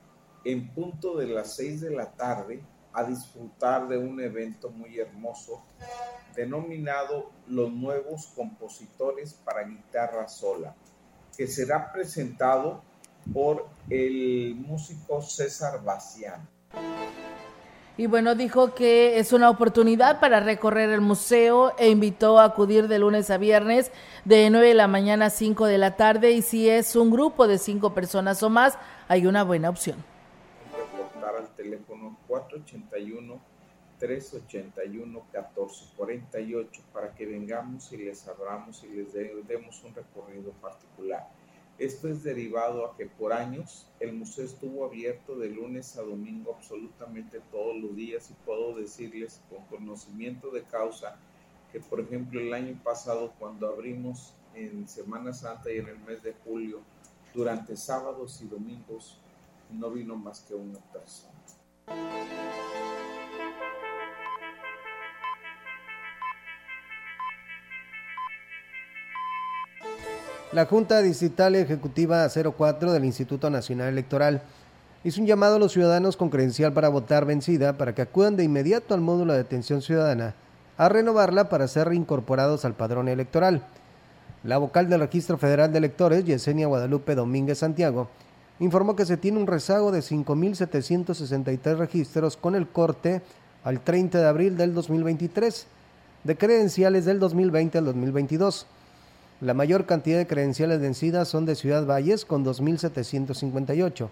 en 0.45 0.69
punto 0.73 1.17
de 1.17 1.27
las 1.27 1.55
6 1.57 1.81
de 1.83 1.91
la 1.91 2.13
tarde 2.13 2.63
a 2.93 3.05
disfrutar 3.05 3.87
de 3.89 3.99
un 3.99 4.21
evento 4.21 4.71
muy 4.71 4.99
hermoso 4.99 5.63
denominado 6.35 7.31
Los 7.47 7.73
Nuevos 7.73 8.27
Compositores 8.35 9.35
para 9.35 9.65
Guitarra 9.65 10.29
Sola, 10.29 10.75
que 11.37 11.47
será 11.47 11.93
presentado 11.93 12.83
por 13.33 13.69
el 13.91 14.55
músico 14.55 15.21
César 15.21 15.83
Bacián. 15.83 16.49
Y 17.99 18.07
bueno, 18.07 18.37
dijo 18.37 18.77
que 18.77 19.19
es 19.19 19.33
una 19.33 19.51
oportunidad 19.51 20.21
para 20.21 20.39
recorrer 20.39 20.89
el 20.91 21.01
museo 21.01 21.75
e 21.79 21.91
invitó 21.91 22.39
a 22.39 22.45
acudir 22.45 22.87
de 22.87 23.01
lunes 23.01 23.29
a 23.29 23.39
viernes 23.39 23.91
de 24.25 24.49
9 24.51 24.69
de 24.69 24.75
la 24.75 24.87
mañana 24.87 25.27
a 25.27 25.31
5 25.31 25.67
de 25.67 25.79
la 25.79 25.97
tarde 25.97 26.31
y 26.31 26.43
si 26.43 26.71
es 26.71 26.95
un 26.95 27.11
grupo 27.11 27.49
de 27.49 27.59
5 27.59 27.95
personas 27.95 28.41
o 28.45 28.51
más, 28.51 28.79
hay 29.09 29.27
una 29.27 29.43
buena 29.43 29.69
opción. 29.69 29.97
Reportar 30.73 31.35
al 31.35 31.49
teléfono 31.57 32.17
481 32.29 33.41
381 33.99 35.23
1448 35.33 36.83
para 36.93 37.13
que 37.17 37.27
vengamos 37.27 37.93
y 37.93 37.97
les 37.97 38.29
abramos 38.29 38.85
y 38.85 38.91
les 38.95 39.13
demos 39.13 39.83
un 39.83 39.93
recorrido 39.93 40.53
particular. 40.63 41.27
Esto 41.79 42.09
es 42.09 42.25
derivado 42.25 42.85
a 42.85 42.97
que 42.97 43.07
por 43.07 43.33
años 43.33 43.87
el 44.01 44.13
museo 44.13 44.45
estuvo 44.45 44.85
abierto 44.85 45.37
de 45.39 45.49
lunes 45.49 45.97
a 45.97 46.03
domingo 46.03 46.57
absolutamente 46.57 47.41
todos 47.53 47.77
los 47.77 47.95
días 47.95 48.31
y 48.31 48.35
puedo 48.45 48.75
decirles 48.75 49.41
con 49.49 49.65
conocimiento 49.67 50.51
de 50.51 50.65
causa 50.65 51.17
que 51.71 51.79
por 51.79 52.01
ejemplo 52.01 52.41
el 52.41 52.53
año 52.53 52.77
pasado 52.83 53.33
cuando 53.39 53.69
abrimos 53.69 54.35
en 54.55 54.89
Semana 54.89 55.33
Santa 55.33 55.71
y 55.71 55.79
en 55.79 55.87
el 55.87 55.99
mes 56.01 56.21
de 56.25 56.35
julio 56.45 56.81
durante 57.33 57.77
sábados 57.77 58.43
y 58.43 58.49
domingos 58.49 59.21
no 59.71 59.91
vino 59.93 60.17
más 60.17 60.41
que 60.41 60.55
una 60.55 60.81
persona. 60.93 61.39
La 70.59 70.67
Junta 70.67 71.01
Distrital 71.03 71.55
Ejecutiva 71.55 72.27
04 72.29 72.91
del 72.91 73.05
Instituto 73.05 73.49
Nacional 73.49 73.91
Electoral 73.91 74.43
hizo 75.05 75.21
un 75.21 75.27
llamado 75.29 75.55
a 75.55 75.59
los 75.61 75.71
ciudadanos 75.71 76.17
con 76.17 76.31
credencial 76.31 76.73
para 76.73 76.89
votar 76.89 77.27
vencida 77.27 77.79
para 77.79 77.95
que 77.95 78.03
acudan 78.03 78.35
de 78.35 78.43
inmediato 78.43 78.93
al 78.93 79.01
módulo 79.01 79.35
de 79.35 79.39
atención 79.39 79.83
ciudadana 79.83 80.35
a 80.77 80.89
renovarla 80.89 81.49
para 81.49 81.69
ser 81.69 81.87
reincorporados 81.87 82.65
al 82.65 82.75
padrón 82.75 83.07
electoral. 83.07 83.63
La 84.43 84.59
vocal 84.59 84.89
del 84.89 84.99
Registro 84.99 85.39
Federal 85.39 85.71
de 85.71 85.79
Electores, 85.79 86.25
Yesenia 86.25 86.67
Guadalupe 86.67 87.15
Domínguez 87.15 87.59
Santiago, 87.59 88.09
informó 88.59 88.97
que 88.97 89.07
se 89.07 89.17
tiene 89.17 89.39
un 89.39 89.47
rezago 89.47 89.93
de 89.93 90.01
5.763 90.01 91.77
registros 91.77 92.37
con 92.37 92.57
el 92.57 92.67
corte 92.67 93.23
al 93.63 93.79
30 93.79 94.19
de 94.19 94.27
abril 94.27 94.57
del 94.57 94.75
2023 94.75 95.69
de 96.25 96.37
credenciales 96.37 97.05
del 97.05 97.21
2020 97.21 97.79
al 97.79 97.85
2022. 97.85 98.67
La 99.41 99.55
mayor 99.55 99.87
cantidad 99.87 100.19
de 100.19 100.27
credenciales 100.27 100.81
vencidas 100.81 101.29
son 101.29 101.47
de 101.47 101.55
Ciudad 101.55 101.87
Valles 101.87 102.25
con 102.25 102.45
2.758. 102.45 104.09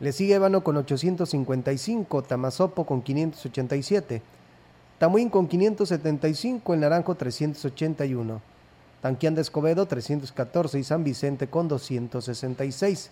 Le 0.00 0.12
sigue 0.12 0.34
Ébano 0.34 0.62
con 0.62 0.76
855, 0.76 2.22
Tamazopo 2.24 2.84
con 2.84 3.00
587, 3.00 4.20
Tamuín 4.98 5.30
con 5.30 5.48
575, 5.48 6.74
El 6.74 6.80
Naranjo 6.80 7.14
381, 7.14 8.42
Tanquián 9.00 9.34
de 9.34 9.40
Escobedo 9.40 9.86
314 9.86 10.78
y 10.78 10.84
San 10.84 11.04
Vicente 11.04 11.46
con 11.46 11.66
266. 11.66 13.08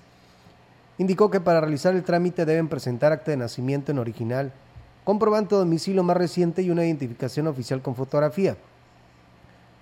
Indicó 0.98 1.30
que 1.30 1.40
para 1.40 1.62
realizar 1.62 1.94
el 1.94 2.02
trámite 2.02 2.44
deben 2.44 2.68
presentar 2.68 3.10
acta 3.10 3.30
de 3.30 3.38
nacimiento 3.38 3.90
en 3.90 3.98
original, 3.98 4.52
comprobante 5.04 5.54
de 5.54 5.60
domicilio 5.60 6.02
más 6.02 6.18
reciente 6.18 6.60
y 6.60 6.68
una 6.68 6.84
identificación 6.84 7.46
oficial 7.46 7.80
con 7.80 7.94
fotografía 7.94 8.58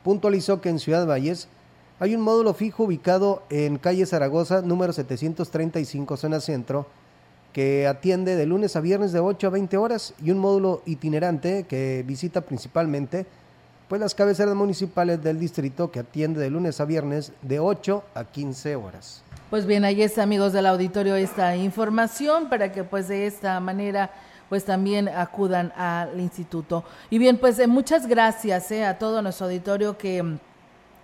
puntualizó 0.02 0.60
que 0.60 0.68
en 0.68 0.78
Ciudad 0.78 1.06
Valles 1.06 1.48
hay 1.98 2.14
un 2.14 2.22
módulo 2.22 2.54
fijo 2.54 2.84
ubicado 2.84 3.42
en 3.50 3.78
calle 3.78 4.06
Zaragoza, 4.06 4.62
número 4.62 4.92
735, 4.92 6.16
zona 6.16 6.40
centro, 6.40 6.86
que 7.52 7.86
atiende 7.86 8.36
de 8.36 8.46
lunes 8.46 8.76
a 8.76 8.80
viernes 8.80 9.12
de 9.12 9.20
8 9.20 9.46
a 9.46 9.50
20 9.50 9.76
horas 9.76 10.14
y 10.22 10.30
un 10.30 10.38
módulo 10.38 10.82
itinerante 10.86 11.64
que 11.64 12.04
visita 12.06 12.40
principalmente 12.40 13.26
pues 13.88 14.00
las 14.00 14.14
cabeceras 14.14 14.54
municipales 14.54 15.20
del 15.20 15.40
distrito 15.40 15.90
que 15.90 15.98
atiende 15.98 16.40
de 16.40 16.48
lunes 16.48 16.80
a 16.80 16.84
viernes 16.84 17.32
de 17.42 17.58
8 17.58 18.04
a 18.14 18.24
15 18.24 18.76
horas. 18.76 19.24
Pues 19.50 19.66
bien, 19.66 19.84
ahí 19.84 20.00
está 20.00 20.22
amigos 20.22 20.52
del 20.52 20.66
auditorio 20.66 21.16
esta 21.16 21.56
información 21.56 22.48
para 22.48 22.70
que 22.70 22.84
pues 22.84 23.08
de 23.08 23.26
esta 23.26 23.58
manera 23.58 24.12
pues 24.50 24.64
también 24.64 25.08
acudan 25.08 25.72
al 25.76 26.20
instituto. 26.20 26.84
Y 27.08 27.18
bien, 27.18 27.38
pues 27.38 27.58
eh, 27.60 27.68
muchas 27.68 28.06
gracias 28.06 28.70
eh, 28.72 28.84
a 28.84 28.98
todo 28.98 29.22
nuestro 29.22 29.46
auditorio 29.46 29.96
que 29.96 30.22
mm, 30.22 30.38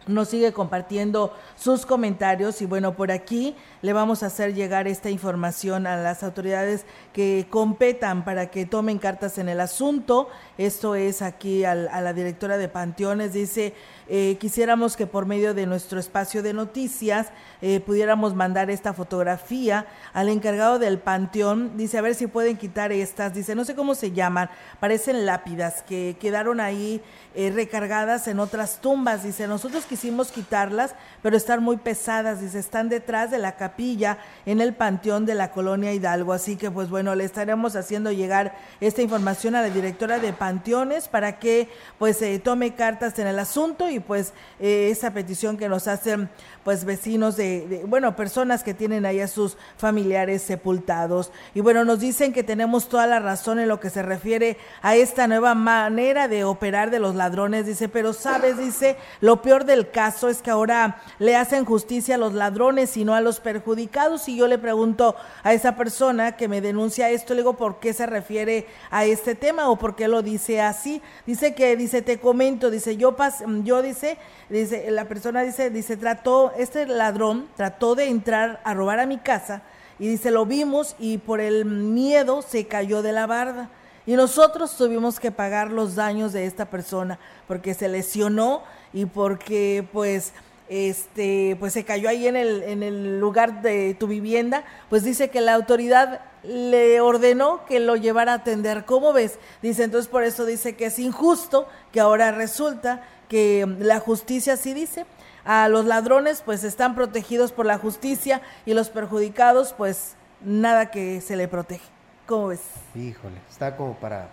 nos 0.09 0.29
sigue 0.29 0.53
compartiendo 0.53 1.33
sus 1.57 1.87
comentarios 1.87 2.61
y 2.61 2.67
bueno, 2.67 2.95
por 2.95 3.13
aquí 3.13 3.55
le 3.83 3.93
vamos 3.93 4.23
a 4.23 4.27
hacer 4.27 4.53
llegar 4.53 4.89
esta 4.89 5.11
información 5.11 5.87
a 5.87 5.97
las 5.97 6.25
autoridades 6.25 6.85
que 7.13 7.47
competan 7.49 8.25
para 8.25 8.51
que 8.51 8.67
tomen 8.67 8.99
cartas 8.99 9.39
en 9.39 9.49
el 9.49 9.61
asunto. 9.61 10.29
Esto 10.59 10.97
es 10.97 11.23
aquí 11.23 11.65
a 11.65 11.75
la 11.75 12.13
directora 12.13 12.59
de 12.59 12.69
Panteones, 12.69 13.33
dice, 13.33 13.75
eh, 14.09 14.37
quisiéramos 14.39 14.97
que 14.97 15.07
por 15.07 15.27
medio 15.27 15.53
de 15.55 15.67
nuestro 15.67 15.99
espacio 15.99 16.43
de 16.43 16.53
noticias 16.53 17.29
eh, 17.61 17.81
pudiéramos 17.81 18.35
mandar 18.35 18.71
esta 18.71 18.93
fotografía 18.93 19.87
al 20.13 20.29
encargado 20.29 20.79
del 20.79 20.99
panteón. 20.99 21.77
Dice, 21.77 21.99
a 21.99 22.03
ver 22.03 22.15
si 22.15 22.27
pueden 22.27 22.57
quitar 22.57 22.93
estas. 22.93 23.35
Dice, 23.35 23.55
no 23.55 23.65
sé 23.65 23.75
cómo 23.75 23.95
se 23.95 24.13
llaman, 24.13 24.51
parecen 24.79 25.27
lápidas 25.27 25.83
que 25.83 26.17
quedaron 26.21 26.61
ahí 26.61 27.03
eh, 27.35 27.51
recargadas 27.55 28.29
en 28.29 28.39
otras 28.39 28.81
tumbas. 28.81 29.25
Dice, 29.25 29.49
nosotros 29.49 29.85
quisimos 29.87 30.31
quitarlas, 30.31 30.95
pero 31.23 31.37
están 31.37 31.63
muy 31.63 31.77
pesadas, 31.77 32.41
dice, 32.41 32.59
están 32.59 32.89
detrás 32.89 33.31
de 33.31 33.39
la 33.39 33.57
capilla 33.57 34.19
en 34.45 34.61
el 34.61 34.75
panteón 34.75 35.27
de 35.27 35.35
la 35.35 35.51
colonia 35.51 35.93
Hidalgo. 35.93 36.33
Así 36.33 36.57
que, 36.57 36.71
pues 36.71 36.91
bueno, 36.91 37.15
le 37.15 37.25
estaremos 37.25 37.75
haciendo 37.77 38.13
llegar 38.13 38.57
esta 38.81 39.03
información 39.03 39.55
a 39.55 39.63
la 39.63 39.71
directora 39.71 40.19
de 40.19 40.33
panteones 40.33 41.09
para 41.09 41.39
que, 41.39 41.69
pues, 41.99 42.23
eh, 42.23 42.39
tome 42.39 42.75
cartas 42.75 43.19
en 43.19 43.27
el 43.27 43.39
asunto 43.39 43.89
y, 43.91 43.96
pues, 44.01 44.33
eh, 44.61 44.89
esa 44.91 45.13
petición 45.13 45.57
que 45.57 45.69
nos 45.69 45.89
hacen, 45.89 46.29
pues, 46.65 46.85
vecinos 46.85 47.37
de, 47.37 47.67
de, 47.67 47.85
bueno, 47.85 48.17
personas 48.17 48.63
que 48.63 48.75
tienen 48.75 49.07
ahí 49.07 49.21
a 49.21 49.29
sus 49.29 49.57
familiares 49.77 50.43
sepultados. 50.43 51.33
Y 51.55 51.61
bueno, 51.61 51.85
nos 51.85 52.01
dicen 52.01 52.33
que 52.33 52.43
tenemos 52.43 52.89
toda 52.89 53.07
la 53.07 53.21
razón 53.21 53.59
en 53.59 53.69
lo 53.69 53.81
que 53.81 53.91
se 53.91 54.03
refiere 54.03 54.59
a 54.83 54.97
esta 54.97 55.27
nueva 55.27 55.55
manera 55.55 56.29
de 56.29 56.45
operar 56.45 56.91
de 56.91 56.99
los 56.99 57.15
ladrones, 57.15 57.67
dice, 57.67 57.89
pero 57.89 58.13
sabes, 58.13 58.59
dice, 58.59 58.97
lo 59.21 59.43
peor 59.43 59.65
del 59.65 59.91
caso 59.91 60.29
es 60.29 60.43
que 60.43 60.51
ahora 60.51 61.03
le 61.19 61.37
hacen 61.37 61.65
justicia 61.65 62.15
a 62.15 62.19
los 62.19 62.35
ladrones 62.35 62.97
y 62.97 63.05
no 63.05 63.15
a 63.15 63.21
los 63.21 63.41
perjudicados. 63.41 64.29
Y 64.29 64.37
yo 64.37 64.47
le 64.49 64.59
pregunto 64.59 65.17
a 65.43 65.53
esa 65.53 65.77
persona 65.77 66.37
que 66.37 66.49
me 66.49 66.61
denuncia 66.61 67.11
esto, 67.11 67.35
le 67.35 67.41
digo, 67.41 67.57
¿por 67.57 67.81
qué 67.81 67.93
se 67.93 68.07
refiere 68.07 68.67
a 68.91 69.05
este 69.05 69.35
tema 69.35 69.69
o 69.71 69.77
por 69.77 69.97
qué 69.97 70.09
lo 70.09 70.23
dice 70.23 70.61
así? 70.61 71.03
Dice 71.27 71.55
que, 71.55 71.77
dice, 71.77 72.03
te 72.03 72.19
comento, 72.19 72.71
dice, 72.71 72.97
yo, 72.97 73.17
pas, 73.17 73.43
yo 73.65 73.83
dice, 73.87 74.19
dice, 74.49 74.91
la 74.91 75.07
persona 75.07 75.43
dice, 75.43 75.71
dice, 75.71 75.97
trató, 75.97 76.53
este 76.59 76.87
ladrón 76.87 77.49
trató 77.57 77.95
de 77.95 78.09
entrar 78.09 78.61
a 78.65 78.75
robar 78.75 79.01
a 79.01 79.07
mi 79.07 79.19
casa 79.19 79.63
y 79.99 80.09
dice, 80.09 80.31
lo 80.31 80.45
vimos 80.45 80.95
y 80.99 81.19
por 81.19 81.41
el 81.41 81.65
miedo 81.65 82.43
se 82.43 82.67
cayó 82.67 83.03
de 83.03 83.13
la 83.13 83.27
barda. 83.27 83.71
Y 84.05 84.15
nosotros 84.15 84.77
tuvimos 84.77 85.19
que 85.19 85.33
pagar 85.33 85.73
los 85.73 85.97
daños 85.97 86.33
de 86.33 86.47
esta 86.47 86.67
persona 86.67 87.19
porque 87.49 87.75
se 87.75 87.89
lesionó 87.89 88.63
y 88.93 89.07
porque 89.07 89.87
pues 89.93 90.33
este 90.69 91.57
pues 91.61 91.73
se 91.73 91.85
cayó 91.85 92.09
ahí 92.09 92.27
en 92.27 92.37
el 92.37 92.63
en 92.65 92.83
el 92.83 93.21
lugar 93.21 93.63
de 93.63 93.97
tu 93.99 94.07
vivienda, 94.07 94.65
pues 94.89 95.03
dice 95.03 95.29
que 95.29 95.41
la 95.41 95.55
autoridad 95.55 96.21
le 96.47 97.01
ordenó 97.01 97.65
que 97.67 97.81
lo 97.81 97.97
llevara 97.97 98.33
a 98.33 98.37
atender. 98.37 98.85
¿Cómo 98.85 99.13
ves? 99.13 99.39
Dice, 99.63 99.85
entonces 99.85 100.09
por 100.09 100.23
eso 100.23 100.45
dice 100.45 100.77
que 100.77 100.87
es 100.87 100.99
injusto 100.99 101.67
que 101.93 102.01
ahora 102.01 102.31
resulta 102.33 103.03
que 103.29 103.67
la 103.79 104.01
justicia 104.01 104.57
sí 104.57 104.75
dice 104.75 105.07
a 105.45 105.69
los 105.69 105.85
ladrones 105.85 106.43
pues 106.45 106.65
están 106.65 106.95
protegidos 106.95 107.53
por 107.53 107.67
la 107.67 107.79
justicia 107.79 108.43
y 108.65 108.75
los 108.75 108.91
perjudicados 108.91 109.73
pues 109.73 110.15
nada 110.41 110.91
que 110.91 111.21
se 111.21 111.37
le 111.37 111.49
protege. 111.49 111.85
¿Cómo 112.27 112.49
ves? 112.49 112.61
Híjole, 112.95 113.37
está 113.49 113.77
como 113.77 113.95
para 113.95 114.29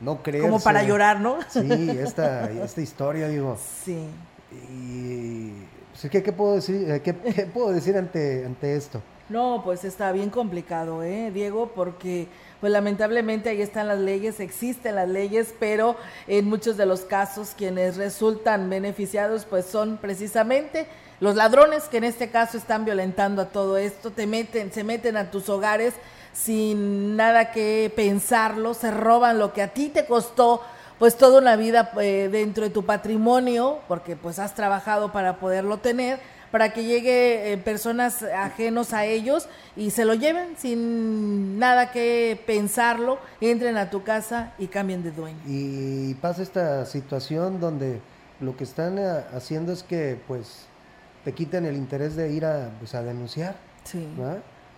no 0.00 0.22
creer. 0.22 0.42
Como 0.42 0.60
para 0.60 0.82
llorar, 0.82 1.20
¿no? 1.20 1.38
Sí, 1.48 1.90
esta, 1.98 2.50
esta 2.50 2.80
historia, 2.80 3.28
digo. 3.28 3.56
Sí. 3.84 4.06
Y 4.70 5.52
pues, 5.92 6.10
¿qué, 6.10 6.22
qué 6.22 6.32
puedo 6.32 6.56
decir, 6.56 7.00
qué, 7.02 7.16
qué 7.16 7.46
puedo 7.46 7.72
decir 7.72 7.96
ante, 7.96 8.44
ante 8.44 8.76
esto? 8.76 9.00
No, 9.28 9.62
pues 9.64 9.84
está 9.84 10.12
bien 10.12 10.28
complicado, 10.28 11.02
¿eh, 11.02 11.30
Diego? 11.32 11.72
Porque 11.74 12.28
pues 12.62 12.72
lamentablemente 12.72 13.48
ahí 13.48 13.60
están 13.60 13.88
las 13.88 13.98
leyes, 13.98 14.38
existen 14.38 14.94
las 14.94 15.08
leyes, 15.08 15.52
pero 15.58 15.96
en 16.28 16.44
muchos 16.44 16.76
de 16.76 16.86
los 16.86 17.00
casos 17.00 17.54
quienes 17.58 17.96
resultan 17.96 18.70
beneficiados 18.70 19.46
pues 19.46 19.66
son 19.66 19.96
precisamente 19.96 20.86
los 21.18 21.34
ladrones 21.34 21.88
que 21.88 21.96
en 21.96 22.04
este 22.04 22.30
caso 22.30 22.56
están 22.56 22.84
violentando 22.84 23.42
a 23.42 23.46
todo 23.46 23.78
esto, 23.78 24.12
te 24.12 24.28
meten, 24.28 24.72
se 24.72 24.84
meten 24.84 25.16
a 25.16 25.32
tus 25.32 25.48
hogares 25.48 25.94
sin 26.32 27.16
nada 27.16 27.50
que 27.50 27.92
pensarlo, 27.96 28.74
se 28.74 28.92
roban 28.92 29.40
lo 29.40 29.52
que 29.52 29.62
a 29.62 29.74
ti 29.74 29.88
te 29.88 30.06
costó 30.06 30.62
pues 31.00 31.16
toda 31.16 31.40
una 31.40 31.56
vida 31.56 31.90
eh, 32.00 32.28
dentro 32.30 32.62
de 32.62 32.70
tu 32.70 32.84
patrimonio, 32.84 33.80
porque 33.88 34.14
pues 34.14 34.38
has 34.38 34.54
trabajado 34.54 35.10
para 35.10 35.38
poderlo 35.40 35.78
tener, 35.78 36.20
para 36.52 36.72
que 36.72 36.84
llegue 36.84 37.52
eh, 37.52 37.58
personas 37.58 38.22
ajenos 38.22 38.92
a 38.92 39.04
ellos 39.06 39.48
y 39.74 39.90
se 39.90 40.04
lo 40.04 40.14
lleven 40.14 40.54
sin 40.56 41.58
nada 41.58 41.90
que 41.90 42.40
pensarlo, 42.46 43.18
entren 43.40 43.76
a 43.78 43.90
tu 43.90 44.04
casa 44.04 44.52
y 44.58 44.68
cambien 44.68 45.02
de 45.02 45.10
dueño. 45.10 45.40
Y 45.46 46.14
pasa 46.14 46.42
esta 46.42 46.86
situación 46.86 47.58
donde 47.58 48.00
lo 48.40 48.56
que 48.56 48.64
están 48.64 48.98
eh, 48.98 49.24
haciendo 49.34 49.72
es 49.72 49.82
que 49.82 50.20
pues 50.28 50.66
te 51.24 51.32
quiten 51.32 51.64
el 51.64 51.74
interés 51.76 52.14
de 52.14 52.30
ir 52.30 52.44
a, 52.44 52.70
pues, 52.78 52.94
a 52.94 53.02
denunciar. 53.02 53.56
Sí. 53.84 54.06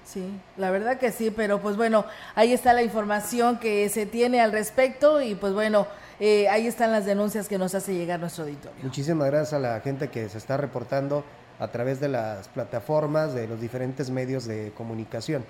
Sí, 0.05 0.39
la 0.59 0.71
verdad 0.71 0.99
que 0.99 1.11
sí, 1.13 1.31
pero 1.31 1.63
pues 1.63 1.77
bueno, 1.79 2.05
ahí 2.35 2.53
está 2.53 2.75
la 2.75 2.83
información 2.83 3.59
que 3.59 3.89
se 3.89 4.05
tiene 4.05 4.43
al 4.43 4.53
respecto 4.53 5.23
y 5.23 5.35
pues 5.35 5.55
bueno, 5.55 5.87
eh, 6.21 6.47
ahí 6.51 6.67
están 6.67 6.93
las 6.93 7.07
denuncias 7.07 7.49
que 7.49 7.57
nos 7.57 7.75
hace 7.75 7.95
llegar 7.95 8.21
nuestro 8.21 8.45
auditorio. 8.45 8.83
Muchísimas 8.83 9.29
gracias 9.29 9.55
a 9.55 9.59
la 9.59 9.81
gente 9.81 10.11
que 10.11 10.29
se 10.29 10.37
está 10.37 10.59
reportando 10.59 11.25
a 11.65 11.73
través 11.73 11.99
de 11.99 12.09
las 12.09 12.49
plataformas 12.49 13.35
de 13.35 13.49
los 13.49 13.61
diferentes 13.61 14.11
medios 14.11 14.47
de 14.47 14.73
comunicación. 14.77 15.45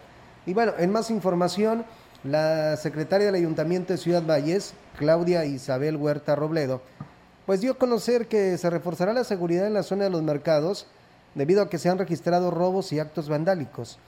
Y 0.47 0.55
bueno, 0.55 0.73
en 0.79 0.91
más 0.91 1.11
información, 1.11 1.85
la 2.23 2.77
secretaria 2.77 3.27
del 3.27 3.35
Ayuntamiento 3.35 3.93
de 3.93 3.99
Ciudad 3.99 4.23
Valles, 4.27 4.75
Claudia 4.99 5.45
Isabel 5.45 5.97
Huerta 5.97 6.35
Robledo, 6.35 6.81
pues 7.47 7.61
dio 7.61 7.73
a 7.73 7.79
conocer 7.79 8.29
que 8.29 8.57
se 8.57 8.71
reforzará 8.71 9.13
la 9.13 9.25
seguridad 9.25 9.67
en 9.67 9.75
la 9.75 9.83
zona 9.83 10.05
de 10.05 10.11
los 10.11 10.23
mercados 10.23 10.87
debido 11.35 11.63
a 11.63 11.69
que 11.69 11.79
se 11.79 11.89
han 11.89 11.99
registrado 11.99 12.51
robos 12.51 12.93
y 12.93 13.01
actos 13.01 13.29
vandálicos. 13.29 13.99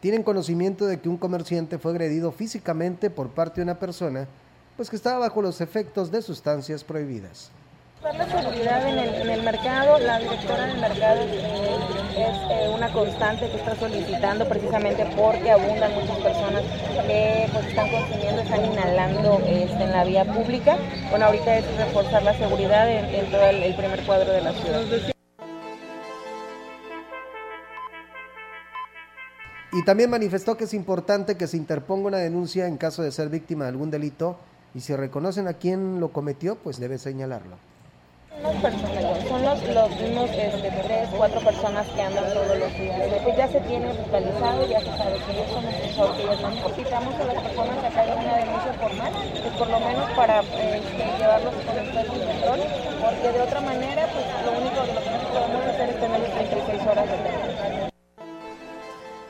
Tienen 0.00 0.22
conocimiento 0.22 0.86
de 0.86 0.98
que 0.98 1.08
un 1.08 1.18
comerciante 1.18 1.78
fue 1.78 1.92
agredido 1.92 2.32
físicamente 2.32 3.10
por 3.10 3.28
parte 3.28 3.56
de 3.56 3.64
una 3.64 3.78
persona, 3.78 4.26
pues 4.76 4.88
que 4.88 4.96
estaba 4.96 5.18
bajo 5.18 5.42
los 5.42 5.60
efectos 5.60 6.10
de 6.10 6.22
sustancias 6.22 6.82
prohibidas. 6.82 7.50
La 8.02 8.26
seguridad 8.26 8.88
en 8.88 8.98
el, 9.28 9.42
mercado, 9.42 9.98
la 9.98 10.18
directora 10.18 10.64
del 10.64 10.80
mercado 10.80 11.20
eh, 11.20 11.76
es 12.16 12.50
eh, 12.50 12.72
una 12.74 12.90
constante 12.94 13.50
que 13.50 13.56
está 13.58 13.76
solicitando 13.76 14.48
precisamente 14.48 15.04
porque 15.14 15.50
abundan 15.50 15.92
muchas 15.94 16.16
personas 16.16 16.62
que 17.06 17.46
pues, 17.52 17.66
están 17.66 17.90
consumiendo, 17.90 18.40
están 18.40 18.64
inhalando 18.64 19.42
este, 19.46 19.84
en 19.84 19.92
la 19.92 20.04
vía 20.04 20.24
pública. 20.24 20.78
Bueno, 21.10 21.26
ahorita 21.26 21.58
es 21.58 21.76
reforzar 21.76 22.22
la 22.22 22.32
seguridad 22.38 22.90
en, 22.90 23.04
en 23.04 23.30
todo 23.30 23.44
el, 23.44 23.62
el 23.64 23.74
primer 23.76 24.02
cuadro 24.06 24.32
de 24.32 24.40
la 24.40 24.52
ciudad. 24.54 24.80
Y 29.72 29.84
también 29.84 30.08
manifestó 30.08 30.56
que 30.56 30.64
es 30.64 30.72
importante 30.72 31.36
que 31.36 31.46
se 31.46 31.58
interponga 31.58 32.08
una 32.08 32.18
denuncia 32.18 32.66
en 32.66 32.78
caso 32.78 33.02
de 33.02 33.12
ser 33.12 33.28
víctima 33.28 33.64
de 33.64 33.70
algún 33.70 33.90
delito 33.90 34.38
y 34.74 34.80
si 34.80 34.96
reconocen 34.96 35.48
a 35.48 35.52
quién 35.52 36.00
lo 36.00 36.14
cometió, 36.14 36.56
pues 36.56 36.80
debe 36.80 36.96
señalarlo. 36.96 37.69
Personas, 38.30 39.28
son 39.28 39.42
los, 39.42 39.62
los 39.74 39.90
mismos 40.00 40.30
este, 40.30 40.70
tres, 40.70 41.08
cuatro 41.14 41.40
personas 41.40 41.86
que 41.88 42.00
andan 42.00 42.24
todos 42.32 42.58
los 42.58 42.72
días. 42.74 43.00
Pues 43.24 43.36
ya 43.36 43.48
se 43.48 43.60
tiene 43.62 43.92
localizado, 43.92 44.66
ya 44.68 44.80
se 44.80 44.86
sabe 44.86 45.18
que 45.26 45.32
ellos 45.32 45.50
son 45.50 45.64
ellos 45.66 46.42
van. 46.42 46.54
Invitamos 46.56 47.14
a 47.14 47.24
las 47.24 47.42
personas 47.42 47.92
que 47.92 47.98
hagan 47.98 48.18
una 48.18 48.36
denuncia 48.36 48.72
formal, 48.74 49.12
pues 49.42 49.54
por 49.58 49.68
lo 49.68 49.80
menos 49.80 50.10
para 50.12 50.40
este, 50.40 51.18
llevarlos 51.18 51.54
con 51.54 51.78
el 51.78 52.06
control, 52.06 52.60
porque 53.02 53.32
de 53.32 53.40
otra 53.42 53.60
manera, 53.60 54.08
pues 54.14 54.26
lo 54.46 54.52
único 54.60 54.82
que 54.84 55.28
podemos 55.32 55.66
hacer 55.66 55.88
es 55.90 56.00
tener 56.00 56.20
36 56.30 56.82
horas 56.86 57.10
de 57.10 57.16
tiempo. 57.16 57.90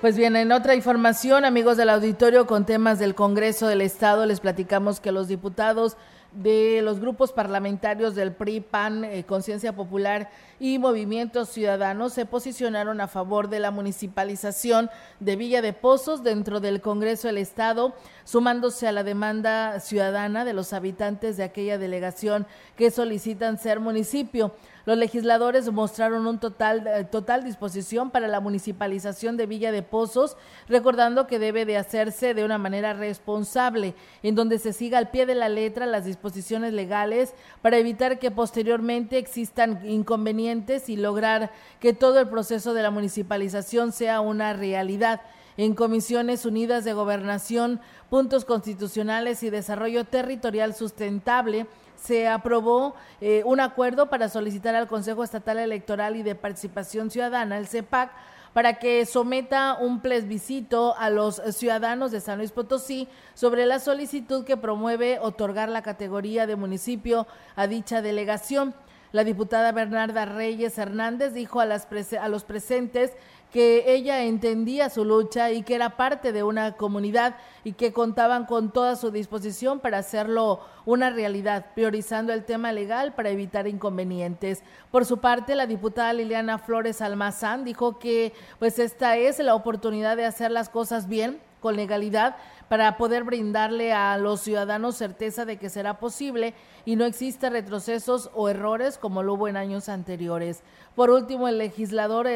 Pues 0.01 0.17
bien, 0.17 0.37
en 0.37 0.53
otra 0.53 0.75
información, 0.75 1.45
amigos 1.45 1.77
del 1.77 1.91
auditorio, 1.91 2.47
con 2.47 2.65
temas 2.65 2.99
del 2.99 3.15
Congreso 3.15 3.67
del 3.67 3.81
Estado, 3.81 4.25
les 4.25 4.41
platicamos 4.41 5.01
que 5.01 5.11
los 5.13 5.27
diputados 5.29 5.97
de 6.33 6.81
los 6.83 7.01
grupos 7.01 7.33
parlamentarios 7.33 8.14
del 8.14 8.33
PRI, 8.33 8.61
PAN, 8.61 9.05
eh, 9.05 9.24
Conciencia 9.24 9.74
Popular 9.74 10.31
y 10.61 10.79
Movimiento 10.79 11.47
Ciudadano 11.47 12.11
se 12.11 12.27
posicionaron 12.27 13.01
a 13.01 13.09
favor 13.09 13.49
de 13.49 13.61
la 13.61 13.71
municipalización 13.71 14.91
de 15.19 15.35
Villa 15.35 15.63
de 15.63 15.73
Pozos 15.73 16.23
dentro 16.23 16.61
del 16.61 16.83
Congreso 16.83 17.29
del 17.29 17.39
Estado, 17.39 17.95
sumándose 18.25 18.87
a 18.87 18.93
la 18.93 19.03
demanda 19.03 19.81
ciudadana 19.81 20.45
de 20.45 20.53
los 20.53 20.75
habitantes 20.75 21.39
de 21.39 21.45
aquella 21.45 21.79
delegación 21.79 22.47
que 22.77 22.91
solicitan 22.91 23.59
ser 23.59 23.81
municipio. 23.81 24.53
Los 24.87 24.99
legisladores 24.99 25.71
mostraron 25.71 26.27
un 26.27 26.39
total, 26.39 27.09
total 27.11 27.45
disposición 27.45 28.11
para 28.11 28.29
la 28.29 28.41
municipalización 28.41 29.37
de 29.37 29.47
Villa 29.47 29.73
de 29.73 29.83
Pozos, 29.83 30.37
recordando 30.69 31.27
que 31.27 31.39
debe 31.39 31.65
de 31.65 31.77
hacerse 31.77 32.35
de 32.35 32.45
una 32.45 32.59
manera 32.59 32.93
responsable, 32.93 33.95
en 34.23 34.35
donde 34.35 34.59
se 34.59 34.73
siga 34.73 34.99
al 34.99 35.11
pie 35.11 35.27
de 35.27 35.35
la 35.35 35.49
letra 35.49 35.87
las 35.87 36.07
disposiciones 36.07 36.73
legales 36.73 37.35
para 37.63 37.79
evitar 37.79 38.19
que 38.19 38.31
posteriormente 38.31 39.19
existan 39.19 39.87
inconvenientes 39.87 40.50
y 40.87 40.97
lograr 40.97 41.53
que 41.79 41.93
todo 41.93 42.19
el 42.19 42.29
proceso 42.29 42.75
de 42.75 42.83
la 42.83 42.91
municipalización 42.91 43.93
sea 43.93 44.21
una 44.21 44.53
realidad 44.53 45.21
en 45.57 45.75
Comisiones 45.75 46.45
Unidas 46.45 46.85
de 46.85 46.93
Gobernación, 46.93 47.81
Puntos 48.09 48.45
Constitucionales 48.45 49.43
y 49.45 49.51
Desarrollo 49.51 50.05
Territorial 50.05 50.75
Sustentable, 50.75 51.67
se 51.95 52.27
aprobó 52.27 52.95
eh, 53.21 53.43
un 53.45 53.61
acuerdo 53.61 54.09
para 54.11 54.29
solicitar 54.29 54.75
al 54.75 54.89
Consejo 54.89 55.23
Estatal 55.23 55.59
Electoral 55.59 56.17
y 56.17 56.23
de 56.25 56.35
Participación 56.35 57.11
Ciudadana, 57.11 57.59
el 57.59 57.69
CEPAC, 57.69 58.11
para 58.53 58.79
que 58.79 59.07
someta 59.07 59.77
un 59.81 60.01
plebiscito 60.01 60.97
a 60.97 61.11
los 61.11 61.41
ciudadanos 61.53 62.11
de 62.11 62.21
San 62.21 62.39
Luis 62.39 62.51
Potosí 62.51 63.07
sobre 63.35 63.65
la 63.67 63.79
solicitud 63.79 64.45
que 64.45 64.57
promueve 64.57 65.19
otorgar 65.21 65.69
la 65.69 65.83
categoría 65.83 66.47
de 66.47 66.57
municipio 66.57 67.29
a 67.55 67.69
dicha 67.69 68.03
delegación. 68.03 68.75
La 69.13 69.25
diputada 69.25 69.73
Bernarda 69.73 70.25
Reyes 70.25 70.79
Hernández 70.79 71.35
dijo 71.35 71.61
a, 71.61 71.67
las 71.67 71.89
a 72.21 72.29
los 72.29 72.45
presentes 72.45 73.13
que 73.53 73.93
ella 73.93 74.23
entendía 74.23 74.89
su 74.91 75.05
lucha 75.05 75.51
y 75.51 75.63
que 75.63 75.75
era 75.75 75.97
parte 75.97 76.33
de 76.33 76.45
una 76.45 76.77
comunidad 76.77 77.35
y 77.65 77.73
que 77.73 77.93
contaban 77.93 78.47
con 78.47 78.71
toda 78.71 78.95
su 78.95 79.11
disposición 79.11 79.81
para 79.81 79.99
hacerlo 79.99 80.61
una 80.85 81.11
realidad, 81.11 81.67
priorizando 81.75 82.33
el 82.33 82.45
tema 82.45 82.73
legal 82.73 83.13
para 83.15 83.31
evitar 83.31 83.67
inconvenientes. 83.67 84.63
Por 84.93 85.05
su 85.05 85.19
parte, 85.19 85.57
la 85.57 85.67
diputada 85.67 86.13
Liliana 86.13 86.59
Flores 86.59 87.03
Almazán 87.03 87.65
dijo 87.65 87.99
que 87.99 88.33
pues 88.61 88.79
esta 88.79 89.17
es 89.17 89.41
la 89.41 89.57
oportunidad 89.57 90.17
de 90.17 90.27
hacer 90.27 90.53
las 90.53 90.69
cosas 90.69 91.09
bien, 91.09 91.41
con 91.61 91.77
legalidad, 91.77 92.37
para 92.69 92.97
poder 92.97 93.25
brindarle 93.25 93.93
a 93.93 94.17
los 94.17 94.41
ciudadanos 94.41 94.97
certeza 94.97 95.45
de 95.45 95.57
que 95.57 95.69
será 95.69 95.99
posible 95.99 96.55
y 96.85 96.97
no 96.97 97.05
existe 97.05 97.51
retrocesos 97.51 98.31
o 98.35 98.49
errores 98.49 98.97
como 98.97 99.23
lo 99.23 99.35
hubo 99.35 99.49
en 99.49 99.57
años 99.57 99.89
anteriores. 99.89 100.63
Por 100.95 101.11
último, 101.11 101.49
el 101.49 101.59
legislador 101.59 102.27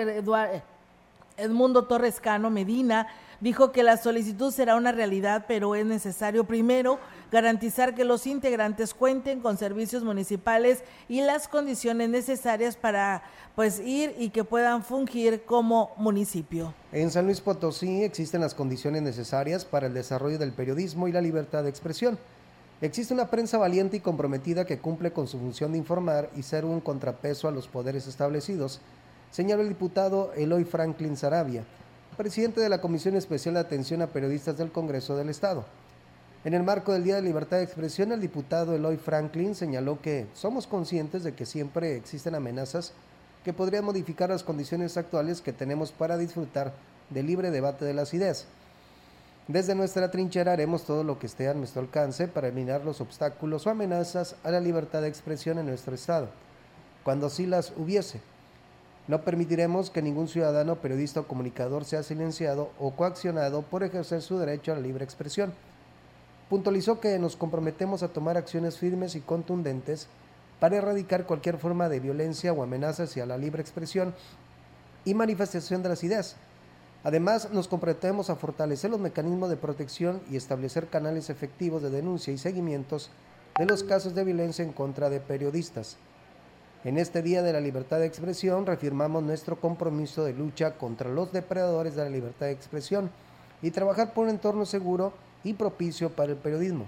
Edmundo 1.37 1.85
Torres 1.85 2.21
Cano 2.21 2.51
Medina 2.51 3.09
dijo 3.41 3.73
que 3.73 3.83
la 3.83 3.97
solicitud 3.97 4.53
será 4.53 4.77
una 4.77 4.93
realidad, 4.93 5.45
pero 5.47 5.75
es 5.75 5.85
necesario 5.85 6.45
primero 6.45 6.99
garantizar 7.31 7.95
que 7.95 8.05
los 8.05 8.27
integrantes 8.27 8.95
cuenten 8.95 9.41
con 9.41 9.59
servicios 9.59 10.05
municipales 10.05 10.83
y 11.09 11.21
las 11.21 11.49
condiciones 11.49 12.09
necesarias 12.09 12.77
para 12.77 13.23
pues 13.55 13.81
ir 13.81 14.15
y 14.19 14.31
que 14.31 14.45
puedan 14.45 14.83
fungir 14.83 15.45
como 15.45 15.93
municipio. 15.97 16.75
En 16.93 17.11
San 17.11 17.27
Luis 17.27 17.41
Potosí 17.41 18.03
existen 18.03 18.41
las 18.41 18.55
condiciones 18.55 19.03
necesarias 19.03 19.65
para 19.65 19.87
el 19.87 19.95
desarrollo 19.95 20.39
del 20.39 20.53
periodismo 20.53 21.09
y 21.09 21.13
la 21.13 21.21
libertad 21.21 21.63
de 21.63 21.71
expresión. 21.71 22.19
Existe 22.81 23.15
una 23.15 23.31
prensa 23.31 23.57
valiente 23.57 23.97
y 23.97 24.01
comprometida 24.01 24.67
que 24.67 24.79
cumple 24.79 25.13
con 25.13 25.29
su 25.29 25.39
función 25.39 25.73
de 25.73 25.79
informar 25.79 26.29
y 26.37 26.43
ser 26.43 26.65
un 26.65 26.81
contrapeso 26.81 27.49
a 27.49 27.53
los 27.53 27.69
poderes 27.69 28.07
establecidos 28.07 28.81
señaló 29.35 29.63
el 29.63 29.69
diputado 29.69 30.33
Eloy 30.37 30.63
Franklin 30.63 31.17
Sarabia, 31.17 31.65
presidente 32.17 32.61
de 32.61 32.69
la 32.69 32.81
Comisión 32.81 33.17
Especial 33.17 33.55
de 33.55 33.61
Atención 33.61 34.01
a 34.01 34.07
Periodistas 34.07 34.57
del 34.57 34.71
Congreso 34.71 35.17
del 35.17 35.29
Estado. 35.29 35.65
En 36.45 36.53
el 36.53 36.63
marco 36.63 36.93
del 36.93 37.05
Día 37.05 37.15
de 37.15 37.23
Libertad 37.23 37.57
de 37.57 37.65
Expresión, 37.65 38.13
el 38.13 38.21
diputado 38.21 38.75
Eloy 38.75 38.99
Franklin 38.99 39.55
señaló 39.55 40.03
que 40.03 40.27
somos 40.35 40.67
conscientes 40.67 41.25
de 41.25 41.33
que 41.33 41.47
siempre 41.47 41.97
existen 41.97 42.35
amenazas 42.35 42.93
que 43.45 43.55
podrían 43.55 43.87
modificar 43.87 44.29
las 44.29 44.43
condiciones 44.43 44.99
actuales 44.99 45.41
que 45.41 45.55
tenemos 45.55 45.91
para 45.91 46.19
disfrutar 46.19 46.73
del 47.09 47.27
libre 47.27 47.51
debate 47.51 47.87
de 47.87 47.95
las 47.95 48.13
ideas. 48.13 48.45
Desde 49.49 49.75
nuestra 49.75 50.11
trinchera 50.11 50.53
haremos 50.53 50.85
todo 50.85 51.03
lo 51.03 51.19
que 51.19 51.27
esté 51.27 51.49
a 51.49 51.55
nuestro 51.55 51.81
alcance 51.81 52.29
para 52.29 52.49
eliminar 52.49 52.85
los 52.85 53.01
obstáculos 53.01 53.67
o 53.67 53.71
amenazas 53.71 54.37
a 54.45 54.51
la 54.51 54.61
libertad 54.61 55.01
de 55.01 55.09
expresión 55.09 55.59
en 55.59 55.67
nuestro 55.67 55.95
Estado, 55.95 56.29
cuando 57.05 57.31
sí 57.31 57.47
las 57.47 57.73
hubiese 57.77 58.21
no 59.07 59.21
permitiremos 59.21 59.91
que 59.91 60.01
ningún 60.01 60.29
ciudadano, 60.29 60.77
periodista 60.77 61.21
o 61.21 61.29
comunicador 61.29 61.85
sea 61.85 62.03
silenciado 62.03 62.71
o 62.79 62.93
coaccionado 62.93 63.61
por 63.61 63.83
ejercer 63.83 64.23
su 64.23 64.39
derecho 64.39 64.73
a 64.73 64.77
la 64.77 64.81
libre 64.81 65.05
expresión. 65.05 65.53
Puntualizó 66.49 67.01
que 67.01 67.19
nos 67.19 67.37
comprometemos 67.37 68.03
a 68.03 68.09
tomar 68.09 68.37
acciones 68.37 68.79
firmes 68.79 69.15
y 69.15 69.21
contundentes 69.21 70.09
para 70.61 70.77
erradicar 70.77 71.27
cualquier 71.27 71.59
forma 71.59 71.89
de 71.89 72.01
violencia 72.01 72.53
o 72.53 72.63
amenaza 72.63 73.05
hacia 73.05 73.27
la 73.27 73.39
libre 73.39 73.63
expresión 73.63 74.15
y 75.05 75.15
manifestación 75.15 75.83
de 75.83 75.89
las 75.89 76.05
ideas. 76.05 76.37
Además, 77.03 77.51
nos 77.53 77.69
comprometemos 77.69 78.31
a 78.31 78.37
fortalecer 78.37 78.91
los 78.91 79.01
mecanismos 79.01 79.51
de 79.51 79.57
protección 79.57 80.23
y 80.31 80.37
establecer 80.37 80.89
canales 80.89 81.29
efectivos 81.29 81.83
de 81.83 81.91
denuncia 81.91 82.33
y 82.33 82.39
seguimientos 82.39 83.11
de 83.59 83.67
los 83.67 83.85
casos 83.85 84.15
de 84.15 84.25
violencia 84.25 84.65
en 84.65 84.73
contra 84.73 85.11
de 85.11 85.21
periodistas. 85.21 85.97
En 86.85 86.99
este 86.99 87.23
Día 87.23 87.43
de 87.43 87.53
la 87.53 87.61
Libertad 87.61 87.99
de 87.99 88.07
Expresión 88.07 88.67
reafirmamos 88.67 89.23
nuestro 89.23 89.61
compromiso 89.61 90.25
de 90.25 90.35
lucha 90.35 90.77
contra 90.77 91.11
los 91.11 91.33
depredadores 91.33 91.95
de 91.95 92.05
la 92.05 92.11
libertad 92.11 92.47
de 92.47 92.53
expresión 92.53 93.11
y 93.63 93.71
trabajar 93.71 94.13
por 94.13 94.25
un 94.25 94.31
entorno 94.31 94.67
seguro 94.67 95.13
y 95.45 95.53
propicio 95.53 96.11
para 96.11 96.33
el 96.33 96.39
periodismo. 96.39 96.87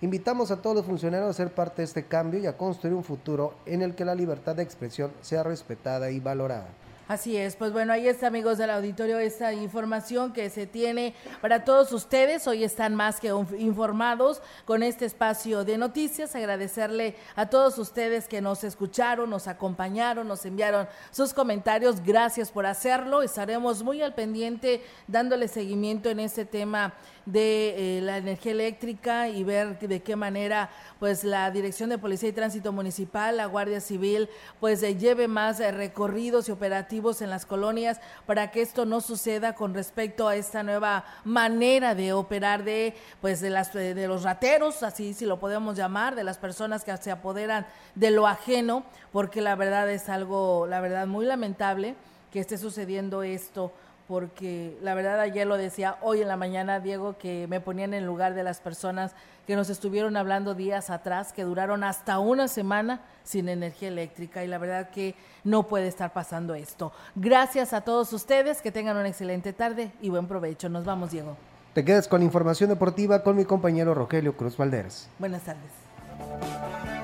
Invitamos 0.00 0.50
a 0.50 0.60
todos 0.60 0.76
los 0.76 0.86
funcionarios 0.86 1.30
a 1.30 1.32
ser 1.32 1.52
parte 1.52 1.82
de 1.82 1.86
este 1.86 2.04
cambio 2.04 2.40
y 2.40 2.46
a 2.46 2.56
construir 2.56 2.94
un 2.94 3.04
futuro 3.04 3.54
en 3.66 3.82
el 3.82 3.94
que 3.94 4.04
la 4.04 4.14
libertad 4.14 4.56
de 4.56 4.62
expresión 4.62 5.12
sea 5.20 5.42
respetada 5.42 6.10
y 6.10 6.20
valorada. 6.20 6.68
Así 7.06 7.36
es, 7.36 7.54
pues 7.56 7.70
bueno, 7.70 7.92
ahí 7.92 8.08
está 8.08 8.28
amigos 8.28 8.56
del 8.56 8.70
auditorio 8.70 9.18
esta 9.18 9.52
información 9.52 10.32
que 10.32 10.48
se 10.48 10.66
tiene 10.66 11.14
para 11.42 11.62
todos 11.62 11.92
ustedes. 11.92 12.46
Hoy 12.46 12.64
están 12.64 12.94
más 12.94 13.20
que 13.20 13.28
informados 13.58 14.40
con 14.64 14.82
este 14.82 15.04
espacio 15.04 15.66
de 15.66 15.76
noticias. 15.76 16.34
Agradecerle 16.34 17.14
a 17.36 17.50
todos 17.50 17.76
ustedes 17.76 18.26
que 18.26 18.40
nos 18.40 18.64
escucharon, 18.64 19.28
nos 19.28 19.48
acompañaron, 19.48 20.26
nos 20.26 20.46
enviaron 20.46 20.88
sus 21.10 21.34
comentarios. 21.34 22.02
Gracias 22.02 22.50
por 22.50 22.64
hacerlo. 22.64 23.20
Estaremos 23.20 23.82
muy 23.82 24.00
al 24.00 24.14
pendiente 24.14 24.82
dándole 25.06 25.48
seguimiento 25.48 26.08
en 26.08 26.20
este 26.20 26.46
tema 26.46 26.94
de 27.26 27.98
eh, 27.98 28.00
la 28.02 28.18
energía 28.18 28.52
eléctrica 28.52 29.28
y 29.28 29.44
ver 29.44 29.78
de 29.78 30.02
qué 30.02 30.16
manera 30.16 30.70
pues 30.98 31.24
la 31.24 31.50
Dirección 31.50 31.90
de 31.90 31.98
Policía 31.98 32.28
y 32.28 32.32
Tránsito 32.32 32.72
Municipal, 32.72 33.36
la 33.36 33.46
Guardia 33.46 33.80
Civil, 33.80 34.28
pues 34.60 34.82
eh, 34.82 34.96
lleve 34.96 35.28
más 35.28 35.60
eh, 35.60 35.70
recorridos 35.72 36.48
y 36.48 36.52
operativos 36.52 37.22
en 37.22 37.30
las 37.30 37.46
colonias 37.46 38.00
para 38.26 38.50
que 38.50 38.62
esto 38.62 38.84
no 38.84 39.00
suceda 39.00 39.54
con 39.54 39.74
respecto 39.74 40.28
a 40.28 40.36
esta 40.36 40.62
nueva 40.62 41.04
manera 41.24 41.94
de 41.94 42.12
operar 42.12 42.64
de 42.64 42.94
pues 43.20 43.40
de 43.40 43.50
las 43.50 43.72
de 43.72 44.06
los 44.06 44.22
rateros, 44.22 44.82
así 44.82 45.14
si 45.14 45.24
lo 45.24 45.38
podemos 45.38 45.76
llamar, 45.76 46.14
de 46.14 46.24
las 46.24 46.38
personas 46.38 46.84
que 46.84 46.96
se 46.98 47.10
apoderan 47.10 47.66
de 47.94 48.10
lo 48.10 48.26
ajeno, 48.26 48.84
porque 49.12 49.40
la 49.40 49.54
verdad 49.54 49.90
es 49.90 50.08
algo, 50.08 50.66
la 50.66 50.80
verdad 50.80 51.06
muy 51.06 51.24
lamentable 51.24 51.94
que 52.30 52.40
esté 52.40 52.58
sucediendo 52.58 53.22
esto 53.22 53.72
porque 54.06 54.76
la 54.82 54.94
verdad 54.94 55.20
ayer 55.20 55.46
lo 55.46 55.56
decía 55.56 55.96
hoy 56.02 56.20
en 56.20 56.28
la 56.28 56.36
mañana, 56.36 56.80
Diego, 56.80 57.16
que 57.18 57.46
me 57.48 57.60
ponían 57.60 57.94
en 57.94 58.06
lugar 58.06 58.34
de 58.34 58.42
las 58.42 58.60
personas 58.60 59.14
que 59.46 59.56
nos 59.56 59.70
estuvieron 59.70 60.16
hablando 60.16 60.54
días 60.54 60.90
atrás, 60.90 61.32
que 61.32 61.44
duraron 61.44 61.84
hasta 61.84 62.18
una 62.18 62.48
semana 62.48 63.00
sin 63.24 63.48
energía 63.48 63.88
eléctrica 63.88 64.44
y 64.44 64.46
la 64.46 64.58
verdad 64.58 64.90
que 64.90 65.14
no 65.42 65.64
puede 65.64 65.88
estar 65.88 66.12
pasando 66.12 66.54
esto. 66.54 66.92
Gracias 67.14 67.72
a 67.72 67.82
todos 67.82 68.12
ustedes, 68.12 68.62
que 68.62 68.72
tengan 68.72 68.96
una 68.96 69.08
excelente 69.08 69.52
tarde 69.52 69.92
y 70.00 70.10
buen 70.10 70.26
provecho. 70.26 70.68
Nos 70.68 70.84
vamos, 70.84 71.10
Diego. 71.10 71.36
Te 71.74 71.84
quedas 71.84 72.06
con 72.06 72.22
información 72.22 72.70
deportiva 72.70 73.22
con 73.22 73.36
mi 73.36 73.44
compañero 73.44 73.94
Rogelio 73.94 74.36
Cruz 74.36 74.56
Valderas. 74.56 75.08
Buenas 75.18 75.42
tardes. 75.42 77.03